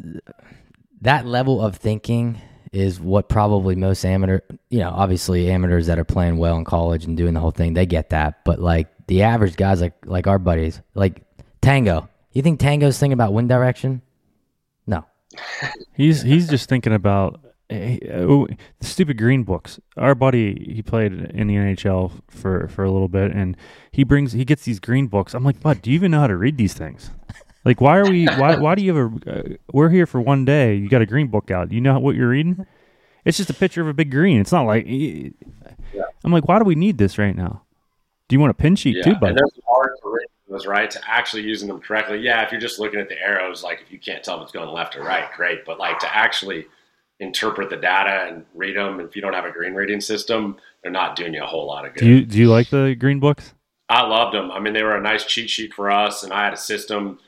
that 1.01 1.25
level 1.25 1.59
of 1.59 1.75
thinking 1.77 2.39
is 2.73 2.99
what 2.99 3.29
probably 3.29 3.75
most 3.75 4.03
amateur, 4.03 4.39
you 4.69 4.79
know, 4.79 4.89
obviously 4.89 5.49
amateurs 5.49 5.85
that 5.87 5.99
are 5.99 6.03
playing 6.03 6.37
well 6.37 6.57
in 6.57 6.65
college 6.65 7.05
and 7.05 7.15
doing 7.15 7.35
the 7.35 7.39
whole 7.39 7.51
thing, 7.51 7.75
they 7.75 7.85
get 7.85 8.09
that. 8.09 8.43
But 8.43 8.59
like 8.59 8.87
the 9.07 9.21
average 9.21 9.55
guys, 9.55 9.79
like 9.79 9.93
like 10.05 10.27
our 10.27 10.39
buddies, 10.39 10.81
like 10.95 11.21
Tango, 11.61 12.09
you 12.33 12.41
think 12.41 12.59
Tango's 12.59 12.97
thinking 12.97 13.13
about 13.13 13.31
wind 13.31 13.47
direction? 13.47 14.01
No. 14.87 15.05
He's 15.93 16.23
he's 16.23 16.49
just 16.49 16.67
thinking 16.67 16.93
about 16.93 17.39
eh, 17.69 17.97
eh, 18.01 18.25
the 18.25 18.57
stupid 18.81 19.17
green 19.17 19.43
books. 19.43 19.79
Our 19.95 20.15
buddy, 20.15 20.73
he 20.73 20.81
played 20.81 21.13
in 21.13 21.47
the 21.47 21.55
NHL 21.55 22.11
for 22.27 22.67
for 22.67 22.83
a 22.83 22.91
little 22.91 23.07
bit, 23.07 23.31
and 23.31 23.55
he 23.91 24.03
brings 24.03 24.33
he 24.33 24.45
gets 24.45 24.63
these 24.63 24.79
green 24.79 25.07
books. 25.07 25.33
I'm 25.33 25.43
like, 25.43 25.59
bud, 25.59 25.81
do 25.81 25.91
you 25.91 25.95
even 25.95 26.11
know 26.11 26.21
how 26.21 26.27
to 26.27 26.37
read 26.37 26.57
these 26.57 26.73
things? 26.73 27.11
Like, 27.65 27.79
why 27.79 27.97
are 27.97 28.05
we? 28.09 28.25
Why 28.37 28.55
why 28.57 28.75
do 28.75 28.81
you 28.83 28.95
have 28.95 29.11
a? 29.27 29.31
Uh, 29.31 29.43
we're 29.71 29.89
here 29.89 30.05
for 30.05 30.19
one 30.19 30.43
day. 30.45 30.75
You 30.75 30.89
got 30.89 31.01
a 31.01 31.05
green 31.05 31.27
book 31.27 31.49
out. 31.49 31.71
You 31.71 31.79
know 31.81 31.97
what 31.99 32.15
you're 32.15 32.29
reading? 32.29 32.65
It's 33.25 33.37
just 33.37 33.49
a 33.49 33.53
picture 33.53 33.81
of 33.81 33.87
a 33.87 33.93
big 33.93 34.11
green. 34.11 34.41
It's 34.41 34.51
not 34.51 34.65
like. 34.65 34.85
I'm 34.85 36.31
like, 36.31 36.47
why 36.47 36.59
do 36.59 36.65
we 36.65 36.75
need 36.75 36.97
this 36.97 37.17
right 37.17 37.35
now? 37.35 37.63
Do 38.27 38.35
you 38.35 38.39
want 38.39 38.51
a 38.51 38.53
pin 38.53 38.75
sheet 38.75 38.97
Yeah, 38.97 39.03
too, 39.03 39.11
and 39.11 39.19
bud? 39.19 39.35
there's 39.37 39.59
art 39.67 39.93
to 40.01 40.19
those, 40.49 40.65
right? 40.67 40.89
To 40.91 40.99
actually 41.09 41.43
using 41.43 41.67
them 41.67 41.79
correctly. 41.79 42.19
Yeah, 42.19 42.43
if 42.45 42.51
you're 42.51 42.61
just 42.61 42.79
looking 42.79 42.99
at 42.99 43.09
the 43.09 43.19
arrows, 43.19 43.63
like 43.63 43.81
if 43.81 43.91
you 43.91 43.99
can't 43.99 44.23
tell 44.23 44.37
if 44.37 44.43
it's 44.43 44.51
going 44.51 44.69
left 44.69 44.95
or 44.95 45.03
right, 45.03 45.31
great. 45.35 45.65
But 45.65 45.79
like 45.79 45.99
to 45.99 46.15
actually 46.15 46.65
interpret 47.19 47.69
the 47.69 47.77
data 47.77 48.27
and 48.27 48.45
read 48.53 48.75
them, 48.75 48.99
if 48.99 49.15
you 49.15 49.21
don't 49.21 49.33
have 49.33 49.45
a 49.45 49.51
green 49.51 49.73
reading 49.73 50.01
system, 50.01 50.57
they're 50.81 50.91
not 50.91 51.15
doing 51.15 51.33
you 51.33 51.43
a 51.43 51.47
whole 51.47 51.67
lot 51.67 51.85
of 51.85 51.93
good. 51.93 52.01
Do 52.01 52.07
you 52.09 52.25
do 52.25 52.37
you 52.39 52.49
like 52.49 52.69
the 52.69 52.95
green 52.95 53.19
books? 53.19 53.53
I 53.89 54.03
loved 54.05 54.33
them. 54.35 54.51
I 54.51 54.59
mean, 54.59 54.73
they 54.73 54.83
were 54.83 54.95
a 54.95 55.01
nice 55.01 55.25
cheat 55.25 55.49
sheet 55.49 55.73
for 55.73 55.91
us, 55.91 56.23
and 56.23 56.31
I 56.33 56.45
had 56.45 56.53
a 56.53 56.57
system 56.57 57.19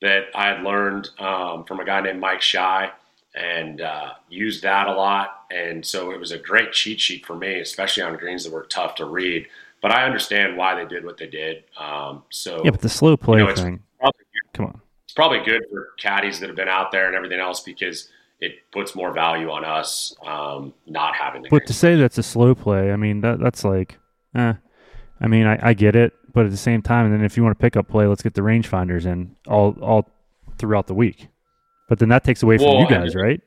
that 0.00 0.26
I 0.34 0.48
had 0.48 0.62
learned 0.62 1.10
um, 1.18 1.64
from 1.64 1.80
a 1.80 1.84
guy 1.84 2.00
named 2.00 2.20
Mike 2.20 2.42
Shy 2.42 2.90
and 3.34 3.80
uh, 3.80 4.12
used 4.28 4.62
that 4.62 4.86
a 4.86 4.92
lot. 4.92 5.42
And 5.50 5.84
so 5.84 6.10
it 6.10 6.20
was 6.20 6.32
a 6.32 6.38
great 6.38 6.72
cheat 6.72 7.00
sheet 7.00 7.26
for 7.26 7.36
me, 7.36 7.60
especially 7.60 8.02
on 8.02 8.16
greens 8.16 8.44
that 8.44 8.52
were 8.52 8.64
tough 8.64 8.94
to 8.96 9.06
read. 9.06 9.46
But 9.80 9.92
I 9.92 10.04
understand 10.04 10.56
why 10.56 10.74
they 10.74 10.88
did 10.88 11.04
what 11.04 11.16
they 11.18 11.26
did. 11.26 11.64
Um, 11.78 12.24
so 12.30 12.62
Yeah, 12.64 12.70
but 12.70 12.80
the 12.80 12.88
slow 12.88 13.16
play 13.16 13.40
you 13.40 13.46
know, 13.46 13.54
thing. 13.54 13.80
probably, 13.98 14.20
Come 14.54 14.66
on. 14.66 14.80
it's 15.04 15.14
probably 15.14 15.40
good 15.44 15.62
for 15.70 15.90
caddies 15.98 16.40
that 16.40 16.48
have 16.48 16.56
been 16.56 16.68
out 16.68 16.90
there 16.90 17.06
and 17.06 17.14
everything 17.14 17.38
else 17.40 17.60
because 17.60 18.08
it 18.40 18.52
puts 18.72 18.94
more 18.94 19.12
value 19.12 19.50
on 19.50 19.64
us 19.64 20.14
um, 20.26 20.72
not 20.86 21.14
having 21.14 21.42
the 21.42 21.48
But 21.48 21.66
to 21.66 21.72
say 21.72 21.96
that's 21.96 22.18
a 22.18 22.22
slow 22.22 22.54
play, 22.54 22.92
I 22.92 22.96
mean 22.96 23.20
that 23.22 23.40
that's 23.40 23.64
like, 23.64 23.98
eh. 24.34 24.54
I 25.20 25.26
mean, 25.26 25.46
I, 25.46 25.58
I 25.70 25.74
get 25.74 25.96
it, 25.96 26.12
but 26.32 26.44
at 26.44 26.50
the 26.50 26.56
same 26.56 26.82
time, 26.82 27.06
and 27.06 27.14
then 27.14 27.24
if 27.24 27.36
you 27.36 27.42
want 27.42 27.58
to 27.58 27.60
pick 27.60 27.76
up 27.76 27.88
play, 27.88 28.06
let's 28.06 28.22
get 28.22 28.34
the 28.34 28.42
rangefinders 28.42 29.06
in 29.06 29.36
all 29.46 29.76
all 29.80 30.08
throughout 30.58 30.86
the 30.86 30.94
week. 30.94 31.28
But 31.88 31.98
then 31.98 32.08
that 32.10 32.24
takes 32.24 32.42
away 32.42 32.58
from 32.58 32.66
Well, 32.66 32.74
you 32.80 32.86
and- 32.86 32.90
guys, 32.90 33.14
right? 33.14 33.40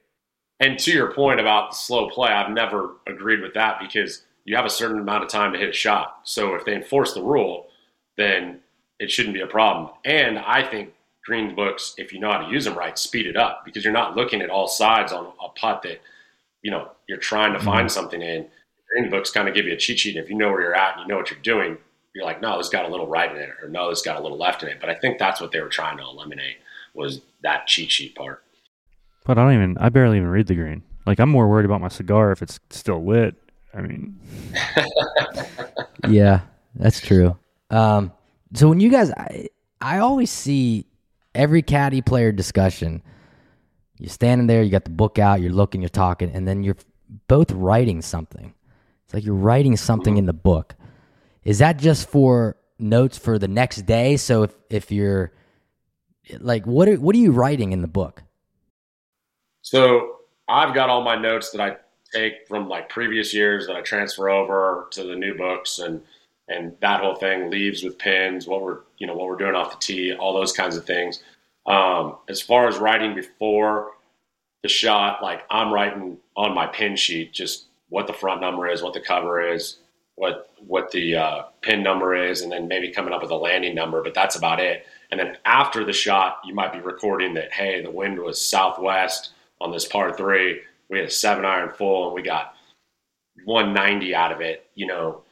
And 0.60 0.78
to 0.80 0.92
your 0.92 1.12
point 1.12 1.40
about 1.40 1.76
slow 1.76 2.10
play, 2.10 2.30
I've 2.30 2.52
never 2.52 2.92
agreed 3.08 3.42
with 3.42 3.56
that 3.56 3.80
because 3.80 4.22
you 4.46 4.56
have 4.56 4.66
a 4.66 4.70
certain 4.70 5.00
amount 5.00 5.24
of 5.24 5.30
time 5.30 5.54
to 5.54 5.60
hit 5.60 5.70
a 5.70 5.74
shot. 5.74 6.20
So 6.24 6.54
if 6.54 6.66
they 6.66 6.76
enforce 6.76 7.14
the 7.14 7.24
rule, 7.24 7.68
then 8.16 8.60
it 9.00 9.10
shouldn't 9.10 9.34
be 9.34 9.42
a 9.42 9.48
problem. 9.48 9.90
And 10.06 10.38
I 10.38 10.64
think 10.64 10.94
green 11.26 11.56
books, 11.56 11.96
if 11.98 12.14
you 12.14 12.20
know 12.20 12.32
how 12.32 12.46
to 12.46 12.52
use 12.52 12.66
them 12.66 12.78
right, 12.78 12.98
speed 12.98 13.26
it 13.26 13.36
up 13.36 13.66
because 13.66 13.84
you're 13.84 13.94
not 13.94 14.16
looking 14.16 14.42
at 14.42 14.52
all 14.52 14.68
sides 14.68 15.12
on 15.12 15.34
a 15.44 15.50
putt 15.50 15.82
that 15.84 16.02
you 16.62 16.70
know 16.70 16.92
you're 17.08 17.18
trying 17.18 17.54
to 17.54 17.58
mm-hmm. 17.58 17.68
find 17.68 17.92
something 17.92 18.22
in. 18.22 18.48
Green 18.92 19.10
books 19.10 19.32
kind 19.32 19.48
of 19.48 19.56
give 19.56 19.66
you 19.66 19.74
a 19.74 19.78
cheat 19.78 20.00
sheet. 20.00 20.16
And 20.16 20.24
if 20.24 20.30
you 20.30 20.38
know 20.38 20.52
where 20.52 20.62
you're 20.62 20.76
at 20.76 20.98
and 20.98 21.02
you 21.02 21.08
know 21.08 21.18
what 21.18 21.32
you're 21.32 21.40
doing, 21.40 21.78
you're 22.14 22.26
like, 22.26 22.42
no, 22.42 22.58
this 22.58 22.70
got 22.70 22.86
a 22.86 22.90
little 22.90 23.08
right 23.08 23.32
in 23.32 23.38
it, 23.38 23.50
or 23.62 23.70
no, 23.70 23.90
this 23.90 24.02
got 24.02 24.18
a 24.18 24.22
little 24.22 24.38
left 24.38 24.64
in 24.64 24.70
it. 24.70 24.80
But 24.80 24.90
I 24.90 24.96
think 24.96 25.18
that's 25.18 25.40
what 25.40 25.52
they 25.52 25.62
were 25.62 25.70
trying 25.70 25.98
to 25.98 26.04
eliminate 26.04 26.58
was 26.94 27.22
that 27.42 27.68
cheat 27.68 27.92
sheet 27.92 28.16
part. 28.16 28.44
But 29.26 29.38
I 29.38 29.44
don't 29.44 29.54
even. 29.54 29.78
I 29.78 29.90
barely 29.90 30.18
even 30.18 30.30
read 30.30 30.48
the 30.48 30.56
green. 30.56 30.84
Like 31.06 31.20
I'm 31.20 31.30
more 31.30 31.48
worried 31.48 31.66
about 31.66 31.82
my 31.82 31.88
cigar 31.88 32.32
if 32.32 32.42
it's 32.42 32.60
still 32.70 33.04
lit. 33.06 33.36
I 33.74 33.82
mean, 33.82 34.20
yeah, 36.10 36.42
that's 36.76 37.00
true. 37.00 37.38
Um, 37.70 38.12
so 38.54 38.68
when 38.68 38.80
you 38.80 38.90
guys, 38.90 39.12
I, 39.12 39.48
I 39.80 40.00
always 40.00 40.30
see 40.30 40.86
every 41.34 41.62
caddy 41.62 42.02
player 42.02 42.32
discussion. 42.32 43.02
You're 43.98 44.10
standing 44.10 44.48
there, 44.48 44.64
you 44.64 44.72
got 44.72 44.84
the 44.84 44.90
book 44.90 45.20
out, 45.20 45.42
you're 45.42 45.54
looking, 45.54 45.82
you're 45.82 45.90
talking, 45.90 46.32
and 46.32 46.48
then 46.48 46.64
you're 46.64 46.78
both 47.28 47.52
writing 47.52 48.02
something. 48.02 48.54
It's 49.06 49.14
like 49.14 49.24
you're 49.24 49.36
writing 49.36 49.78
something 49.78 50.18
in 50.18 50.26
the 50.26 50.34
book. 50.34 50.76
Is 51.44 51.60
that 51.60 51.78
just 51.78 52.10
for 52.10 52.58
notes 52.78 53.18
for 53.18 53.40
the 53.40 53.48
next 53.48 53.84
day? 53.84 54.18
So 54.18 54.44
if 54.44 54.56
if 54.70 54.92
you're 54.92 55.32
like, 56.40 56.66
what 56.66 56.88
are, 56.88 56.96
what 56.96 57.16
are 57.16 57.20
you 57.20 57.32
writing 57.32 57.72
in 57.72 57.82
the 57.82 57.88
book? 57.88 58.24
So 59.62 60.18
I've 60.48 60.74
got 60.74 60.90
all 60.90 61.04
my 61.04 61.16
notes 61.16 61.52
that 61.52 61.62
I 61.62 61.78
take 62.14 62.48
from 62.48 62.68
like 62.68 62.90
previous 62.90 63.34
years 63.34 63.68
that 63.68 63.76
I 63.76 63.82
transfer 63.82 64.30
over 64.30 64.88
to 64.92 65.04
the 65.04 65.16
new 65.16 65.36
books 65.36 65.80
and 65.80 66.02
and 66.48 66.76
that 66.82 67.00
whole 67.00 67.16
thing 67.16 67.50
leaves 67.50 67.82
with 67.82 67.98
pins, 67.98 68.46
what 68.46 68.62
we're 68.62 68.80
you 68.98 69.08
know 69.08 69.16
what 69.16 69.28
we're 69.28 69.38
doing 69.38 69.56
off 69.56 69.72
the 69.72 69.78
tee, 69.80 70.14
all 70.14 70.34
those 70.34 70.52
kinds 70.52 70.76
of 70.76 70.86
things. 70.86 71.24
Um, 71.66 72.18
as 72.28 72.42
far 72.42 72.68
as 72.68 72.78
writing 72.78 73.16
before 73.16 73.92
the 74.64 74.70
shot, 74.70 75.24
like 75.24 75.44
I'm 75.50 75.72
writing 75.72 76.18
on 76.36 76.54
my 76.54 76.68
pin 76.68 76.96
sheet 76.96 77.34
just 77.34 77.66
what 77.90 78.08
the 78.08 78.14
front 78.14 78.42
number 78.42 78.68
is, 78.68 78.82
what 78.82 78.94
the 78.94 79.02
cover 79.02 79.42
is, 79.42 79.78
what 80.22 80.52
what 80.68 80.92
the 80.92 81.16
uh, 81.16 81.42
pin 81.62 81.82
number 81.82 82.14
is, 82.14 82.42
and 82.42 82.52
then 82.52 82.68
maybe 82.68 82.92
coming 82.92 83.12
up 83.12 83.24
with 83.24 83.32
a 83.32 83.36
landing 83.36 83.74
number. 83.74 84.04
But 84.04 84.14
that's 84.14 84.36
about 84.36 84.60
it. 84.60 84.86
And 85.10 85.20
then 85.20 85.36
after 85.46 85.84
the 85.84 85.94
shot, 85.94 86.42
you 86.46 86.54
might 86.54 86.72
be 86.72 86.80
recording 86.80 87.34
that 87.34 87.52
hey, 87.52 87.82
the 87.82 87.90
wind 87.90 88.20
was 88.20 88.40
southwest 88.40 89.32
on 89.60 89.72
this 89.72 89.86
par 89.86 90.16
three. 90.16 90.62
We 90.92 91.00
had 91.00 91.08
a 91.08 91.12
seven 91.12 91.44
iron 91.44 91.72
full, 91.74 92.06
and 92.06 92.14
we 92.14 92.22
got 92.22 92.54
190 93.46 94.14
out 94.14 94.32
of 94.32 94.42
it. 94.42 94.68
You 94.76 94.86
know, 94.86 95.24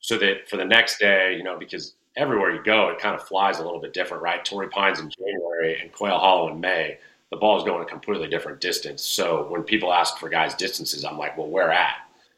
so 0.00 0.18
that 0.18 0.46
for 0.50 0.58
the 0.58 0.64
next 0.66 0.98
day, 0.98 1.34
you 1.38 1.42
know, 1.42 1.58
because 1.58 1.94
everywhere 2.14 2.54
you 2.54 2.62
go, 2.62 2.90
it 2.90 2.98
kind 2.98 3.14
of 3.14 3.26
flies 3.26 3.60
a 3.60 3.64
little 3.64 3.80
bit 3.80 3.94
different, 3.94 4.22
right? 4.22 4.44
Torrey 4.44 4.68
Pines 4.68 5.00
in 5.00 5.08
January 5.08 5.80
and 5.80 5.90
Quail 5.90 6.18
Hollow 6.18 6.52
in 6.52 6.60
May, 6.60 6.98
the 7.30 7.38
ball 7.38 7.56
is 7.56 7.64
going 7.64 7.82
a 7.82 7.86
completely 7.86 8.28
different 8.28 8.60
distance. 8.60 9.02
So 9.02 9.46
when 9.48 9.62
people 9.62 9.90
ask 9.90 10.18
for 10.18 10.28
guys' 10.28 10.54
distances, 10.54 11.02
I'm 11.02 11.16
like, 11.16 11.38
well, 11.38 11.48
where 11.48 11.72
at? 11.72 11.96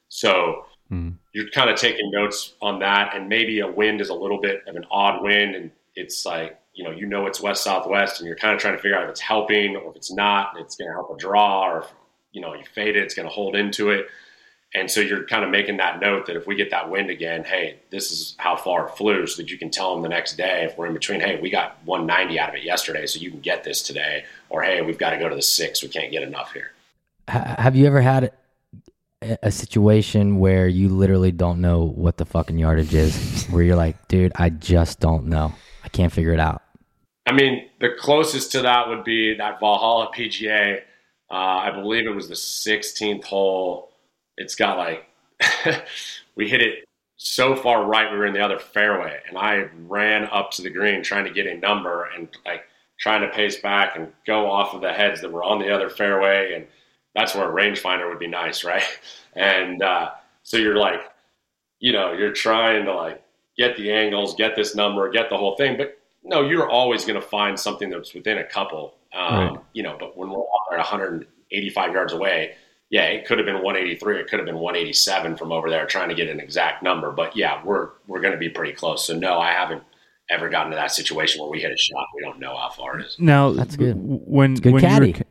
So 0.09 0.67
Hmm. 0.89 1.11
You're 1.37 1.51
kind 1.51 1.69
of 1.69 1.77
taking 1.77 2.11
notes 2.11 2.55
on 2.63 2.79
that, 2.79 3.15
and 3.15 3.29
maybe 3.29 3.61
a 3.61 3.71
wind 3.71 4.01
is 4.01 4.09
a 4.09 4.15
little 4.15 4.41
bit 4.41 4.63
of 4.67 4.75
an 4.75 4.87
odd 4.91 5.23
wind, 5.23 5.55
and 5.55 5.71
it's 5.95 6.25
like 6.25 6.59
you 6.73 6.83
know 6.83 6.91
you 6.91 7.05
know 7.05 7.27
it's 7.27 7.43
west 7.43 7.63
southwest, 7.63 8.21
and 8.21 8.27
you're 8.27 8.39
kind 8.39 8.55
of 8.55 8.61
trying 8.61 8.75
to 8.75 8.81
figure 8.81 8.97
out 8.97 9.05
if 9.05 9.11
it's 9.11 9.21
helping 9.21 9.77
or 9.77 9.91
if 9.91 9.97
it's 9.97 10.11
not, 10.11 10.55
it's 10.59 10.77
going 10.77 10.89
to 10.89 10.95
help 10.95 11.15
a 11.15 11.17
draw, 11.19 11.71
or 11.71 11.81
if 11.81 11.93
you 12.33 12.41
know 12.41 12.55
you 12.55 12.65
fade 12.75 12.97
it, 12.97 13.03
it's 13.03 13.15
going 13.15 13.29
to 13.29 13.35
hold 13.35 13.55
into 13.55 13.91
it. 13.91 14.07
And 14.75 14.91
so 14.91 15.01
you're 15.01 15.27
kind 15.27 15.45
of 15.45 15.51
making 15.51 15.77
that 15.77 16.01
note 16.01 16.25
that 16.27 16.37
if 16.37 16.47
we 16.47 16.55
get 16.55 16.71
that 16.71 16.89
wind 16.89 17.11
again, 17.11 17.45
hey, 17.45 17.81
this 17.91 18.11
is 18.11 18.35
how 18.39 18.57
far 18.57 18.89
it 18.89 18.97
flew, 18.97 19.27
so 19.27 19.43
that 19.43 19.51
you 19.51 19.59
can 19.59 19.71
tell 19.71 19.93
them 19.93 20.03
the 20.03 20.09
next 20.09 20.39
day 20.39 20.65
if 20.65 20.79
we're 20.79 20.87
in 20.87 20.95
between, 20.95 21.21
hey, 21.21 21.39
we 21.39 21.51
got 21.51 21.77
190 21.85 22.41
out 22.41 22.49
of 22.49 22.55
it 22.55 22.65
yesterday, 22.65 23.05
so 23.05 23.21
you 23.21 23.31
can 23.31 23.41
get 23.41 23.63
this 23.63 23.83
today, 23.83 24.25
or 24.49 24.63
hey, 24.63 24.81
we've 24.81 24.97
got 24.97 25.11
to 25.11 25.19
go 25.19 25.29
to 25.29 25.37
the 25.37 25.43
six, 25.43 25.83
we 25.83 25.91
can't 25.91 26.11
get 26.11 26.23
enough 26.23 26.55
here. 26.55 26.73
Have 27.29 27.77
you 27.77 27.87
ever 27.87 28.01
had 28.01 28.33
a, 29.23 29.51
situation 29.51 30.39
where 30.39 30.69
you 30.69 30.89
literally 30.89 31.33
don't 31.33 31.61
know 31.61 31.85
what 31.85 32.17
the 32.17 32.27
fucking 32.27 32.59
yardage 32.59 32.95
is, 32.95 33.47
where 33.47 33.63
you're 33.63 33.77
like, 33.77 34.09
dude, 34.09 34.33
I 34.37 34.51
just 34.51 35.01
don't 35.01 35.27
know, 35.27 35.55
I 35.85 35.89
can't 35.89 36.13
figure 36.13 36.33
it 36.33 36.41
out. 36.41 36.63
I 37.27 37.33
mean, 37.33 37.69
the 37.81 37.91
closest 37.99 38.53
to 38.53 38.63
that 38.63 38.89
would 38.89 39.05
be 39.05 39.35
that 39.35 39.59
Valhalla 39.59 40.11
PGA. 40.17 40.81
Uh, 41.29 41.35
I 41.35 41.71
believe 41.73 42.07
it 42.07 42.15
was 42.15 42.29
the 42.29 42.35
16th 42.35 43.25
hole. 43.25 43.91
It's 44.37 44.55
got 44.55 44.79
like, 44.79 45.09
we 46.37 46.49
hit 46.49 46.63
it 46.63 46.85
so 47.17 47.57
far 47.57 47.85
right, 47.85 48.13
we 48.13 48.19
were 48.19 48.27
in 48.27 48.35
the 48.35 48.45
other 48.45 48.59
fairway, 48.59 49.19
and 49.29 49.37
I 49.39 49.69
ran 49.89 50.25
up 50.31 50.51
to 50.53 50.63
the 50.63 50.71
green 50.71 51.03
trying 51.03 51.25
to 51.25 51.33
get 51.33 51.47
a 51.47 51.57
number 51.57 52.09
and 52.15 52.29
like 52.45 52.65
trying 52.99 53.23
to 53.23 53.29
pace 53.29 53.57
back 53.57 53.97
and 53.97 54.13
go 54.27 54.51
off 54.51 54.75
of 54.75 54.83
the 54.83 54.93
heads 54.93 55.21
that 55.23 55.33
were 55.33 55.43
on 55.43 55.59
the 55.59 55.75
other 55.75 55.91
fairway. 55.91 56.53
And 56.55 56.67
that's 57.17 57.35
where 57.35 57.49
a 57.51 57.53
rangefinder 57.53 58.09
would 58.09 58.21
be 58.21 58.29
nice, 58.29 58.63
right? 58.65 58.85
And 59.35 59.83
uh, 59.83 60.13
so 60.45 60.57
you're 60.57 60.77
like, 60.79 61.01
you 61.79 61.93
know, 61.93 62.13
you're 62.15 62.33
trying 62.33 62.87
to 62.87 62.95
like 62.95 63.23
get 63.59 63.77
the 63.77 63.93
angles, 63.93 64.35
get 64.35 64.57
this 64.57 64.75
number, 64.75 65.11
get 65.11 65.29
the 65.29 65.37
whole 65.37 65.57
thing, 65.57 65.77
but 65.77 65.99
no, 66.25 66.41
you're 66.41 66.67
always 66.71 67.05
going 67.05 67.21
to 67.21 67.27
find 67.27 67.61
something 67.61 67.91
that's 67.91 68.15
within 68.15 68.39
a 68.39 68.45
couple. 68.45 68.95
Um, 69.15 69.35
Right. 69.35 69.59
You 69.75 69.83
know, 69.83 69.97
but 70.01 70.17
when 70.17 70.31
we're 70.31 70.39
out 70.41 70.67
there 70.71 70.79
185 70.79 71.93
yards 71.93 72.13
away, 72.15 72.55
yeah, 72.89 73.05
it 73.05 73.27
could 73.27 73.37
have 73.39 73.45
been 73.47 73.57
183. 73.63 74.21
It 74.21 74.29
could 74.29 74.39
have 74.39 74.47
been 74.47 74.59
187 74.59 75.37
from 75.37 75.53
over 75.53 75.69
there, 75.69 75.85
trying 75.87 76.09
to 76.09 76.15
get 76.15 76.29
an 76.31 76.41
exact 76.41 76.83
number. 76.83 77.11
But 77.13 77.37
yeah, 77.37 77.63
we're 77.65 77.91
we're 78.07 78.21
going 78.21 78.33
to 78.33 78.39
be 78.39 78.49
pretty 78.49 78.73
close. 78.73 79.07
So 79.07 79.19
no, 79.19 79.39
I 79.39 79.53
haven't 79.53 79.83
ever 80.31 80.49
gotten 80.49 80.71
to 80.71 80.77
that 80.77 80.93
situation 80.93 81.43
where 81.43 81.51
we 81.51 81.61
hit 81.61 81.73
a 81.73 81.77
shot. 81.77 82.07
We 82.15 82.23
don't 82.23 82.39
know 82.41 82.57
how 82.57 82.71
far 82.71 82.99
it 82.99 83.05
is. 83.07 83.17
Now 83.19 83.51
That's 83.53 83.77
good. 83.77 83.95
w- 84.01 84.21
When 84.25 84.55
good 84.55 84.73
when 84.73 84.83
you 84.83 84.89
were 84.89 84.95
caddy. 84.95 85.13
ca- 85.13 85.23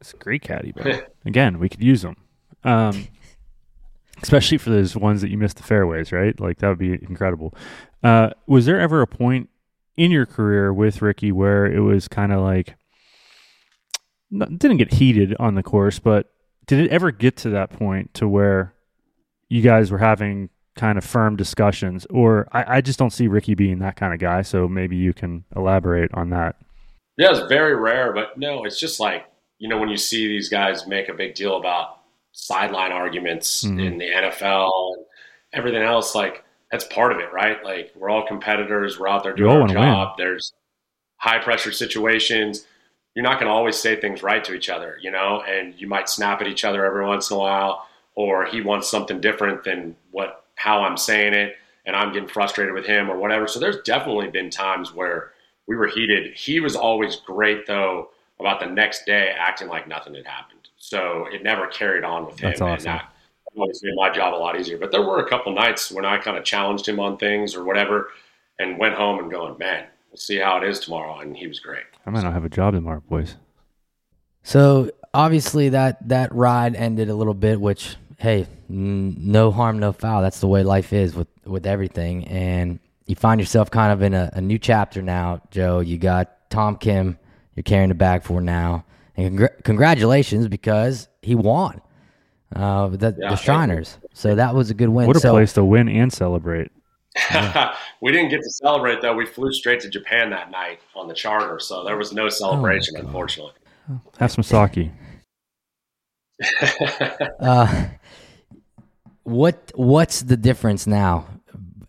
it's 0.00 0.14
a 0.14 0.16
great 0.16 0.42
caddy, 0.42 0.72
but 0.72 1.12
again, 1.24 1.58
we 1.58 1.68
could 1.68 1.82
use 1.82 2.02
them. 2.02 2.16
Um, 2.64 3.08
especially 4.22 4.58
for 4.58 4.70
those 4.70 4.96
ones 4.96 5.20
that 5.22 5.30
you 5.30 5.38
missed 5.38 5.56
the 5.56 5.62
fairways, 5.62 6.12
right? 6.12 6.38
Like 6.38 6.58
that 6.58 6.68
would 6.68 6.78
be 6.78 6.92
incredible. 6.92 7.54
Uh, 8.02 8.30
was 8.46 8.66
there 8.66 8.80
ever 8.80 9.02
a 9.02 9.06
point 9.06 9.48
in 9.96 10.10
your 10.10 10.26
career 10.26 10.72
with 10.72 11.02
Rickie 11.02 11.32
where 11.32 11.66
it 11.66 11.80
was 11.80 12.08
kind 12.08 12.32
of 12.32 12.40
like 12.40 12.76
not, 14.30 14.58
didn't 14.58 14.78
get 14.78 14.94
heated 14.94 15.34
on 15.38 15.54
the 15.54 15.62
course, 15.62 15.98
but 15.98 16.30
did 16.66 16.80
it 16.80 16.90
ever 16.90 17.10
get 17.10 17.36
to 17.38 17.50
that 17.50 17.70
point 17.70 18.14
to 18.14 18.28
where 18.28 18.74
you 19.48 19.62
guys 19.62 19.90
were 19.90 19.98
having 19.98 20.50
kind 20.76 20.98
of 20.98 21.04
firm 21.04 21.36
discussions? 21.36 22.06
Or 22.10 22.48
I, 22.52 22.76
I 22.76 22.80
just 22.80 22.98
don't 22.98 23.12
see 23.12 23.28
Rickie 23.28 23.54
being 23.54 23.80
that 23.80 23.96
kind 23.96 24.14
of 24.14 24.20
guy. 24.20 24.42
So 24.42 24.68
maybe 24.68 24.96
you 24.96 25.12
can 25.12 25.44
elaborate 25.56 26.10
on 26.14 26.30
that. 26.30 26.56
Yeah, 27.16 27.30
it's 27.30 27.48
very 27.48 27.74
rare, 27.74 28.12
but 28.12 28.38
no, 28.38 28.64
it's 28.64 28.78
just 28.78 29.00
like 29.00 29.26
you 29.60 29.68
know 29.68 29.78
when 29.78 29.88
you 29.90 29.96
see 29.96 30.26
these 30.26 30.48
guys 30.48 30.86
make 30.88 31.08
a 31.08 31.14
big 31.14 31.34
deal 31.36 31.56
about 31.56 31.98
sideline 32.32 32.90
arguments 32.92 33.62
Mhm. 33.64 33.84
in 33.86 33.98
the 33.98 34.08
NFL 34.10 34.94
and 34.96 35.04
everything 35.52 35.82
else. 35.82 36.14
Like 36.14 36.42
that's 36.72 36.84
part 36.84 37.12
of 37.12 37.18
it, 37.18 37.32
right? 37.32 37.62
Like 37.64 37.92
we're 37.94 38.08
all 38.10 38.26
competitors. 38.26 38.98
We're 38.98 39.08
out 39.08 39.22
there 39.22 39.34
doing 39.34 39.50
our 39.62 39.68
job. 39.68 40.16
There's 40.16 40.52
high 41.16 41.38
pressure 41.38 41.70
situations. 41.72 42.66
You're 43.14 43.24
not 43.24 43.34
going 43.40 43.46
to 43.48 43.52
always 43.52 43.76
say 43.76 43.96
things 43.96 44.22
right 44.22 44.42
to 44.44 44.54
each 44.54 44.70
other, 44.70 44.96
you 45.02 45.10
know, 45.10 45.42
and 45.42 45.74
you 45.78 45.86
might 45.88 46.08
snap 46.08 46.40
at 46.40 46.46
each 46.46 46.64
other 46.64 46.84
every 46.86 47.04
once 47.04 47.30
in 47.30 47.36
a 47.36 47.40
while, 47.40 47.86
or 48.14 48.46
he 48.46 48.60
wants 48.62 48.88
something 48.88 49.20
different 49.20 49.64
than 49.64 49.96
what 50.12 50.44
how 50.54 50.82
I'm 50.82 50.96
saying 50.96 51.34
it, 51.34 51.56
and 51.84 51.96
I'm 51.96 52.12
getting 52.12 52.28
frustrated 52.28 52.72
with 52.72 52.86
him 52.86 53.10
or 53.10 53.16
whatever. 53.18 53.46
So 53.48 53.58
there's 53.60 53.82
definitely 53.82 54.28
been 54.28 54.48
times 54.50 54.94
where 54.94 55.32
we 55.66 55.74
were 55.76 55.88
heated. 55.88 56.34
He 56.34 56.60
was 56.60 56.76
always 56.76 57.16
great 57.16 57.66
though 57.66 58.10
about 58.40 58.60
the 58.60 58.66
next 58.66 59.06
day 59.06 59.34
acting 59.38 59.68
like 59.68 59.86
nothing 59.86 60.14
had 60.14 60.26
happened. 60.26 60.68
So 60.76 61.26
it 61.32 61.42
never 61.42 61.66
carried 61.66 62.04
on 62.04 62.26
with 62.26 62.38
him. 62.40 62.50
That's 62.50 62.60
awesome. 62.60 62.90
And 62.90 63.00
that 63.00 63.12
always 63.54 63.82
made 63.82 63.94
my 63.96 64.10
job 64.10 64.34
a 64.34 64.36
lot 64.36 64.58
easier. 64.58 64.78
But 64.78 64.92
there 64.92 65.02
were 65.02 65.18
a 65.18 65.28
couple 65.28 65.52
nights 65.52 65.90
when 65.90 66.04
I 66.04 66.18
kind 66.18 66.36
of 66.36 66.44
challenged 66.44 66.88
him 66.88 67.00
on 67.00 67.16
things 67.18 67.54
or 67.54 67.64
whatever 67.64 68.10
and 68.58 68.78
went 68.78 68.94
home 68.94 69.18
and 69.18 69.30
going, 69.30 69.56
man, 69.58 69.86
we'll 70.10 70.18
see 70.18 70.38
how 70.38 70.58
it 70.58 70.64
is 70.64 70.80
tomorrow. 70.80 71.20
And 71.20 71.36
he 71.36 71.46
was 71.46 71.60
great. 71.60 71.84
I 72.06 72.10
might 72.10 72.22
not 72.22 72.32
have 72.32 72.44
a 72.44 72.48
job 72.48 72.74
tomorrow, 72.74 73.02
boys. 73.08 73.36
So 74.42 74.90
obviously 75.12 75.70
that 75.70 76.08
that 76.08 76.34
ride 76.34 76.74
ended 76.76 77.08
a 77.08 77.14
little 77.14 77.34
bit, 77.34 77.60
which 77.60 77.96
hey, 78.18 78.46
n- 78.68 79.16
no 79.18 79.50
harm, 79.50 79.78
no 79.78 79.92
foul. 79.92 80.22
That's 80.22 80.40
the 80.40 80.46
way 80.46 80.62
life 80.62 80.92
is 80.92 81.14
with 81.14 81.28
with 81.44 81.66
everything, 81.66 82.26
and 82.28 82.78
you 83.06 83.16
find 83.16 83.40
yourself 83.40 83.70
kind 83.70 83.92
of 83.92 84.02
in 84.02 84.14
a, 84.14 84.30
a 84.34 84.40
new 84.40 84.58
chapter 84.58 85.02
now, 85.02 85.42
Joe. 85.50 85.80
You 85.80 85.98
got 85.98 86.50
Tom 86.50 86.76
Kim, 86.76 87.18
you're 87.60 87.64
carrying 87.64 87.90
the 87.90 87.94
bag 87.94 88.22
for 88.22 88.40
now, 88.40 88.86
and 89.18 89.38
congr- 89.38 89.64
congratulations 89.64 90.48
because 90.48 91.08
he 91.20 91.34
won 91.34 91.82
uh, 92.56 92.88
the, 92.88 93.14
Yeah, 93.18 93.28
the 93.28 93.36
Shriners. 93.36 93.98
So 94.14 94.34
that 94.34 94.54
was 94.54 94.70
a 94.70 94.74
good 94.74 94.88
win. 94.88 95.06
What 95.06 95.16
a 95.16 95.20
so, 95.20 95.32
place 95.32 95.52
to 95.52 95.64
win 95.64 95.90
and 95.90 96.10
celebrate. 96.10 96.70
we 98.00 98.12
didn't 98.12 98.30
get 98.30 98.40
to 98.40 98.50
celebrate 98.50 99.02
though. 99.02 99.14
We 99.14 99.26
flew 99.26 99.52
straight 99.52 99.80
to 99.80 99.90
Japan 99.90 100.30
that 100.30 100.50
night 100.50 100.80
on 100.96 101.06
the 101.06 101.12
charter, 101.12 101.58
so 101.58 101.84
there 101.84 101.98
was 101.98 102.14
no 102.14 102.30
celebration, 102.30 102.94
God. 102.94 103.04
unfortunately. 103.04 103.52
Have 104.18 104.32
some 104.32 104.44
sake. 104.44 104.90
Uh, 107.38 107.88
what 109.24 109.70
what's 109.74 110.22
the 110.22 110.38
difference 110.38 110.86
now? 110.86 111.26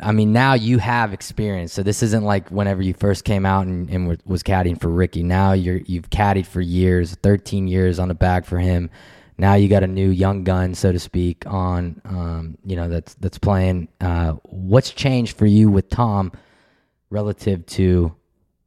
I 0.02 0.12
mean, 0.12 0.34
now 0.34 0.54
you 0.54 0.80
have 0.80 1.14
experience, 1.14 1.74
so 1.74 1.84
this 1.84 2.02
isn't 2.04 2.24
like 2.24 2.50
whenever 2.50 2.82
you 2.82 2.94
first 2.94 3.24
came 3.24 3.46
out 3.46 3.68
and, 3.68 3.90
and 3.90 4.20
was 4.26 4.44
caddying 4.44 4.80
for 4.80 4.90
Rickie. 4.90 5.24
Now 5.24 5.54
you're 5.54 5.78
you've 5.78 6.10
caddied 6.10 6.46
for 6.46 6.62
years, 6.62 7.16
thirteen 7.16 7.68
years 7.68 8.00
on 8.00 8.08
the 8.08 8.14
bag 8.14 8.46
for 8.46 8.58
him. 8.58 8.90
Now 9.38 9.56
you 9.56 9.70
got 9.70 9.84
a 9.84 9.88
new 9.88 10.10
young 10.10 10.44
gun, 10.44 10.76
so 10.76 10.92
to 10.92 11.00
speak, 11.00 11.46
on 11.48 12.02
um, 12.06 12.58
you 12.66 12.76
know 12.76 12.90
that's 12.90 13.14
that's 13.16 13.38
playing. 13.38 13.88
Uh, 14.00 14.34
what's 14.44 14.92
changed 14.92 15.38
for 15.38 15.46
you 15.46 15.70
with 15.70 15.90
Tom 15.90 16.32
relative 17.10 17.66
to 17.68 18.16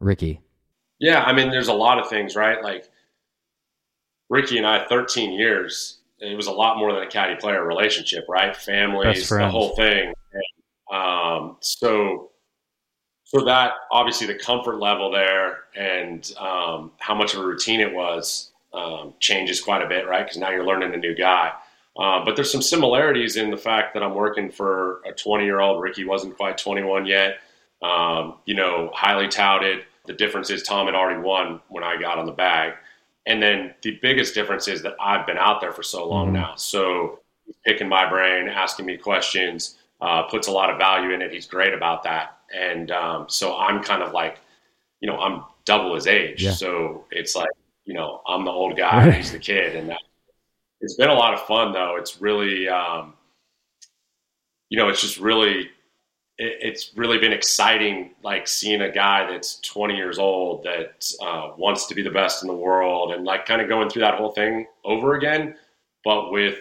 Rickie? 0.01 0.41
Yeah, 0.99 1.23
I 1.23 1.33
mean, 1.33 1.51
there's 1.51 1.69
a 1.69 1.75
lot 1.75 1.99
of 1.99 2.09
things, 2.09 2.37
right? 2.37 2.63
Like 2.63 2.89
Rickie 4.29 4.59
and 4.59 4.67
I, 4.67 4.87
13 4.87 5.33
years. 5.33 5.99
It 6.19 6.37
was 6.37 6.47
a 6.47 6.53
lot 6.53 6.79
more 6.79 6.93
than 6.93 7.03
a 7.03 7.09
caddy 7.09 7.37
player 7.37 7.65
relationship, 7.65 8.25
right? 8.29 8.57
Families, 8.57 9.29
the 9.29 9.49
whole 9.49 9.77
thing. 9.77 10.15
Um, 10.95 11.57
so, 11.61 12.31
so 13.25 13.45
that 13.45 13.73
obviously 13.91 14.27
the 14.27 14.35
comfort 14.39 14.79
level 14.79 15.11
there 15.11 15.65
and 15.75 16.31
um, 16.39 16.93
how 16.99 17.15
much 17.15 17.35
of 17.35 17.41
a 17.41 17.45
routine 17.47 17.81
it 17.81 17.93
was 17.93 18.53
um, 18.73 19.15
changes 19.19 19.61
quite 19.61 19.83
a 19.83 19.89
bit, 19.89 20.07
right? 20.07 20.25
Because 20.25 20.37
now 20.37 20.51
you're 20.51 20.65
learning 20.67 20.95
a 20.95 20.97
new 20.97 21.15
guy. 21.15 21.53
Uh, 21.97 22.25
but 22.25 22.37
there's 22.37 22.51
some 22.51 22.63
similarities 22.63 23.37
in 23.37 23.51
the 23.51 23.57
fact 23.57 23.95
that 23.95 24.03
I'm 24.03 24.15
working 24.15 24.51
for 24.51 25.01
a 25.07 25.13
20 25.13 25.45
year 25.45 25.61
old. 25.61 25.83
Rickie 25.83 26.05
wasn't 26.05 26.37
quite 26.37 26.59
21 26.59 27.07
yet. 27.07 27.39
Um, 27.83 28.35
you 28.47 28.55
know, 28.55 28.91
highly 28.95 29.29
touted. 29.29 29.85
The 30.07 30.13
difference 30.13 30.51
is 30.51 30.63
Tom 30.63 30.87
had 30.87 30.95
already 30.95 31.21
won 31.21 31.61
when 31.69 31.83
I 31.85 32.01
got 32.01 32.19
on 32.19 32.27
the 32.27 32.33
bag. 32.33 32.75
And 33.27 33.43
then 33.43 33.75
the 33.83 33.99
biggest 34.03 34.35
difference 34.35 34.69
is 34.69 34.83
that 34.83 34.95
I've 35.01 35.27
been 35.27 35.39
out 35.39 35.61
there 35.61 35.73
for 35.73 35.83
so 35.83 36.07
long 36.07 36.29
Mhm. 36.29 36.33
now. 36.33 36.55
So 36.57 37.21
picking 37.65 37.89
my 37.89 38.09
brain, 38.09 38.49
asking 38.49 38.87
me 38.87 38.97
questions, 38.97 39.79
uh, 40.01 40.25
puts 40.25 40.49
a 40.49 40.51
lot 40.51 40.71
of 40.71 40.79
value 40.79 41.11
in 41.11 41.23
it. 41.23 41.33
He's 41.33 41.47
great 41.47 41.73
about 41.73 42.03
that. 42.05 42.39
And 42.55 42.91
um, 42.91 43.27
so 43.29 43.57
I'm 43.57 43.83
kind 43.83 44.03
of 44.03 44.13
like, 44.13 44.39
you 45.01 45.09
know, 45.09 45.19
I'm 45.19 45.45
double 45.65 45.95
his 45.95 46.07
age. 46.07 46.43
Yeah. 46.43 46.53
So 46.53 47.05
it's 47.11 47.35
like, 47.35 47.51
you 47.85 47.95
know, 47.95 48.23
I'm 48.27 48.45
the 48.45 48.51
old 48.51 48.77
guy, 48.77 49.11
he's 49.11 49.33
the 49.33 49.39
kid. 49.39 49.77
And 49.77 49.89
that, 49.89 50.01
it's 50.81 50.95
been 50.95 51.11
a 51.11 51.15
lot 51.15 51.35
of 51.35 51.43
fun, 51.43 51.73
though. 51.73 51.97
It's 51.97 52.21
really, 52.21 52.69
um, 52.69 53.15
you 54.69 54.79
know, 54.79 54.89
it's 54.89 55.01
just 55.01 55.19
really 55.19 55.71
it, 56.39 56.59
it's 56.61 56.97
really 56.97 57.19
been 57.19 57.33
exciting, 57.33 58.11
like 58.23 58.49
seeing 58.49 58.83
a 58.83 58.91
guy 58.91 59.31
that's 59.31 59.61
20 59.61 59.97
years 59.97 60.19
old 60.19 60.65
that 60.65 61.11
uh, 61.23 61.53
wants 61.57 61.87
to 61.87 61.95
be 61.95 62.03
the 62.03 62.11
best 62.11 62.43
in 62.43 62.49
the 62.49 62.55
world, 62.55 63.13
and 63.13 63.25
like 63.25 63.47
kind 63.47 63.61
of 63.61 63.69
going 63.69 63.89
through 63.89 64.03
that 64.03 64.15
whole 64.15 64.33
thing 64.33 64.67
over 64.85 65.15
again, 65.15 65.55
but 66.05 66.33
with 66.33 66.59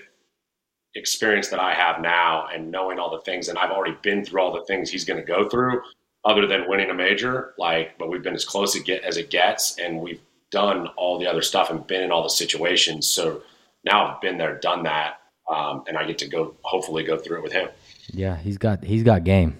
experience 0.95 1.47
that 1.49 1.59
I 1.59 1.73
have 1.73 2.01
now 2.01 2.47
and 2.53 2.69
knowing 2.71 2.99
all 2.99 3.09
the 3.09 3.21
things, 3.21 3.47
and 3.49 3.57
I've 3.57 3.71
already 3.71 3.97
been 4.01 4.23
through 4.23 4.41
all 4.41 4.53
the 4.53 4.63
things 4.65 4.89
he's 4.89 5.05
going 5.05 5.19
to 5.19 5.25
go 5.25 5.49
through, 5.49 5.81
other 6.25 6.45
than 6.47 6.67
winning 6.69 6.89
a 6.89 6.93
major. 6.93 7.53
Like, 7.57 7.97
but 7.97 8.09
we've 8.09 8.23
been 8.23 8.35
as 8.35 8.45
close 8.45 8.75
as 8.75 8.87
it- 8.87 9.03
as 9.03 9.17
it 9.17 9.29
gets, 9.29 9.77
and 9.79 9.99
we've 9.99 10.21
done 10.51 10.87
all 10.97 11.17
the 11.17 11.27
other 11.27 11.41
stuff 11.41 11.69
and 11.71 11.85
been 11.87 12.01
in 12.03 12.11
all 12.11 12.21
the 12.23 12.29
situations. 12.29 13.07
So 13.07 13.41
now 13.83 14.05
I've 14.07 14.21
been 14.21 14.37
there, 14.37 14.59
done 14.59 14.83
that, 14.83 15.19
um, 15.49 15.83
and 15.87 15.97
I 15.97 16.05
get 16.05 16.19
to 16.19 16.27
go 16.27 16.55
hopefully 16.61 17.03
go 17.03 17.17
through 17.17 17.37
it 17.37 17.43
with 17.43 17.51
him. 17.53 17.69
Yeah, 18.13 18.37
he's 18.37 18.57
got 18.57 18.83
he's 18.83 19.03
got 19.03 19.23
game. 19.23 19.57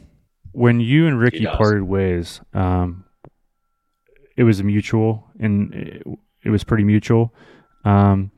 When 0.52 0.80
you 0.80 1.08
and 1.08 1.20
Rickie 1.20 1.46
parted 1.58 1.84
ways, 1.84 2.40
um, 2.54 3.06
it 4.38 4.44
was 4.44 4.62
mutual, 4.62 5.28
and 5.40 5.74
it, 5.74 6.04
it 6.46 6.50
was 6.52 6.64
pretty 6.64 6.84
mutual. 6.84 7.34
Um, 7.86 8.32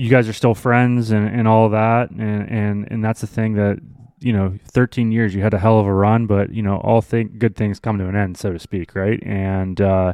you 0.00 0.08
guys 0.08 0.28
are 0.28 0.32
still 0.32 0.54
friends, 0.54 1.10
and, 1.10 1.28
and 1.28 1.46
all 1.46 1.68
that, 1.68 2.10
and, 2.10 2.48
and 2.48 2.88
and 2.90 3.04
that's 3.04 3.20
the 3.20 3.26
thing 3.26 3.54
that 3.54 3.78
you 4.20 4.34
know, 4.34 4.54
13 4.66 5.12
years, 5.12 5.34
you 5.34 5.40
had 5.40 5.54
a 5.54 5.58
hell 5.58 5.80
of 5.80 5.86
a 5.86 5.92
run, 5.92 6.26
but 6.26 6.52
you 6.52 6.62
know, 6.62 6.76
all 6.78 7.00
thing 7.00 7.34
good 7.38 7.56
things 7.56 7.80
come 7.80 7.98
to 7.98 8.06
an 8.06 8.14
end, 8.16 8.36
so 8.36 8.52
to 8.52 8.58
speak, 8.58 8.94
right? 8.94 9.20
And 9.24 9.80
uh, 9.80 10.12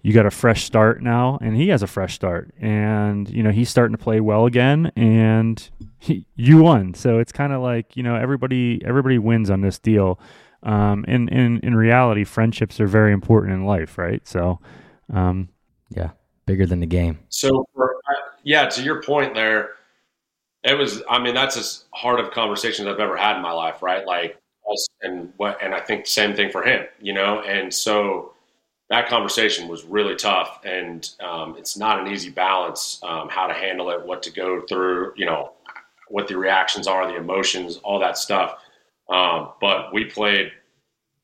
you 0.00 0.12
got 0.12 0.26
a 0.26 0.30
fresh 0.30 0.64
start 0.64 1.02
now, 1.02 1.38
and 1.42 1.56
he 1.56 1.68
has 1.68 1.82
a 1.82 1.86
fresh 1.86 2.14
start, 2.14 2.54
and 2.60 3.28
you 3.28 3.42
know, 3.42 3.50
he's 3.50 3.68
starting 3.68 3.96
to 3.96 4.02
play 4.02 4.20
well 4.20 4.46
again, 4.46 4.92
and 4.96 5.68
he, 5.98 6.26
you 6.36 6.62
won. 6.62 6.94
So 6.94 7.18
it's 7.18 7.32
kind 7.32 7.52
of 7.52 7.62
like 7.62 7.96
you 7.96 8.02
know, 8.02 8.16
everybody 8.16 8.80
everybody 8.84 9.18
wins 9.18 9.50
on 9.50 9.60
this 9.60 9.78
deal. 9.78 10.20
Um, 10.62 11.04
and 11.08 11.28
in 11.28 11.58
in 11.60 11.74
reality, 11.74 12.24
friendships 12.24 12.80
are 12.80 12.86
very 12.86 13.12
important 13.12 13.52
in 13.54 13.64
life, 13.64 13.98
right? 13.98 14.26
So, 14.26 14.60
um, 15.12 15.48
Yeah, 15.90 16.10
bigger 16.46 16.66
than 16.66 16.78
the 16.78 16.86
game. 16.86 17.18
So, 17.28 17.66
for, 17.74 17.96
yeah, 18.42 18.68
to 18.68 18.82
your 18.82 19.02
point 19.02 19.34
there, 19.34 19.70
it 20.64 20.74
was. 20.74 21.02
I 21.08 21.18
mean, 21.18 21.34
that's 21.34 21.56
as 21.56 21.84
hard 21.92 22.20
of 22.20 22.30
conversations 22.30 22.88
I've 22.88 23.00
ever 23.00 23.16
had 23.16 23.36
in 23.36 23.42
my 23.42 23.52
life, 23.52 23.82
right? 23.82 24.06
Like, 24.06 24.38
and 25.02 25.32
what, 25.36 25.58
and 25.62 25.74
I 25.74 25.80
think 25.80 26.06
same 26.06 26.34
thing 26.34 26.50
for 26.50 26.62
him, 26.62 26.86
you 27.00 27.12
know. 27.12 27.40
And 27.40 27.72
so 27.72 28.32
that 28.90 29.08
conversation 29.08 29.68
was 29.68 29.84
really 29.84 30.14
tough, 30.14 30.60
and 30.64 31.08
um, 31.20 31.56
it's 31.58 31.76
not 31.76 32.00
an 32.00 32.12
easy 32.12 32.30
balance 32.30 33.00
um, 33.02 33.28
how 33.28 33.46
to 33.46 33.54
handle 33.54 33.90
it, 33.90 34.04
what 34.04 34.22
to 34.24 34.30
go 34.30 34.60
through, 34.68 35.14
you 35.16 35.26
know, 35.26 35.52
what 36.08 36.28
the 36.28 36.36
reactions 36.36 36.86
are, 36.86 37.06
the 37.06 37.16
emotions, 37.16 37.78
all 37.78 37.98
that 37.98 38.18
stuff. 38.18 38.58
Um, 39.08 39.50
but 39.60 39.92
we 39.92 40.04
played 40.04 40.52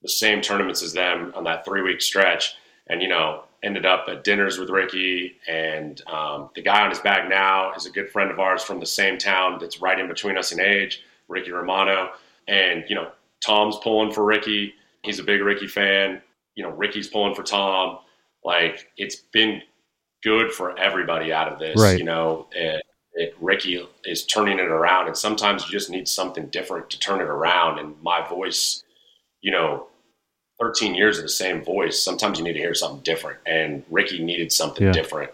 the 0.03 0.09
same 0.09 0.41
tournaments 0.41 0.83
as 0.83 0.93
them 0.93 1.33
on 1.37 1.45
that 1.45 1.65
three 1.65 1.83
week 1.83 2.01
stretch, 2.01 2.55
and 2.89 3.03
you 3.03 3.09
know, 3.09 3.45
ended 3.63 3.87
up 3.87 4.07
at 4.09 4.25
dinners 4.25 4.59
with 4.59 4.71
Rickie. 4.71 5.37
And 5.49 6.01
um, 6.07 6.51
the 6.55 6.63
guy 6.63 6.83
on 6.83 6.91
his 6.91 7.01
bag 7.01 7.29
now 7.29 7.73
is 7.75 7.87
a 7.87 7.91
good 7.91 8.11
friend 8.11 8.31
of 8.31 8.39
ours 8.39 8.63
from 8.63 8.81
the 8.81 8.87
same 8.87 9.19
town 9.19 9.59
that's 9.61 9.81
right 9.81 9.99
in 9.99 10.09
between 10.09 10.39
us 10.39 10.53
in 10.53 10.61
age, 10.61 11.03
Ricky 11.29 11.51
Romano. 11.51 12.11
And 12.47 12.85
you 12.89 12.95
know, 12.95 13.11
Tom's 13.45 13.77
pulling 13.83 14.13
for 14.13 14.25
Rickie. 14.25 14.75
He's 15.03 15.19
a 15.19 15.25
big 15.25 15.43
Rickie 15.43 15.67
fan. 15.67 16.23
You 16.55 16.65
know, 16.65 16.71
Rickie's 16.71 17.09
pulling 17.09 17.35
for 17.35 17.43
Tom. 17.43 17.99
Like 18.45 18.91
it's 18.97 19.17
been 19.17 19.63
good 20.23 20.53
for 20.53 20.79
everybody 20.79 21.33
out 21.33 21.53
of 21.53 21.59
this. 21.59 21.81
Right. 21.81 21.99
You 21.99 22.05
know, 22.05 22.47
it, 22.53 22.83
it, 23.15 23.35
Rickie 23.41 23.85
is 24.05 24.25
turning 24.25 24.59
it 24.59 24.69
around, 24.69 25.07
and 25.07 25.17
sometimes 25.17 25.65
you 25.65 25.73
just 25.73 25.91
need 25.91 26.09
something 26.09 26.47
different 26.47 26.91
to 26.91 26.99
turn 26.99 27.21
it 27.21 27.29
around. 27.29 27.79
And 27.79 28.01
my 28.03 28.27
voice, 28.29 28.83
you 29.41 29.51
know, 29.51 29.87
13 30.61 30.95
years 30.95 31.19
of 31.19 31.23
the 31.25 31.29
same 31.29 31.63
voice, 31.65 32.03
sometimes 32.03 32.39
you 32.39 32.45
need 32.45 32.55
to 32.55 32.59
hear 32.59 32.75
something 32.75 33.01
different. 33.03 33.39
And 33.47 33.85
Rickie 33.91 34.23
needed 34.23 34.53
something 34.53 34.87
Yeah. 34.87 34.93
different 34.93 35.31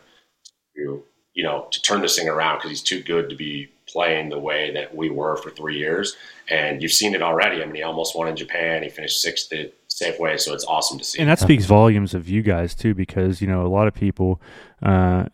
to, 0.76 1.02
you 1.32 1.42
know, 1.42 1.66
to 1.70 1.82
turn 1.82 2.00
this 2.02 2.18
thing 2.18 2.28
around 2.28 2.56
because 2.58 2.70
he's 2.70 2.82
too 2.82 3.02
good 3.02 3.30
to 3.30 3.36
be 3.36 3.68
playing 3.88 4.28
the 4.28 4.38
way 4.38 4.72
that 4.72 4.94
we 4.94 5.08
were 5.10 5.36
for 5.36 5.50
three 5.50 5.78
years. 5.78 6.16
And 6.48 6.82
you've 6.82 6.92
seen 6.92 7.14
it 7.14 7.22
already. 7.22 7.62
I 7.62 7.66
mean, 7.66 7.76
he 7.76 7.82
almost 7.82 8.16
won 8.16 8.28
in 8.28 8.36
Japan. 8.36 8.82
He 8.82 8.88
finished 8.88 9.20
sixth 9.20 9.52
at 9.52 9.72
Safeway, 9.88 10.40
so 10.40 10.52
it's 10.52 10.64
awesome 10.64 10.98
to 10.98 11.04
see. 11.04 11.20
and 11.20 11.28
that 11.28 11.38
speaks 11.38 11.66
volumes 11.66 12.14
of 12.14 12.28
you 12.28 12.42
guys 12.42 12.74
too, 12.74 12.94
because 12.94 13.40
you 13.40 13.46
know 13.46 13.64
a 13.64 13.68
lot 13.68 13.86
of 13.86 13.94
people, 13.94 14.42
uh, 14.82 15.26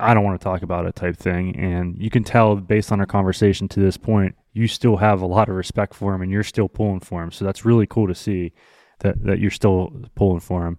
I 0.00 0.14
don't 0.14 0.24
want 0.24 0.40
to 0.40 0.42
talk 0.44 0.62
about 0.62 0.86
it 0.86 0.96
type 0.96 1.16
thing, 1.16 1.54
and 1.56 1.96
you 1.96 2.10
can 2.10 2.24
tell 2.24 2.56
based 2.56 2.90
on 2.90 2.98
our 2.98 3.06
conversation 3.06 3.68
to 3.68 3.80
this 3.80 3.96
point, 3.96 4.34
you 4.52 4.66
still 4.66 4.96
have 4.96 5.22
a 5.22 5.26
lot 5.26 5.48
of 5.48 5.54
respect 5.54 5.94
for 5.94 6.12
him, 6.12 6.22
and 6.22 6.32
you're 6.32 6.42
still 6.42 6.68
pulling 6.68 7.00
for 7.00 7.22
him. 7.22 7.30
So 7.30 7.44
that's 7.44 7.64
really 7.64 7.86
cool 7.86 8.08
to 8.08 8.14
see 8.16 8.52
that 9.00 9.22
that 9.24 9.38
you're 9.38 9.50
still 9.50 9.92
pulling 10.14 10.40
for 10.40 10.66
him. 10.66 10.78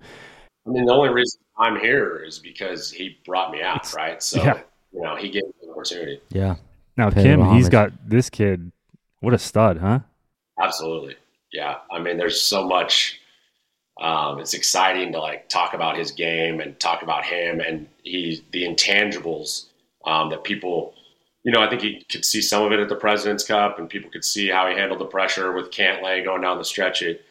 I 0.68 0.72
mean, 0.72 0.86
the 0.86 0.93
only 0.93 1.09
reason 1.09 1.41
I'm 1.57 1.80
here 1.80 2.24
is 2.26 2.39
because 2.39 2.91
he 2.91 3.18
brought 3.26 3.51
me 3.51 3.61
out, 3.61 3.93
right? 3.93 4.22
So, 4.22 4.43
yeah. 4.43 4.61
you 4.91 5.01
know, 5.01 5.16
he 5.16 5.30
gave 5.30 5.43
me 5.43 5.51
the 5.61 5.72
opportunity. 5.72 6.20
Yeah, 6.30 6.55
Now 6.97 7.09
Pay 7.09 7.24
Kim, 7.24 7.45
he's 7.51 7.70
got 7.70 7.91
this 8.07 8.30
kid. 8.30 8.72
What 9.20 9.34
a 9.34 9.38
stud, 9.38 9.78
huh? 9.78 9.99
Absolutely. 10.61 11.16
Yeah. 11.51 11.78
I 11.91 11.99
mean, 11.99 12.18
there's 12.18 12.41
so 12.41 12.68
much. 12.68 13.20
Um, 14.01 14.39
it's 14.39 14.53
exciting 14.53 15.13
to 15.13 15.20
like 15.20 15.47
talk 15.47 15.74
about 15.74 15.97
his 15.97 16.11
game 16.11 16.59
and 16.59 16.78
talk 16.80 17.01
about 17.01 17.24
him 17.24 17.61
and 17.61 17.88
he 18.03 18.43
the 18.51 18.63
intangibles 18.63 19.68
um, 20.05 20.30
that 20.32 20.43
people, 20.43 20.93
you 21.43 21.51
know, 21.53 21.61
I 21.61 21.70
think 21.70 21.82
he 21.82 22.05
could 22.11 22.26
see 22.26 22.41
some 22.41 22.63
of 22.63 22.74
it 22.74 22.82
at 22.82 22.89
the 22.89 22.95
President's 22.95 23.45
Cup 23.45 23.80
and 23.80 23.89
people 23.89 24.11
could 24.11 24.26
see 24.26 24.49
how 24.49 24.68
he 24.68 24.76
handled 24.76 24.99
the 24.99 25.05
pressure 25.05 25.53
with 25.53 25.72
Cantlay 25.72 26.26
going 26.26 26.41
down 26.41 26.57
the 26.57 26.66
stretch 26.66 27.03
at 27.03 27.22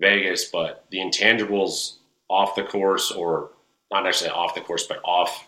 Vegas. 0.00 0.46
But 0.46 0.84
the 0.90 0.98
intangibles 0.98 1.96
off 2.28 2.54
the 2.54 2.64
course, 2.64 3.10
or 3.10 3.50
not 3.90 4.04
necessarily 4.04 4.38
off 4.38 4.54
the 4.54 4.60
course, 4.60 4.86
but 4.86 5.00
off 5.04 5.46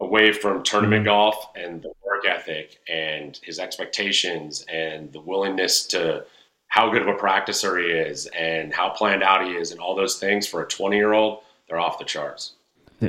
away 0.00 0.32
from 0.32 0.62
tournament 0.62 1.00
mm-hmm. 1.00 1.10
golf 1.10 1.50
and 1.56 1.82
the 1.82 1.92
work 2.04 2.24
ethic 2.26 2.78
and 2.88 3.38
his 3.42 3.58
expectations 3.58 4.64
and 4.72 5.12
the 5.12 5.20
willingness 5.20 5.86
to 5.86 6.24
how 6.68 6.90
good 6.90 7.02
of 7.02 7.08
a 7.08 7.14
practicer 7.14 7.82
he 7.82 7.90
is 7.90 8.26
and 8.26 8.72
how 8.72 8.90
planned 8.90 9.22
out 9.22 9.44
he 9.44 9.52
is 9.52 9.72
and 9.72 9.80
all 9.80 9.96
those 9.96 10.18
things 10.18 10.46
for 10.46 10.62
a 10.62 10.66
20 10.68 10.96
year 10.96 11.14
old, 11.14 11.40
they're 11.68 11.80
off 11.80 11.98
the 11.98 12.04
charts. 12.04 12.54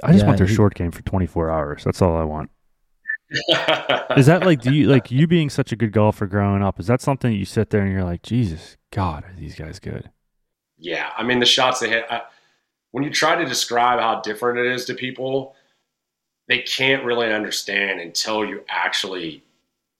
I 0.03 0.11
just 0.11 0.19
yeah, 0.19 0.27
want 0.27 0.37
their 0.37 0.47
he, 0.47 0.55
short 0.55 0.75
game 0.75 0.91
for 0.91 1.01
24 1.01 1.49
hours. 1.49 1.83
That's 1.83 2.01
all 2.01 2.15
I 2.15 2.23
want. 2.23 2.49
is 4.17 4.25
that 4.25 4.41
like 4.43 4.59
do 4.59 4.73
you 4.73 4.87
like 4.87 5.11
you 5.11 5.27
being 5.27 5.51
such 5.51 5.71
a 5.71 5.75
good 5.75 5.91
golfer 5.91 6.25
growing 6.25 6.63
up? 6.63 6.79
Is 6.79 6.87
that 6.87 6.99
something 6.99 7.31
you 7.31 7.45
sit 7.45 7.69
there 7.69 7.83
and 7.83 7.91
you're 7.91 8.03
like, 8.03 8.23
Jesus 8.23 8.75
God, 8.91 9.23
are 9.23 9.33
these 9.37 9.55
guys 9.55 9.79
good? 9.79 10.09
Yeah, 10.79 11.11
I 11.17 11.23
mean 11.23 11.39
the 11.39 11.45
shots 11.45 11.79
they 11.79 11.89
hit. 11.89 12.05
I, 12.09 12.21
when 12.91 13.03
you 13.03 13.09
try 13.11 13.35
to 13.35 13.45
describe 13.45 13.99
how 13.99 14.21
different 14.21 14.59
it 14.59 14.67
is 14.67 14.85
to 14.85 14.93
people, 14.93 15.55
they 16.47 16.59
can't 16.59 17.05
really 17.05 17.31
understand 17.31 17.99
until 17.99 18.45
you 18.45 18.63
actually 18.69 19.43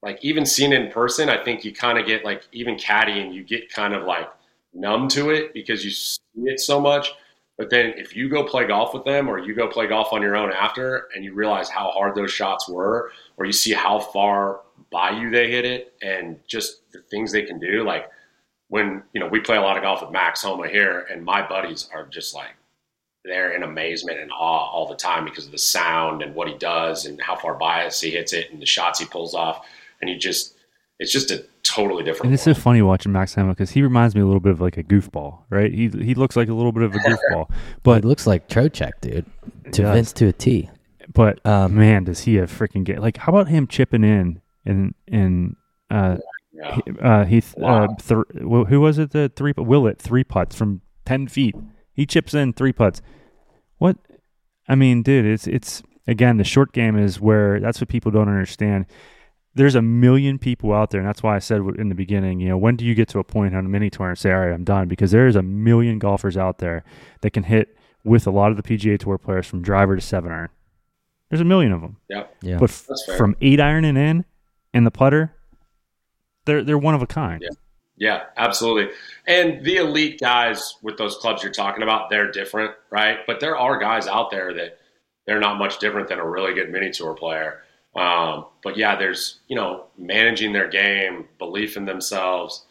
like 0.02 0.20
even 0.24 0.46
seen 0.46 0.74
it 0.74 0.82
in 0.82 0.92
person. 0.92 1.30
I 1.30 1.44
think 1.44 1.64
you 1.64 1.74
kind 1.74 2.00
of 2.00 2.06
get 2.08 2.26
like 2.26 2.44
even 2.52 2.78
caddy 2.78 3.20
and 3.20 3.34
you 3.36 3.44
get 3.44 3.72
kind 3.72 3.94
of 3.94 4.04
like 4.04 4.30
numb 4.74 5.08
to 5.10 5.30
it 5.32 5.54
because 5.54 5.84
you 5.84 5.92
see 5.92 6.20
it 6.38 6.60
so 6.60 6.80
much. 6.80 7.12
But 7.58 7.70
then 7.70 7.94
if 7.98 8.16
you 8.16 8.30
go 8.30 8.46
play 8.46 8.66
golf 8.66 8.94
with 8.94 9.04
them 9.04 9.28
or 9.28 9.38
you 9.38 9.54
go 9.54 9.68
play 9.68 9.86
golf 9.86 10.14
on 10.14 10.22
your 10.22 10.38
own 10.38 10.52
after 10.54 11.10
and 11.14 11.26
you 11.26 11.34
realize 11.34 11.70
how 11.70 11.92
hard 11.92 12.16
those 12.16 12.32
shots 12.32 12.70
were, 12.70 13.12
or 13.38 13.46
you 13.46 13.52
see 13.52 13.74
how 13.74 14.00
far 14.00 14.62
by 14.92 15.12
you 15.12 15.30
they 15.30 15.52
hit 15.52 15.66
it 15.66 15.94
and 16.02 16.40
just 16.48 16.90
the 16.94 17.02
things 17.02 17.32
they 17.34 17.44
can 17.44 17.60
do, 17.60 17.84
like 17.84 18.10
when, 18.70 19.04
you 19.14 19.20
know, 19.20 19.28
we 19.28 19.40
play 19.40 19.58
a 19.58 19.62
lot 19.62 19.78
of 19.78 19.84
golf 19.84 20.02
with 20.02 20.12
Max 20.12 20.42
Homa 20.44 20.68
here 20.68 21.06
and 21.12 21.24
my 21.24 21.48
buddies 21.48 21.90
are 21.94 22.06
just 22.06 22.34
like 22.34 22.56
they're 23.26 23.52
in 23.52 23.64
amazement 23.64 24.20
and 24.20 24.32
awe 24.32 24.70
all 24.72 24.88
the 24.88 24.96
time 24.96 25.26
because 25.26 25.46
of 25.46 25.52
the 25.52 25.58
sound 25.58 26.22
and 26.22 26.34
what 26.34 26.48
he 26.48 26.58
does 26.58 27.06
and 27.06 27.22
how 27.22 27.36
far 27.36 27.56
bias 27.56 28.00
he 28.00 28.12
hits 28.12 28.32
it 28.32 28.52
and 28.52 28.62
the 28.62 28.66
shots 28.66 29.00
he 29.00 29.06
pulls 29.06 29.34
off. 29.34 29.68
And 30.02 30.10
he 30.10 30.18
just, 30.18 30.56
it's 31.00 31.12
just 31.12 31.32
a 31.32 31.44
totally 31.64 32.04
different. 32.04 32.26
And 32.26 32.34
it's 32.34 32.46
world. 32.46 32.58
so 32.58 32.62
funny 32.62 32.82
watching 32.82 33.12
Max 33.12 33.36
Homa 33.36 33.52
because 33.52 33.72
he 33.72 33.82
reminds 33.82 34.16
me 34.16 34.22
a 34.22 34.26
little 34.26 34.40
bit 34.40 34.52
of 34.52 34.62
like 34.62 34.78
a 34.78 34.84
goofball, 34.84 35.40
right? 35.50 35.72
He 35.72 35.90
he 35.90 36.14
looks 36.14 36.36
like 36.36 36.50
a 36.50 36.54
little 36.54 36.72
bit 36.72 36.84
of 36.84 36.94
a 36.94 36.98
goofball, 37.00 37.50
but 37.84 38.04
it 38.04 38.06
looks 38.06 38.28
like 38.28 38.48
Trocheck, 38.48 38.94
dude, 39.02 39.26
to 39.72 39.84
Vince 39.84 40.14
to 40.14 40.28
a 40.28 40.34
T. 40.34 40.70
But 41.14 41.46
um, 41.46 41.76
man, 41.76 42.04
does 42.04 42.22
he 42.22 42.38
a 42.38 42.48
freaking 42.48 42.84
get 42.84 43.02
like? 43.02 43.18
How 43.18 43.32
about 43.32 43.48
him 43.48 43.68
chipping 43.68 44.04
in 44.04 44.42
and 44.66 44.94
and 45.08 45.56
uh, 45.90 46.18
yeah. 46.60 46.76
he, 46.76 47.00
uh, 47.00 47.26
he 47.26 47.44
wow. 47.58 47.86
uh, 47.86 47.88
th- 47.96 48.26
who 48.70 48.82
was 48.82 48.98
it? 48.98 49.12
The 49.12 49.32
three 49.36 49.54
Willett 49.56 50.00
three 50.00 50.24
putts 50.24 50.56
from 50.56 50.82
ten 51.06 51.28
feet. 51.28 51.56
He 51.94 52.06
chips 52.06 52.34
in 52.34 52.54
three 52.54 52.74
putts. 52.74 53.02
What? 53.78 53.98
I 54.68 54.76
mean, 54.76 55.02
dude, 55.02 55.26
it's 55.26 55.48
it's 55.48 55.82
again 56.08 56.38
the 56.38 56.44
short 56.44 56.74
game 56.74 56.98
is 56.98 57.20
where 57.20 57.60
that's 57.60 57.80
what 57.82 57.90
people 57.90 58.12
don't 58.12 58.30
understand. 58.30 58.86
There's 59.56 59.76
a 59.76 59.82
million 59.82 60.38
people 60.38 60.74
out 60.74 60.92
there, 60.92 61.00
and 61.00 61.08
that's 61.08 61.24
why 61.24 61.36
I 61.36 61.40
said 61.40 61.62
in 61.78 61.90
the 61.90 61.96
beginning, 61.96 62.40
you 62.40 62.50
know, 62.50 62.58
when 62.58 62.76
do 62.76 62.86
you 62.86 62.94
get 62.94 63.10
to 63.10 63.20
a 63.20 63.24
point 63.24 63.56
on 63.56 63.66
a 63.66 63.70
mini 63.70 63.90
tour 63.90 64.10
and 64.10 64.18
say, 64.18 64.32
all 64.32 64.40
right, 64.40 64.54
I'm 64.54 64.64
done? 64.64 64.88
Because 64.88 65.12
there 65.12 65.28
is 65.28 65.36
a 65.36 65.42
million 65.42 65.98
golfers 65.98 66.38
out 66.38 66.60
there 66.60 66.84
that 67.22 67.32
can 67.32 67.44
hit 67.44 67.76
with 68.04 68.28
a 68.28 68.32
lot 68.32 68.52
of 68.52 68.58
the 68.58 68.64
PGA 68.64 69.00
Tour 69.00 69.18
players 69.18 69.48
from 69.48 69.62
driver 69.62 69.96
to 69.96 70.02
seven 70.02 70.32
iron. 70.32 70.50
There's 71.30 71.42
a 71.42 71.46
million 71.46 71.72
of 71.72 71.82
them. 71.82 71.98
Yeah, 72.10 72.26
yeah. 72.42 72.58
But 72.58 72.70
f- 72.70 72.88
from 73.18 73.36
eight 73.42 73.60
iron 73.60 73.86
and 73.86 73.98
in, 73.98 74.26
and 74.74 74.86
the 74.86 74.92
putter, 74.92 75.36
they're 76.50 76.64
they're 76.64 76.78
one 76.78 76.96
of 76.96 77.02
a 77.02 77.08
kind. 77.08 77.42
Yeah. 77.42 77.56
Yeah, 78.00 78.24
absolutely. 78.38 78.94
And 79.28 79.64
the 79.66 79.76
elite 79.76 80.22
guys 80.22 80.78
with 80.82 80.98
those 80.98 81.18
clubs 81.18 81.44
you're 81.44 81.52
talking 81.52 81.84
about, 81.84 82.10
they're 82.10 82.32
different, 82.32 82.74
right? 82.90 83.18
But 83.28 83.42
there 83.42 83.58
are 83.58 83.78
guys 83.78 84.08
out 84.08 84.32
there 84.32 84.54
that 84.54 84.80
they're 85.28 85.42
not 85.42 85.58
much 85.58 85.80
different 85.80 86.08
than 86.08 86.18
a 86.18 86.26
really 86.26 86.54
good 86.54 86.72
mini 86.72 86.92
tour 86.92 87.14
player. 87.14 87.62
Um, 87.98 88.46
but 88.64 88.78
yeah, 88.78 88.96
there's, 88.96 89.40
you 89.50 89.56
know, 89.58 89.88
managing 89.98 90.54
their 90.54 90.70
game, 90.70 91.28
belief 91.40 91.76
in 91.76 91.84
themselves. 91.84 92.66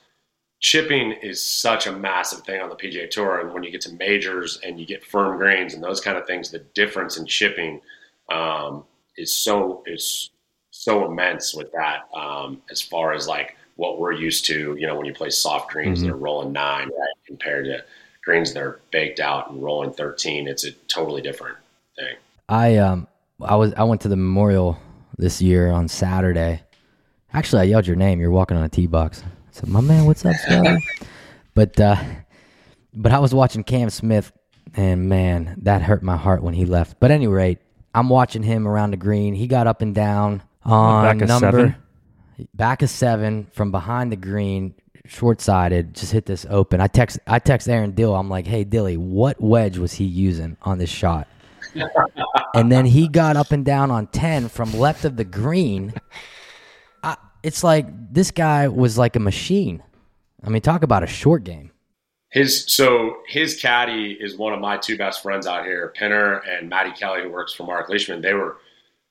Chipping 0.60 1.12
is 1.12 1.44
such 1.44 1.86
a 1.86 1.92
massive 1.92 2.40
thing 2.40 2.62
on 2.62 2.70
the 2.70 2.74
PGA 2.74 3.10
Tour. 3.10 3.40
And 3.40 3.52
when 3.52 3.62
you 3.64 3.70
get 3.70 3.82
to 3.82 3.92
majors 3.92 4.58
and 4.64 4.80
you 4.80 4.86
get 4.86 5.04
firm 5.04 5.36
greens 5.36 5.74
and 5.74 5.84
those 5.84 6.00
kind 6.00 6.16
of 6.16 6.26
things, 6.26 6.50
the 6.50 6.60
difference 6.74 7.18
in 7.18 7.26
chipping 7.26 7.82
um, 8.30 8.84
is 9.18 9.36
so 9.36 9.82
is 9.86 10.30
so 10.70 11.04
immense 11.04 11.54
with 11.54 11.70
that 11.72 12.08
um, 12.16 12.62
as 12.70 12.80
far 12.80 13.12
as 13.12 13.28
like 13.28 13.57
what 13.78 14.00
we're 14.00 14.12
used 14.12 14.44
to, 14.44 14.74
you 14.76 14.88
know, 14.88 14.96
when 14.96 15.06
you 15.06 15.14
play 15.14 15.30
soft 15.30 15.70
greens 15.70 16.00
mm-hmm. 16.00 16.08
that 16.08 16.14
are 16.14 16.18
rolling 16.18 16.52
nine, 16.52 16.88
right, 16.88 17.14
compared 17.24 17.64
to 17.66 17.82
greens 18.24 18.52
that 18.52 18.60
are 18.60 18.80
baked 18.90 19.20
out 19.20 19.50
and 19.50 19.62
rolling 19.62 19.92
13. 19.92 20.48
It's 20.48 20.64
a 20.64 20.72
totally 20.88 21.22
different 21.22 21.56
thing. 21.94 22.16
I, 22.48 22.76
um, 22.78 23.06
I 23.40 23.54
was, 23.54 23.72
I 23.74 23.84
went 23.84 24.00
to 24.00 24.08
the 24.08 24.16
memorial 24.16 24.80
this 25.16 25.40
year 25.40 25.70
on 25.70 25.86
Saturday. 25.86 26.60
Actually, 27.32 27.62
I 27.62 27.64
yelled 27.66 27.86
your 27.86 27.94
name. 27.94 28.18
You're 28.18 28.32
walking 28.32 28.56
on 28.56 28.64
a 28.64 28.68
tee 28.68 28.88
box. 28.88 29.22
I 29.22 29.52
said, 29.52 29.68
my 29.68 29.80
man, 29.80 30.06
what's 30.06 30.24
up, 30.24 30.34
Scotty? 30.42 30.84
but, 31.54 31.78
uh, 31.78 32.02
but 32.92 33.12
I 33.12 33.20
was 33.20 33.32
watching 33.32 33.62
Cam 33.62 33.90
Smith 33.90 34.32
and 34.74 35.08
man, 35.08 35.54
that 35.62 35.82
hurt 35.82 36.02
my 36.02 36.16
heart 36.16 36.42
when 36.42 36.54
he 36.54 36.64
left. 36.64 36.98
But 36.98 37.12
any 37.12 37.28
rate, 37.28 37.58
I'm 37.94 38.08
watching 38.08 38.42
him 38.42 38.66
around 38.66 38.90
the 38.90 38.96
green. 38.96 39.34
He 39.34 39.46
got 39.46 39.68
up 39.68 39.82
and 39.82 39.94
down 39.94 40.42
on 40.64 41.18
number. 41.18 41.38
Seven? 41.38 41.76
Back 42.54 42.82
of 42.82 42.90
seven 42.90 43.46
from 43.52 43.70
behind 43.70 44.12
the 44.12 44.16
green, 44.16 44.74
short 45.06 45.40
sided, 45.40 45.94
just 45.94 46.12
hit 46.12 46.26
this 46.26 46.46
open. 46.48 46.80
I 46.80 46.86
text 46.86 47.18
I 47.26 47.38
text 47.38 47.68
Aaron 47.68 47.92
Dill. 47.92 48.14
I'm 48.14 48.28
like, 48.28 48.46
hey 48.46 48.64
Dilly, 48.64 48.96
what 48.96 49.40
wedge 49.40 49.78
was 49.78 49.92
he 49.92 50.04
using 50.04 50.56
on 50.62 50.78
this 50.78 50.90
shot? 50.90 51.28
and 52.54 52.70
then 52.70 52.86
he 52.86 53.08
got 53.08 53.36
up 53.36 53.52
and 53.52 53.64
down 53.64 53.90
on 53.90 54.06
ten 54.08 54.48
from 54.48 54.72
left 54.72 55.04
of 55.04 55.16
the 55.16 55.24
green. 55.24 55.92
I, 57.02 57.16
it's 57.42 57.62
like 57.64 57.86
this 58.12 58.30
guy 58.30 58.68
was 58.68 58.98
like 58.98 59.16
a 59.16 59.20
machine. 59.20 59.82
I 60.44 60.50
mean, 60.50 60.62
talk 60.62 60.82
about 60.82 61.02
a 61.02 61.06
short 61.06 61.44
game. 61.44 61.72
His 62.30 62.66
so 62.66 63.16
his 63.26 63.60
caddy 63.60 64.16
is 64.20 64.36
one 64.36 64.52
of 64.52 64.60
my 64.60 64.76
two 64.76 64.98
best 64.98 65.22
friends 65.22 65.46
out 65.46 65.64
here, 65.64 65.92
Pinner 65.96 66.38
and 66.40 66.68
Matty 66.68 66.90
Kelly, 66.90 67.22
who 67.22 67.30
works 67.30 67.54
for 67.54 67.64
Mark 67.64 67.88
Leishman. 67.88 68.20
They 68.20 68.34
were 68.34 68.58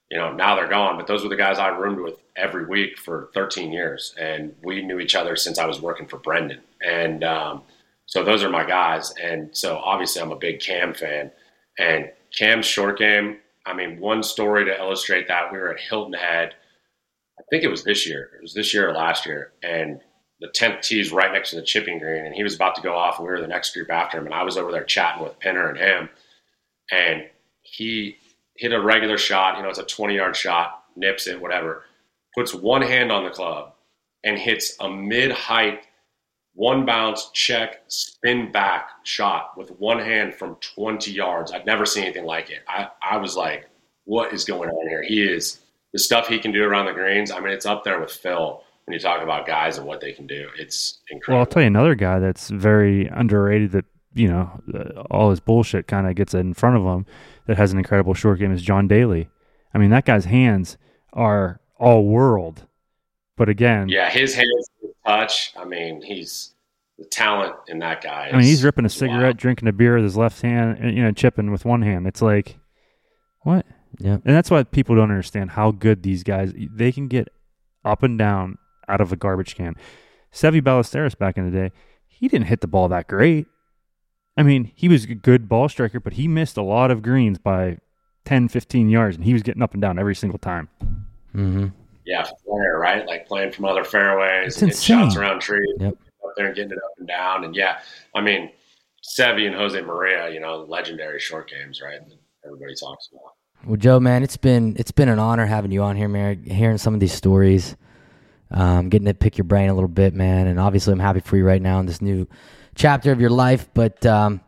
you 0.09 0.17
know, 0.17 0.31
now 0.31 0.55
they're 0.55 0.69
gone, 0.69 0.97
but 0.97 1.07
those 1.07 1.23
were 1.23 1.29
the 1.29 1.35
guys 1.35 1.59
I 1.59 1.67
roomed 1.67 1.99
with 1.99 2.15
every 2.35 2.65
week 2.65 2.97
for 2.97 3.29
13 3.33 3.71
years. 3.71 4.15
And 4.17 4.55
we 4.63 4.81
knew 4.81 4.99
each 4.99 5.15
other 5.15 5.35
since 5.35 5.59
I 5.59 5.65
was 5.65 5.81
working 5.81 6.07
for 6.07 6.17
Brendan. 6.17 6.61
And 6.81 7.23
um, 7.23 7.63
so 8.05 8.23
those 8.23 8.43
are 8.43 8.49
my 8.49 8.65
guys. 8.65 9.13
And 9.21 9.55
so 9.55 9.77
obviously 9.77 10.21
I'm 10.21 10.31
a 10.31 10.37
big 10.37 10.61
Cam 10.61 10.93
fan. 10.93 11.31
And 11.77 12.11
Cam's 12.37 12.65
short 12.65 12.97
game, 12.97 13.37
I 13.65 13.73
mean, 13.73 13.99
one 13.99 14.23
story 14.23 14.63
to 14.65 14.79
illustrate 14.79 15.27
that 15.27 15.51
we 15.51 15.57
were 15.57 15.73
at 15.73 15.79
Hilton 15.79 16.13
Head. 16.13 16.55
I 17.37 17.43
think 17.49 17.63
it 17.63 17.69
was 17.69 17.83
this 17.83 18.07
year. 18.07 18.31
It 18.37 18.41
was 18.41 18.53
this 18.53 18.73
year 18.73 18.89
or 18.89 18.93
last 18.93 19.25
year. 19.25 19.51
And 19.61 19.99
the 20.39 20.47
10th 20.47 20.83
tee 20.83 21.01
is 21.01 21.11
right 21.11 21.33
next 21.33 21.49
to 21.49 21.57
the 21.57 21.63
chipping 21.63 21.99
green. 21.99 22.25
And 22.25 22.33
he 22.33 22.43
was 22.43 22.55
about 22.55 22.75
to 22.75 22.81
go 22.81 22.95
off, 22.95 23.17
and 23.17 23.27
we 23.27 23.33
were 23.33 23.41
the 23.41 23.47
next 23.47 23.73
group 23.73 23.91
after 23.91 24.17
him. 24.17 24.25
And 24.25 24.33
I 24.33 24.43
was 24.43 24.57
over 24.57 24.71
there 24.71 24.83
chatting 24.83 25.23
with 25.23 25.39
Pinner 25.39 25.69
and 25.69 25.77
him. 25.77 26.09
And 26.91 27.25
he 27.61 28.17
hit 28.57 28.73
a 28.73 28.81
regular 28.81 29.17
shot, 29.17 29.57
you 29.57 29.63
know, 29.63 29.69
it's 29.69 29.79
a 29.79 29.83
20 29.83 30.15
yard 30.15 30.35
shot, 30.35 30.83
nips 30.95 31.27
it, 31.27 31.41
whatever, 31.41 31.83
puts 32.35 32.53
one 32.53 32.81
hand 32.81 33.11
on 33.11 33.23
the 33.23 33.29
club 33.29 33.73
and 34.23 34.37
hits 34.37 34.75
a 34.79 34.89
mid 34.89 35.31
height, 35.31 35.83
one 36.53 36.85
bounce, 36.85 37.29
check, 37.33 37.83
spin 37.87 38.51
back 38.51 38.89
shot 39.03 39.57
with 39.57 39.69
one 39.79 39.99
hand 39.99 40.33
from 40.33 40.55
20 40.75 41.11
yards. 41.11 41.51
I'd 41.51 41.65
never 41.65 41.85
seen 41.85 42.03
anything 42.03 42.25
like 42.25 42.49
it. 42.49 42.63
I, 42.67 42.89
I 43.01 43.17
was 43.17 43.35
like, 43.35 43.69
what 44.05 44.33
is 44.33 44.43
going 44.43 44.69
on 44.69 44.87
here? 44.87 45.03
He 45.03 45.23
is 45.23 45.59
the 45.93 45.99
stuff 45.99 46.27
he 46.27 46.39
can 46.39 46.51
do 46.51 46.63
around 46.63 46.85
the 46.87 46.93
greens. 46.93 47.31
I 47.31 47.39
mean, 47.39 47.51
it's 47.51 47.65
up 47.65 47.83
there 47.83 47.99
with 47.99 48.11
Phil 48.11 48.63
when 48.85 48.93
you 48.93 48.99
talk 48.99 49.21
about 49.21 49.45
guys 49.45 49.77
and 49.77 49.85
what 49.85 49.99
they 49.99 50.13
can 50.13 50.25
do. 50.25 50.49
It's 50.57 50.99
incredible. 51.09 51.35
Well, 51.35 51.39
I'll 51.41 51.45
tell 51.45 51.61
you 51.61 51.67
another 51.67 51.95
guy 51.95 52.19
that's 52.19 52.49
very 52.49 53.07
underrated 53.07 53.71
that, 53.71 53.85
you 54.17 54.27
know, 54.27 54.61
uh, 54.73 55.01
all 55.11 55.29
his 55.29 55.39
bullshit 55.39 55.87
kind 55.87 56.07
of 56.07 56.15
gets 56.15 56.33
in 56.33 56.53
front 56.53 56.77
of 56.77 56.83
him 56.83 57.05
that 57.45 57.57
has 57.57 57.71
an 57.71 57.77
incredible 57.77 58.13
short 58.13 58.39
game 58.39 58.51
is 58.51 58.61
John 58.61 58.87
Daly. 58.87 59.29
I 59.73 59.77
mean, 59.77 59.89
that 59.91 60.05
guy's 60.05 60.25
hands 60.25 60.77
are 61.13 61.59
all 61.79 62.05
world. 62.05 62.65
But 63.35 63.49
again, 63.49 63.87
yeah, 63.89 64.09
his 64.09 64.33
hands 64.33 64.69
touch. 65.07 65.53
I 65.55 65.65
mean, 65.65 66.01
he's 66.01 66.53
the 66.97 67.05
talent 67.05 67.55
in 67.67 67.79
that 67.79 68.03
guy. 68.03 68.29
I 68.31 68.37
mean, 68.37 68.45
he's 68.45 68.63
ripping 68.63 68.85
a 68.85 68.89
cigarette, 68.89 69.21
wild. 69.21 69.37
drinking 69.37 69.67
a 69.67 69.71
beer 69.71 69.95
with 69.95 70.03
his 70.03 70.17
left 70.17 70.41
hand, 70.41 70.79
uh, 70.83 70.87
you 70.87 71.01
know, 71.01 71.11
chipping 71.11 71.51
with 71.51 71.65
one 71.65 71.81
hand. 71.81 72.07
It's 72.07 72.21
like, 72.21 72.57
what? 73.41 73.65
Yeah, 73.99 74.13
and 74.13 74.35
that's 74.35 74.51
why 74.51 74.63
people 74.63 74.95
don't 74.95 75.09
understand 75.09 75.51
how 75.51 75.71
good 75.71 76.03
these 76.03 76.23
guys. 76.23 76.53
They 76.55 76.91
can 76.91 77.07
get 77.07 77.29
up 77.85 78.03
and 78.03 78.17
down 78.17 78.57
out 78.87 79.01
of 79.01 79.11
a 79.11 79.15
garbage 79.15 79.55
can. 79.55 79.75
Seve 80.31 80.61
Ballesteros 80.61 81.17
back 81.17 81.37
in 81.37 81.49
the 81.49 81.57
day, 81.57 81.71
he 82.07 82.27
didn't 82.27 82.47
hit 82.47 82.61
the 82.61 82.67
ball 82.67 82.89
that 82.89 83.07
great. 83.07 83.47
I 84.37 84.43
mean, 84.43 84.71
he 84.75 84.87
was 84.87 85.05
a 85.05 85.15
good 85.15 85.49
ball 85.49 85.67
striker, 85.67 85.99
but 85.99 86.13
he 86.13 86.27
missed 86.27 86.57
a 86.57 86.61
lot 86.61 86.91
of 86.91 87.01
greens 87.01 87.39
by 87.39 87.79
10, 88.25 88.49
15 88.49 88.89
yards, 88.89 89.15
and 89.15 89.25
he 89.25 89.33
was 89.33 89.41
getting 89.41 89.63
up 89.63 89.73
and 89.73 89.81
down 89.81 89.97
every 89.97 90.15
single 90.15 90.37
time. 90.39 90.69
Mm-hmm. 91.35 91.67
Yeah, 92.05 92.25
flare, 92.45 92.77
right? 92.79 93.05
Like 93.05 93.27
playing 93.27 93.51
from 93.51 93.65
other 93.65 93.83
fairways 93.83 94.53
It's 94.53 94.61
and 94.61 94.75
shots 94.75 95.15
around 95.15 95.39
trees, 95.41 95.67
Yep. 95.79 95.93
up 95.93 96.31
there 96.37 96.47
and 96.47 96.55
getting 96.55 96.71
it 96.71 96.77
up 96.77 96.91
and 96.99 97.07
down. 97.07 97.43
And 97.43 97.55
yeah, 97.55 97.79
I 98.15 98.21
mean, 98.21 98.51
Seve 99.03 99.45
and 99.45 99.55
Jose 99.55 99.79
Maria, 99.81 100.29
you 100.29 100.39
know, 100.39 100.57
legendary 100.57 101.19
short 101.19 101.49
games, 101.49 101.81
right? 101.81 101.99
that 102.07 102.17
Everybody 102.45 102.75
talks 102.75 103.09
about. 103.11 103.33
Well, 103.65 103.75
Joe, 103.75 103.99
man, 103.99 104.23
it's 104.23 104.37
been 104.37 104.75
it's 104.77 104.91
been 104.91 105.09
an 105.09 105.19
honor 105.19 105.45
having 105.45 105.71
you 105.71 105.81
on 105.81 105.95
here, 105.95 106.07
man. 106.07 106.43
Hearing 106.43 106.77
some 106.77 106.93
of 106.93 106.99
these 106.99 107.13
stories, 107.13 107.75
um, 108.51 108.87
getting 108.89 109.07
to 109.07 109.13
pick 109.13 109.37
your 109.37 109.45
brain 109.45 109.69
a 109.69 109.73
little 109.73 109.89
bit, 109.89 110.13
man. 110.13 110.47
And 110.47 110.59
obviously, 110.59 110.93
I'm 110.93 110.99
happy 110.99 111.19
for 111.21 111.35
you 111.37 111.43
right 111.43 111.61
now 111.61 111.79
in 111.79 111.87
this 111.87 112.01
new 112.01 112.27
chapter 112.77 113.11
of 113.11 113.19
your 113.19 113.29
life. 113.29 113.67
But 113.73 114.05
um, 114.05 114.39